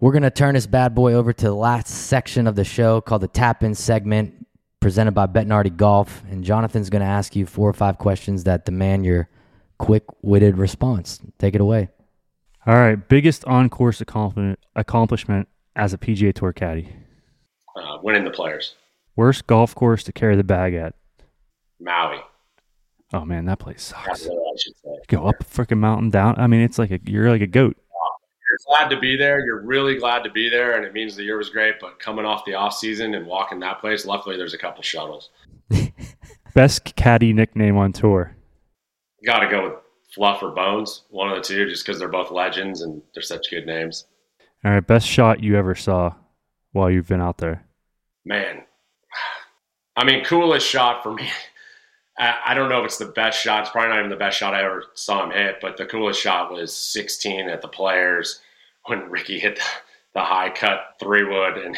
we're 0.00 0.12
gonna 0.12 0.30
turn 0.30 0.54
this 0.54 0.66
bad 0.66 0.94
boy 0.94 1.14
over 1.14 1.32
to 1.32 1.44
the 1.46 1.54
last 1.54 1.88
section 1.88 2.46
of 2.46 2.56
the 2.56 2.64
show 2.64 3.00
called 3.00 3.22
the 3.22 3.28
Tap 3.28 3.62
In 3.62 3.74
segment, 3.74 4.46
presented 4.80 5.12
by 5.12 5.26
Bettinardi 5.26 5.74
Golf. 5.74 6.22
And 6.30 6.44
Jonathan's 6.44 6.90
gonna 6.90 7.06
ask 7.06 7.34
you 7.34 7.46
four 7.46 7.68
or 7.68 7.72
five 7.72 7.98
questions 7.98 8.44
that 8.44 8.66
demand 8.66 9.06
your 9.06 9.28
quick-witted 9.78 10.58
response. 10.58 11.20
Take 11.38 11.54
it 11.54 11.60
away. 11.60 11.88
All 12.66 12.74
right, 12.74 13.08
biggest 13.08 13.44
on 13.46 13.70
course 13.70 14.00
accomplishment, 14.00 14.58
accomplishment 14.76 15.48
as 15.74 15.94
a 15.94 15.98
PGA 15.98 16.34
Tour 16.34 16.52
caddy. 16.52 16.88
Uh, 17.74 17.98
winning 18.02 18.24
the 18.24 18.30
players. 18.30 18.74
Worst 19.16 19.46
golf 19.46 19.74
course 19.74 20.02
to 20.04 20.12
carry 20.12 20.36
the 20.36 20.44
bag 20.44 20.74
at. 20.74 20.94
Maui. 21.80 22.18
Oh 23.12 23.24
man, 23.24 23.46
that 23.46 23.58
place 23.58 23.82
sucks. 23.82 24.24
Really, 24.24 24.36
I 24.36 24.56
should 24.58 24.76
say. 24.78 24.90
Go 25.08 25.26
up 25.26 25.40
a 25.40 25.44
freaking 25.44 25.78
mountain, 25.78 26.10
down. 26.10 26.34
I 26.38 26.46
mean, 26.46 26.60
it's 26.60 26.78
like 26.78 26.90
a 26.90 26.98
you're 27.04 27.30
like 27.30 27.40
a 27.40 27.46
goat. 27.46 27.76
You're 28.48 28.58
glad 28.66 28.88
to 28.88 28.98
be 28.98 29.16
there. 29.16 29.44
You're 29.44 29.62
really 29.62 29.96
glad 29.96 30.24
to 30.24 30.30
be 30.30 30.48
there, 30.48 30.76
and 30.76 30.84
it 30.84 30.92
means 30.92 31.16
the 31.16 31.22
year 31.22 31.38
was 31.38 31.50
great. 31.50 31.76
But 31.80 31.98
coming 31.98 32.24
off 32.24 32.44
the 32.44 32.54
off 32.54 32.74
season 32.74 33.14
and 33.14 33.26
walking 33.26 33.60
that 33.60 33.80
place, 33.80 34.04
luckily 34.04 34.36
there's 34.36 34.54
a 34.54 34.58
couple 34.58 34.82
shuttles. 34.82 35.30
Best 36.54 36.94
caddy 36.96 37.32
nickname 37.32 37.76
on 37.76 37.92
tour. 37.92 38.34
Got 39.24 39.40
to 39.40 39.48
go 39.48 39.64
with 39.64 39.74
Fluff 40.14 40.42
or 40.42 40.50
Bones, 40.50 41.02
one 41.10 41.30
of 41.30 41.36
the 41.36 41.42
two, 41.42 41.68
just 41.68 41.84
because 41.84 41.98
they're 41.98 42.08
both 42.08 42.30
legends 42.30 42.82
and 42.82 43.02
they're 43.14 43.22
such 43.22 43.50
good 43.50 43.66
names. 43.66 44.06
All 44.64 44.72
right, 44.72 44.84
best 44.84 45.06
shot 45.06 45.42
you 45.42 45.56
ever 45.56 45.74
saw 45.74 46.14
while 46.72 46.90
you've 46.90 47.06
been 47.06 47.20
out 47.20 47.38
there. 47.38 47.64
Man, 48.24 48.64
I 49.96 50.04
mean, 50.04 50.24
coolest 50.24 50.66
shot 50.66 51.02
for 51.02 51.12
me. 51.12 51.28
I, 52.18 52.34
I 52.46 52.54
don't 52.54 52.68
know 52.68 52.80
if 52.80 52.86
it's 52.86 52.98
the 52.98 53.06
best 53.06 53.40
shot. 53.40 53.62
It's 53.62 53.70
probably 53.70 53.90
not 53.90 53.98
even 53.98 54.10
the 54.10 54.16
best 54.16 54.38
shot 54.38 54.54
I 54.54 54.64
ever 54.64 54.84
saw 54.94 55.24
him 55.24 55.30
hit, 55.30 55.56
but 55.60 55.76
the 55.76 55.86
coolest 55.86 56.20
shot 56.20 56.52
was 56.52 56.74
16 56.74 57.48
at 57.48 57.62
the 57.62 57.68
Players 57.68 58.40
when 58.86 59.10
Rickie 59.10 59.38
hit 59.38 59.56
the, 59.56 59.62
the 60.14 60.20
high 60.20 60.50
cut 60.50 60.96
three 60.98 61.24
wood 61.24 61.58
and 61.58 61.76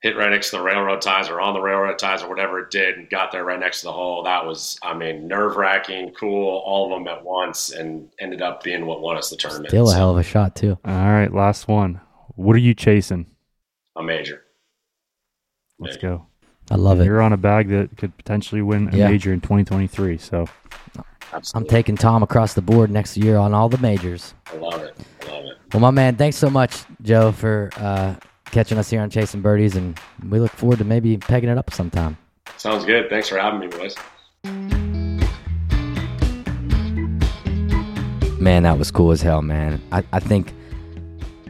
hit 0.00 0.16
right 0.16 0.30
next 0.30 0.50
to 0.50 0.58
the 0.58 0.62
railroad 0.62 1.00
ties 1.00 1.30
or 1.30 1.40
on 1.40 1.54
the 1.54 1.60
railroad 1.60 1.98
ties 1.98 2.22
or 2.22 2.28
whatever 2.28 2.60
it 2.60 2.70
did 2.70 2.98
and 2.98 3.08
got 3.08 3.32
there 3.32 3.42
right 3.44 3.58
next 3.58 3.80
to 3.80 3.86
the 3.86 3.92
hole. 3.92 4.22
That 4.22 4.44
was, 4.44 4.78
I 4.82 4.92
mean, 4.94 5.26
nerve 5.26 5.56
wracking, 5.56 6.12
cool, 6.12 6.62
all 6.66 6.84
of 6.84 6.98
them 6.98 7.08
at 7.08 7.24
once, 7.24 7.70
and 7.70 8.10
ended 8.20 8.42
up 8.42 8.62
being 8.62 8.84
what 8.84 9.00
won 9.00 9.16
us 9.16 9.30
the 9.30 9.36
tournament. 9.36 9.70
Still 9.70 9.88
a 9.88 9.92
So, 9.92 9.96
hell 9.96 10.10
of 10.10 10.18
a 10.18 10.22
shot 10.22 10.54
too. 10.54 10.78
All 10.84 10.92
right, 10.92 11.32
last 11.32 11.68
one. 11.68 12.00
What 12.36 12.54
are 12.54 12.60
you 12.60 12.74
chasing? 12.74 13.26
a 13.96 14.02
major. 14.02 14.42
Let's 15.78 15.96
go. 15.96 16.26
I 16.70 16.76
love 16.76 17.00
it. 17.00 17.04
You're 17.04 17.20
on 17.22 17.32
a 17.32 17.36
bag 17.36 17.68
that 17.68 17.96
could 17.96 18.16
potentially 18.16 18.62
win 18.62 18.88
a 18.92 18.96
Yeah. 18.96 19.08
major 19.10 19.32
in 19.32 19.40
2023. 19.40 20.18
So 20.18 20.46
I'm 21.54 21.66
taking 21.66 21.96
Tom 21.96 22.22
across 22.22 22.54
the 22.54 22.62
board 22.62 22.90
next 22.90 23.16
year 23.16 23.36
on 23.36 23.52
all 23.54 23.68
the 23.68 23.78
majors. 23.78 24.34
I 24.52 24.56
love 24.56 24.80
it. 24.82 24.96
I 25.26 25.30
love 25.30 25.44
it. 25.44 25.56
Well, 25.72 25.80
my 25.80 25.90
man, 25.90 26.16
thanks 26.16 26.36
so 26.36 26.48
much, 26.48 26.84
Joe, 27.02 27.32
for 27.32 27.70
uh, 27.76 28.14
catching 28.46 28.78
us 28.78 28.88
here 28.88 29.00
on 29.02 29.10
Chasing 29.10 29.42
Birdies, 29.42 29.76
and 29.76 29.98
we 30.28 30.38
look 30.38 30.52
forward 30.52 30.78
to 30.78 30.84
maybe 30.84 31.16
pegging 31.16 31.50
it 31.50 31.58
up 31.58 31.72
sometime. 31.72 32.16
Sounds 32.56 32.84
good. 32.84 33.10
Thanks 33.10 33.28
for 33.28 33.36
having 33.38 33.60
me, 33.60 33.66
boys. 33.66 33.96
Man, 38.40 38.62
that 38.64 38.78
was 38.78 38.90
cool 38.90 39.10
as 39.10 39.22
hell, 39.22 39.42
man. 39.42 39.80
I, 39.90 40.04
I 40.12 40.20
think 40.20 40.52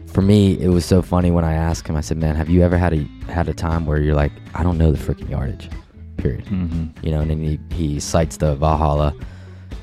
for 0.07 0.23
me, 0.23 0.59
it 0.61 0.69
was 0.69 0.85
so 0.85 1.03
funny 1.03 1.31
when 1.31 1.45
I 1.45 1.55
asked 1.55 1.89
him. 1.89 1.97
I 1.97 2.01
said, 2.01 2.19
"Man, 2.19 2.37
have 2.37 2.49
you 2.49 2.63
ever 2.63 2.79
had 2.79 2.93
a 2.93 3.05
had 3.29 3.49
a 3.49 3.55
time 3.55 3.87
where 3.87 4.01
you're 4.01 4.15
like, 4.15 4.33
I 4.55 4.63
don't 4.63 4.79
know 4.79 4.93
the 4.93 4.99
freaking 4.99 5.31
yardage, 5.31 5.69
period." 6.17 6.45
mhm. 6.47 6.91
You 7.05 7.11
know, 7.11 7.21
and 7.21 7.31
then 7.31 7.41
he 7.43 7.59
he 7.75 8.01
cites 8.01 8.37
the 8.37 8.55
Valhalla. 8.57 9.15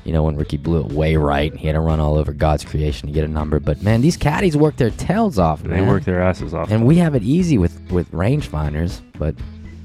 You 0.04 0.12
know, 0.12 0.24
when 0.24 0.34
Rickie 0.36 0.56
blew 0.56 0.80
it 0.80 0.86
way 0.92 1.14
right, 1.14 1.48
and 1.52 1.60
he 1.60 1.68
had 1.68 1.74
to 1.74 1.80
run 1.80 2.00
all 2.00 2.16
over 2.18 2.32
God's 2.32 2.64
creation 2.64 3.06
to 3.06 3.12
get 3.14 3.22
a 3.24 3.28
number. 3.28 3.60
But 3.60 3.82
man, 3.82 4.00
these 4.00 4.16
caddies 4.16 4.56
work 4.56 4.76
their 4.76 4.90
tails 4.90 5.38
off, 5.38 5.62
Man. 5.62 5.78
they 5.78 5.86
work 5.86 6.02
their 6.04 6.20
asses 6.20 6.52
off. 6.54 6.72
and 6.72 6.84
we 6.84 6.96
have 6.96 7.14
it 7.14 7.22
easy 7.22 7.56
with 7.58 7.78
with 7.92 8.10
rangefinders, 8.10 9.00
but 9.18 9.36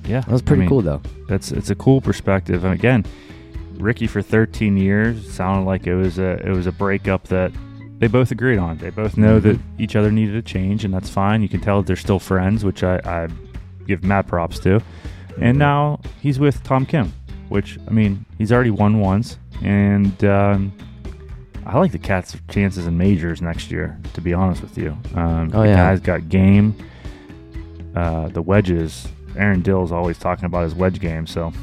yeah, 0.06 0.22
that 0.22 0.30
was 0.32 0.42
pretty 0.42 0.62
I 0.62 0.64
mean, 0.64 0.70
cool 0.70 0.82
though. 0.82 1.02
That's 1.30 1.52
it's 1.52 1.70
a 1.70 1.76
cool 1.76 2.02
perspective. 2.02 2.64
And 2.64 2.74
again, 2.74 3.06
Rickie 3.76 4.08
for 4.08 4.24
13 4.24 4.76
years 4.78 5.32
sounded 5.32 5.66
like 5.68 5.86
it 5.86 5.94
was 5.96 6.18
a 6.18 6.32
it 6.44 6.50
was 6.50 6.66
a 6.66 6.72
breakup 6.72 7.28
that 7.28 7.52
they 8.00 8.08
both 8.08 8.32
agreed 8.32 8.58
on. 8.58 8.78
They 8.78 8.90
both 8.90 9.18
know 9.18 9.40
that 9.40 9.60
each 9.78 9.96
other 9.96 10.12
needed 10.12 10.36
a 10.36 10.42
change, 10.42 10.84
and 10.84 10.92
that's 10.94 11.10
fine. 11.12 11.44
You 11.44 11.50
can 11.50 11.62
tell 11.62 11.82
that 11.82 11.88
they're 11.88 11.96
still 11.96 12.20
friends, 12.20 12.64
which 12.66 12.84
I, 12.84 13.00
I 13.06 13.28
give 13.88 14.04
Matt 14.04 14.28
props 14.28 14.60
to. 14.60 14.82
And 15.42 15.58
now 15.58 16.00
he's 16.22 16.40
with 16.40 16.64
Tom 16.64 16.86
Kim, 16.86 17.14
which 17.50 17.78
I 17.88 17.92
mean 17.92 18.26
he's 18.38 18.52
already 18.52 18.72
won 18.72 19.00
once, 19.00 19.38
and 19.64 20.24
um, 20.26 20.72
I 21.66 21.78
like 21.78 21.92
the 21.92 22.00
Cats' 22.00 22.36
chances 22.50 22.88
in 22.88 22.98
majors 22.98 23.42
next 23.42 23.70
year. 23.72 24.00
To 24.14 24.22
be 24.22 24.34
honest 24.34 24.62
with 24.62 24.78
you, 24.78 24.98
um, 25.16 25.52
Oh, 25.54 25.62
the 25.62 25.70
yeah. 25.70 25.76
guy's 25.76 26.00
got 26.00 26.28
game. 26.30 26.76
Uh, 27.96 28.30
the 28.30 28.42
wedges. 28.42 29.08
Aaron 29.36 29.62
Dill's 29.62 29.92
always 29.92 30.18
talking 30.18 30.46
about 30.46 30.64
his 30.64 30.74
wedge 30.74 31.00
game, 31.00 31.28
so 31.28 31.54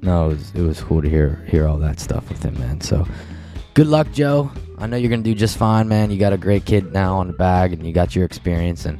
No, 0.00 0.26
it 0.26 0.28
was, 0.28 0.54
it 0.54 0.62
was 0.62 0.80
cool 0.80 1.02
to 1.02 1.08
hear 1.10 1.44
hear 1.48 1.66
all 1.68 1.76
that 1.78 2.00
stuff 2.00 2.28
with 2.30 2.42
him, 2.42 2.58
man. 2.58 2.80
So, 2.80 3.06
good 3.74 3.86
luck, 3.88 4.10
Joe. 4.12 4.50
I 4.78 4.86
know 4.86 4.96
you're 4.96 5.10
gonna 5.10 5.22
do 5.22 5.34
just 5.34 5.58
fine, 5.58 5.88
man. 5.88 6.10
You 6.10 6.18
got 6.18 6.32
a 6.32 6.38
great 6.38 6.64
kid 6.64 6.92
now 6.94 7.16
on 7.16 7.26
the 7.26 7.32
bag, 7.34 7.74
and 7.74 7.84
you 7.86 7.92
got 7.92 8.16
your 8.16 8.24
experience. 8.24 8.86
And 8.86 8.98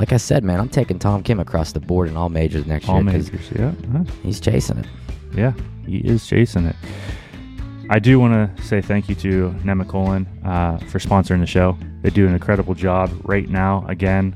like 0.00 0.14
I 0.14 0.16
said, 0.16 0.42
man, 0.42 0.58
I'm 0.58 0.70
taking 0.70 0.98
Tom 0.98 1.22
Kim 1.22 1.38
across 1.38 1.72
the 1.72 1.78
board 1.78 2.08
in 2.08 2.16
all 2.16 2.30
majors 2.30 2.64
next 2.64 2.86
year. 2.88 2.96
all 2.96 3.02
majors. 3.02 3.30
Yeah, 3.54 3.72
huh? 3.92 4.04
he's 4.22 4.40
chasing 4.40 4.78
it. 4.78 4.86
yeah, 5.34 5.52
he 5.86 5.98
is 5.98 6.26
chasing 6.26 6.64
it. 6.64 6.74
I 7.90 7.98
do 7.98 8.18
want 8.18 8.56
to 8.56 8.62
say 8.62 8.80
thank 8.80 9.10
you 9.10 9.14
to 9.16 9.50
Nemacolin 9.62 10.26
uh, 10.42 10.78
for 10.86 10.98
sponsoring 10.98 11.40
the 11.40 11.46
show. 11.46 11.76
They 12.00 12.08
do 12.08 12.26
an 12.26 12.32
incredible 12.32 12.74
job 12.74 13.12
right 13.24 13.46
now. 13.50 13.84
Again, 13.88 14.34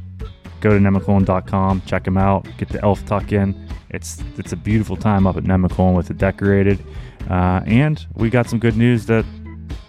go 0.61 0.69
to 0.69 0.77
nemacolin.com, 0.77 1.83
check 1.87 2.05
them 2.05 2.19
out, 2.19 2.47
get 2.59 2.69
the 2.69 2.83
elf 2.83 3.03
tuck 3.07 3.33
in. 3.33 3.67
It's 3.89 4.23
it's 4.37 4.53
a 4.53 4.57
beautiful 4.57 4.97
time 4.97 5.27
up 5.27 5.39
at 5.39 5.45
Nemacolin 5.45 5.97
with 5.97 6.11
it 6.11 6.19
decorated, 6.19 6.85
uh, 7.31 7.63
and 7.65 8.05
we 8.13 8.29
got 8.29 8.51
some 8.51 8.59
good 8.59 8.77
news 8.77 9.07
that 9.07 9.25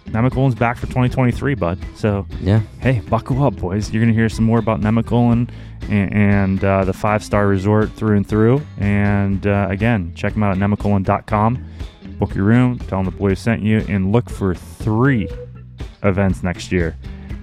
Nemacolin's 0.06 0.54
back 0.54 0.76
for 0.76 0.86
2023, 0.86 1.54
bud. 1.54 1.78
So 1.94 2.26
Yeah, 2.40 2.60
hey, 2.80 3.00
buckle 3.00 3.42
up, 3.42 3.56
boys. 3.56 3.92
You're 3.92 4.02
going 4.02 4.12
to 4.12 4.18
hear 4.18 4.28
some 4.28 4.44
more 4.44 4.58
about 4.58 4.80
Nemacolin 4.80 5.50
and, 5.88 6.12
and 6.14 6.64
uh, 6.64 6.84
the 6.84 6.92
five 6.92 7.22
star 7.22 7.46
resort 7.46 7.90
through 7.92 8.16
and 8.16 8.26
through. 8.26 8.62
And 8.78 9.46
uh, 9.46 9.66
again, 9.68 10.12
check 10.14 10.32
them 10.34 10.42
out 10.42 10.52
at 10.52 10.58
nemacolin.com. 10.58 11.64
Book 12.18 12.34
your 12.34 12.44
room, 12.44 12.78
tell 12.78 13.02
them 13.02 13.04
the 13.04 13.10
boys 13.10 13.38
sent 13.38 13.62
you, 13.62 13.84
and 13.88 14.10
look 14.12 14.30
for 14.30 14.54
three 14.54 15.28
events 16.02 16.42
next 16.42 16.72
year 16.72 16.96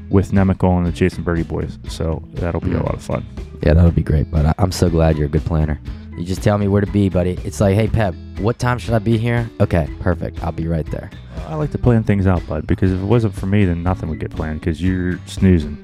with 0.10 0.32
Nemacolin 0.32 0.78
and 0.80 0.88
the 0.88 0.92
Chasing 0.92 1.24
Birdie 1.24 1.44
Boys. 1.44 1.78
So 1.90 2.24
that'll 2.34 2.62
be 2.62 2.74
a 2.74 2.82
lot 2.82 2.94
of 2.96 3.02
fun. 3.04 3.26
yeah, 3.62 3.74
that'll 3.74 3.92
be 3.92 4.02
great. 4.04 4.32
But 4.32 4.56
I'm 4.58 4.72
so 4.72 4.90
glad 4.90 5.18
you're 5.18 5.28
a 5.28 5.30
good 5.30 5.46
planner. 5.46 5.80
You 6.18 6.24
just 6.24 6.44
tell 6.44 6.58
me 6.58 6.68
where 6.68 6.82
to 6.82 6.92
be, 6.92 7.10
buddy. 7.10 7.40
It's 7.44 7.60
like, 7.60 7.76
hey, 7.76 7.88
Pep, 7.88 8.14
what 8.40 8.60
time 8.60 8.78
should 8.78 8.94
I 8.94 9.00
be 9.00 9.18
here? 9.18 9.50
Okay, 9.60 9.90
perfect. 10.00 10.44
I'll 10.44 10.52
be 10.52 10.68
right 10.68 10.86
there. 10.92 11.10
I 11.48 11.56
like 11.56 11.72
to 11.72 11.78
plan 11.78 12.04
things 12.04 12.28
out, 12.28 12.46
bud, 12.48 12.68
because 12.68 12.92
if 12.92 13.02
it 13.02 13.06
wasn't 13.06 13.34
for 13.34 13.48
me, 13.48 13.66
then 13.66 13.84
nothing 13.84 14.10
would 14.10 14.20
get 14.20 14.32
planned 14.32 14.60
because 14.60 14.82
you're 14.82 15.20
snoozing. 15.26 15.78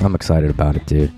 I'm 0.00 0.14
excited 0.14 0.50
about 0.50 0.76
it, 0.76 0.86
dude. 0.86 1.12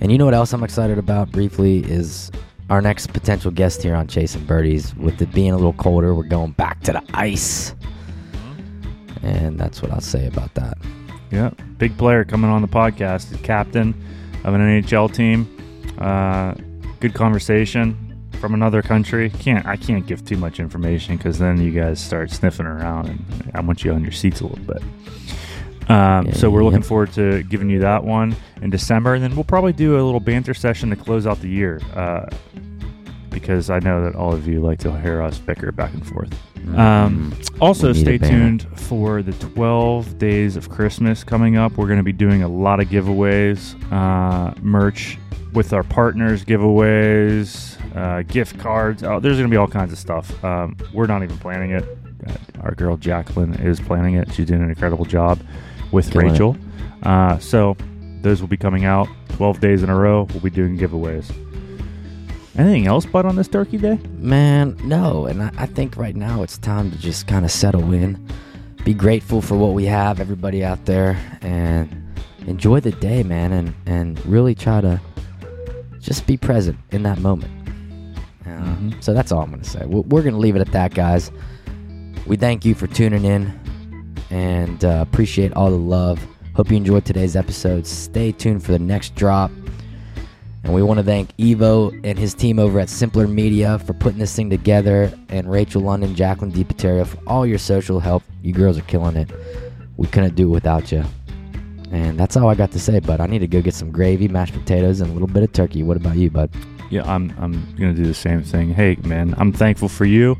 And 0.00 0.10
you 0.10 0.18
know 0.18 0.24
what 0.24 0.34
else 0.34 0.52
I'm 0.52 0.64
excited 0.64 0.98
about 0.98 1.30
briefly 1.32 1.78
is 1.80 2.30
our 2.70 2.80
next 2.80 3.12
potential 3.12 3.50
guest 3.50 3.82
here 3.82 3.94
on 3.94 4.06
Chasing 4.06 4.44
Birdies. 4.44 4.94
With 4.96 5.20
it 5.20 5.32
being 5.32 5.52
a 5.52 5.56
little 5.56 5.74
colder, 5.74 6.14
we're 6.14 6.24
going 6.24 6.52
back 6.52 6.80
to 6.82 6.92
the 6.92 7.02
ice. 7.14 7.74
And 9.22 9.58
that's 9.58 9.82
what 9.82 9.90
I'll 9.90 10.00
say 10.00 10.26
about 10.26 10.54
that. 10.54 10.78
Yeah, 11.30 11.50
big 11.78 11.96
player 11.96 12.24
coming 12.24 12.50
on 12.50 12.62
the 12.62 12.68
podcast. 12.68 13.42
Captain 13.42 13.94
of 14.44 14.54
an 14.54 14.60
NHL 14.60 15.14
team. 15.14 15.48
Uh, 15.98 16.54
good 17.02 17.14
conversation 17.14 18.16
from 18.40 18.54
another 18.54 18.80
country. 18.80 19.28
Can't 19.28 19.66
I 19.66 19.76
can't 19.76 20.06
give 20.06 20.24
too 20.24 20.36
much 20.36 20.60
information 20.60 21.16
because 21.16 21.36
then 21.36 21.60
you 21.60 21.72
guys 21.72 22.00
start 22.00 22.30
sniffing 22.30 22.64
around, 22.64 23.08
and 23.08 23.50
I 23.54 23.60
want 23.60 23.84
you 23.84 23.92
on 23.92 24.02
your 24.02 24.12
seats 24.12 24.40
a 24.40 24.46
little 24.46 24.64
bit. 24.64 24.82
Um, 25.90 26.26
Yeah, 26.26 26.32
so 26.34 26.48
we're 26.48 26.60
yeah, 26.60 26.66
looking 26.66 26.82
forward 26.82 27.12
to 27.14 27.42
giving 27.42 27.68
you 27.68 27.80
that 27.80 28.04
one 28.04 28.36
in 28.62 28.70
December, 28.70 29.14
and 29.14 29.22
then 29.22 29.34
we'll 29.34 29.42
probably 29.42 29.72
do 29.72 30.00
a 30.00 30.02
little 30.02 30.20
banter 30.20 30.54
session 30.54 30.90
to 30.90 30.96
close 30.96 31.26
out 31.26 31.40
the 31.40 31.48
year. 31.48 31.80
Uh, 31.92 32.26
because 33.30 33.68
I 33.68 33.80
know 33.80 34.04
that 34.04 34.14
all 34.14 34.32
of 34.32 34.46
you 34.46 34.60
like 34.60 34.78
to 34.80 34.96
hear 35.00 35.22
us 35.22 35.38
bicker 35.38 35.72
back 35.72 35.92
and 35.94 36.06
forth. 36.06 36.32
Um, 36.76 37.34
also, 37.60 37.92
stay 37.94 38.18
tuned 38.18 38.66
for 38.78 39.22
the 39.22 39.32
12 39.32 40.18
days 40.18 40.54
of 40.54 40.68
Christmas 40.68 41.24
coming 41.24 41.56
up. 41.56 41.76
We're 41.78 41.86
going 41.86 41.98
to 41.98 42.04
be 42.04 42.12
doing 42.12 42.42
a 42.42 42.48
lot 42.48 42.78
of 42.78 42.88
giveaways, 42.88 43.74
uh, 43.90 44.54
merch 44.60 45.18
with 45.52 45.72
our 45.72 45.82
partners, 45.82 46.44
giveaways, 46.44 47.76
uh, 47.96 48.22
gift 48.22 48.58
cards. 48.58 49.02
Oh, 49.02 49.20
there's 49.20 49.36
going 49.36 49.48
to 49.48 49.52
be 49.52 49.56
all 49.56 49.68
kinds 49.68 49.92
of 49.92 49.98
stuff. 49.98 50.42
Um, 50.44 50.76
we're 50.92 51.06
not 51.06 51.22
even 51.22 51.38
planning 51.38 51.72
it. 51.72 51.84
Uh, 52.26 52.32
Our 52.62 52.74
girl 52.74 52.96
Jacqueline 52.96 53.54
is 53.54 53.80
planning 53.80 54.14
it. 54.14 54.32
She's 54.32 54.46
doing 54.46 54.62
an 54.62 54.68
incredible 54.70 55.04
job 55.04 55.40
with 55.90 56.10
Killing. 56.10 56.28
Rachel. 56.30 56.56
Uh, 57.02 57.38
so 57.38 57.76
those 58.22 58.40
will 58.40 58.48
be 58.48 58.56
coming 58.56 58.84
out 58.84 59.08
12 59.30 59.60
days 59.60 59.82
in 59.82 59.90
a 59.90 59.96
row. 59.98 60.26
We'll 60.30 60.40
be 60.40 60.50
doing 60.50 60.78
giveaways. 60.78 61.30
Anything 62.56 62.86
else, 62.86 63.06
bud, 63.06 63.24
on 63.24 63.36
this 63.36 63.48
Turkey 63.48 63.78
Day? 63.78 63.98
Man, 64.18 64.76
no. 64.84 65.26
And 65.26 65.42
I, 65.42 65.50
I 65.56 65.66
think 65.66 65.96
right 65.96 66.14
now 66.14 66.42
it's 66.42 66.58
time 66.58 66.90
to 66.90 66.98
just 66.98 67.26
kind 67.26 67.44
of 67.44 67.50
settle 67.50 67.92
in, 67.92 68.24
be 68.84 68.94
grateful 68.94 69.40
for 69.40 69.56
what 69.56 69.72
we 69.72 69.86
have, 69.86 70.20
everybody 70.20 70.62
out 70.62 70.84
there, 70.84 71.18
and 71.40 71.90
enjoy 72.46 72.80
the 72.80 72.92
day, 72.92 73.22
man, 73.22 73.52
and, 73.52 73.74
and 73.86 74.24
really 74.26 74.54
try 74.54 74.80
to 74.82 75.00
just 76.02 76.26
be 76.26 76.36
present 76.36 76.78
in 76.90 77.02
that 77.04 77.18
moment. 77.20 77.50
Uh, 78.44 78.48
Mhm. 78.48 79.02
So 79.02 79.14
that's 79.14 79.32
all 79.32 79.40
I'm 79.42 79.50
going 79.50 79.62
to 79.62 79.68
say. 79.70 79.84
We're, 79.86 80.00
we're 80.02 80.22
going 80.22 80.34
to 80.34 80.40
leave 80.40 80.56
it 80.56 80.60
at 80.60 80.72
that, 80.72 80.92
guys. 80.94 81.30
We 82.26 82.36
thank 82.36 82.64
you 82.64 82.74
for 82.74 82.86
tuning 82.88 83.24
in 83.24 83.58
and 84.30 84.84
uh, 84.84 84.98
appreciate 85.08 85.52
all 85.54 85.70
the 85.70 85.76
love. 85.76 86.20
Hope 86.54 86.70
you 86.70 86.76
enjoyed 86.76 87.04
today's 87.04 87.34
episode. 87.36 87.86
Stay 87.86 88.32
tuned 88.32 88.62
for 88.64 88.72
the 88.72 88.78
next 88.78 89.14
drop. 89.14 89.50
And 90.64 90.72
we 90.72 90.82
want 90.82 90.98
to 90.98 91.04
thank 91.04 91.36
Evo 91.38 91.98
and 92.04 92.16
his 92.18 92.34
team 92.34 92.58
over 92.60 92.78
at 92.78 92.88
Simpler 92.88 93.26
Media 93.26 93.78
for 93.80 93.94
putting 93.94 94.18
this 94.20 94.34
thing 94.36 94.48
together, 94.48 95.12
and 95.28 95.50
Rachel 95.50 95.82
London, 95.82 96.14
Jacqueline 96.14 96.52
DiPaterio 96.52 97.04
for 97.06 97.18
all 97.26 97.44
your 97.44 97.58
social 97.58 97.98
help. 97.98 98.22
You 98.42 98.52
girls 98.52 98.78
are 98.78 98.82
killing 98.82 99.16
it. 99.16 99.28
We 99.96 100.06
couldn't 100.06 100.36
do 100.36 100.44
it 100.48 100.50
without 100.52 100.92
you. 100.92 101.02
And 101.92 102.18
that's 102.18 102.38
all 102.38 102.48
I 102.48 102.54
got 102.54 102.72
to 102.72 102.80
say, 102.80 103.00
bud. 103.00 103.20
I 103.20 103.26
need 103.26 103.40
to 103.40 103.46
go 103.46 103.60
get 103.60 103.74
some 103.74 103.90
gravy, 103.90 104.26
mashed 104.26 104.54
potatoes, 104.54 105.00
and 105.00 105.10
a 105.10 105.12
little 105.12 105.28
bit 105.28 105.42
of 105.42 105.52
turkey. 105.52 105.82
What 105.82 105.98
about 105.98 106.16
you, 106.16 106.30
bud? 106.30 106.50
Yeah, 106.90 107.02
I'm 107.02 107.34
I'm 107.38 107.74
gonna 107.76 107.92
do 107.92 108.04
the 108.04 108.14
same 108.14 108.42
thing. 108.42 108.72
Hey, 108.72 108.96
man, 109.04 109.34
I'm 109.36 109.52
thankful 109.52 109.88
for 109.88 110.06
you 110.06 110.36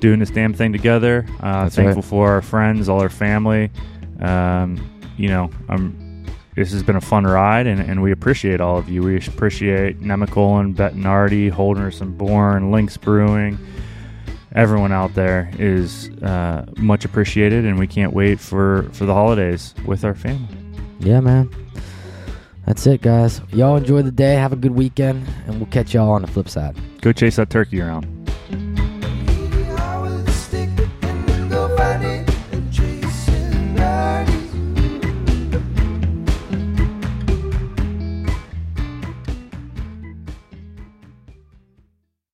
doing 0.00 0.18
this 0.18 0.30
damn 0.30 0.52
thing 0.52 0.72
together. 0.72 1.26
Uh, 1.40 1.68
thankful 1.68 2.02
right. 2.02 2.04
for 2.04 2.30
our 2.30 2.42
friends, 2.42 2.88
all 2.88 3.00
our 3.00 3.08
family. 3.08 3.70
Um, 4.20 5.00
you 5.16 5.28
know, 5.28 5.50
I'm. 5.68 6.04
This 6.56 6.72
has 6.72 6.82
been 6.82 6.96
a 6.96 7.02
fun 7.02 7.24
ride, 7.24 7.66
and, 7.66 7.80
and 7.80 8.02
we 8.02 8.12
appreciate 8.12 8.62
all 8.62 8.78
of 8.78 8.88
you. 8.88 9.02
We 9.02 9.18
appreciate 9.18 10.00
Nemacolin, 10.00 10.74
Bettinardi, 10.74 11.50
Holderness 11.50 12.00
and 12.00 12.16
Bourne, 12.16 12.70
Lynx 12.70 12.96
Brewing. 12.96 13.58
Everyone 14.56 14.90
out 14.90 15.14
there 15.14 15.50
is 15.58 16.08
uh, 16.22 16.64
much 16.78 17.04
appreciated, 17.04 17.66
and 17.66 17.78
we 17.78 17.86
can't 17.86 18.14
wait 18.14 18.40
for, 18.40 18.88
for 18.92 19.04
the 19.04 19.12
holidays 19.12 19.74
with 19.84 20.02
our 20.02 20.14
family. 20.14 20.48
Yeah, 20.98 21.20
man. 21.20 21.50
That's 22.64 22.86
it, 22.86 23.02
guys. 23.02 23.42
Y'all 23.52 23.76
enjoy 23.76 24.00
the 24.00 24.10
day. 24.10 24.34
Have 24.34 24.54
a 24.54 24.56
good 24.56 24.72
weekend, 24.72 25.28
and 25.46 25.58
we'll 25.58 25.70
catch 25.70 25.92
y'all 25.92 26.10
on 26.10 26.22
the 26.22 26.28
flip 26.28 26.48
side. 26.48 26.74
Go 27.02 27.12
chase 27.12 27.36
that 27.36 27.50
turkey 27.50 27.82
around. 27.82 28.15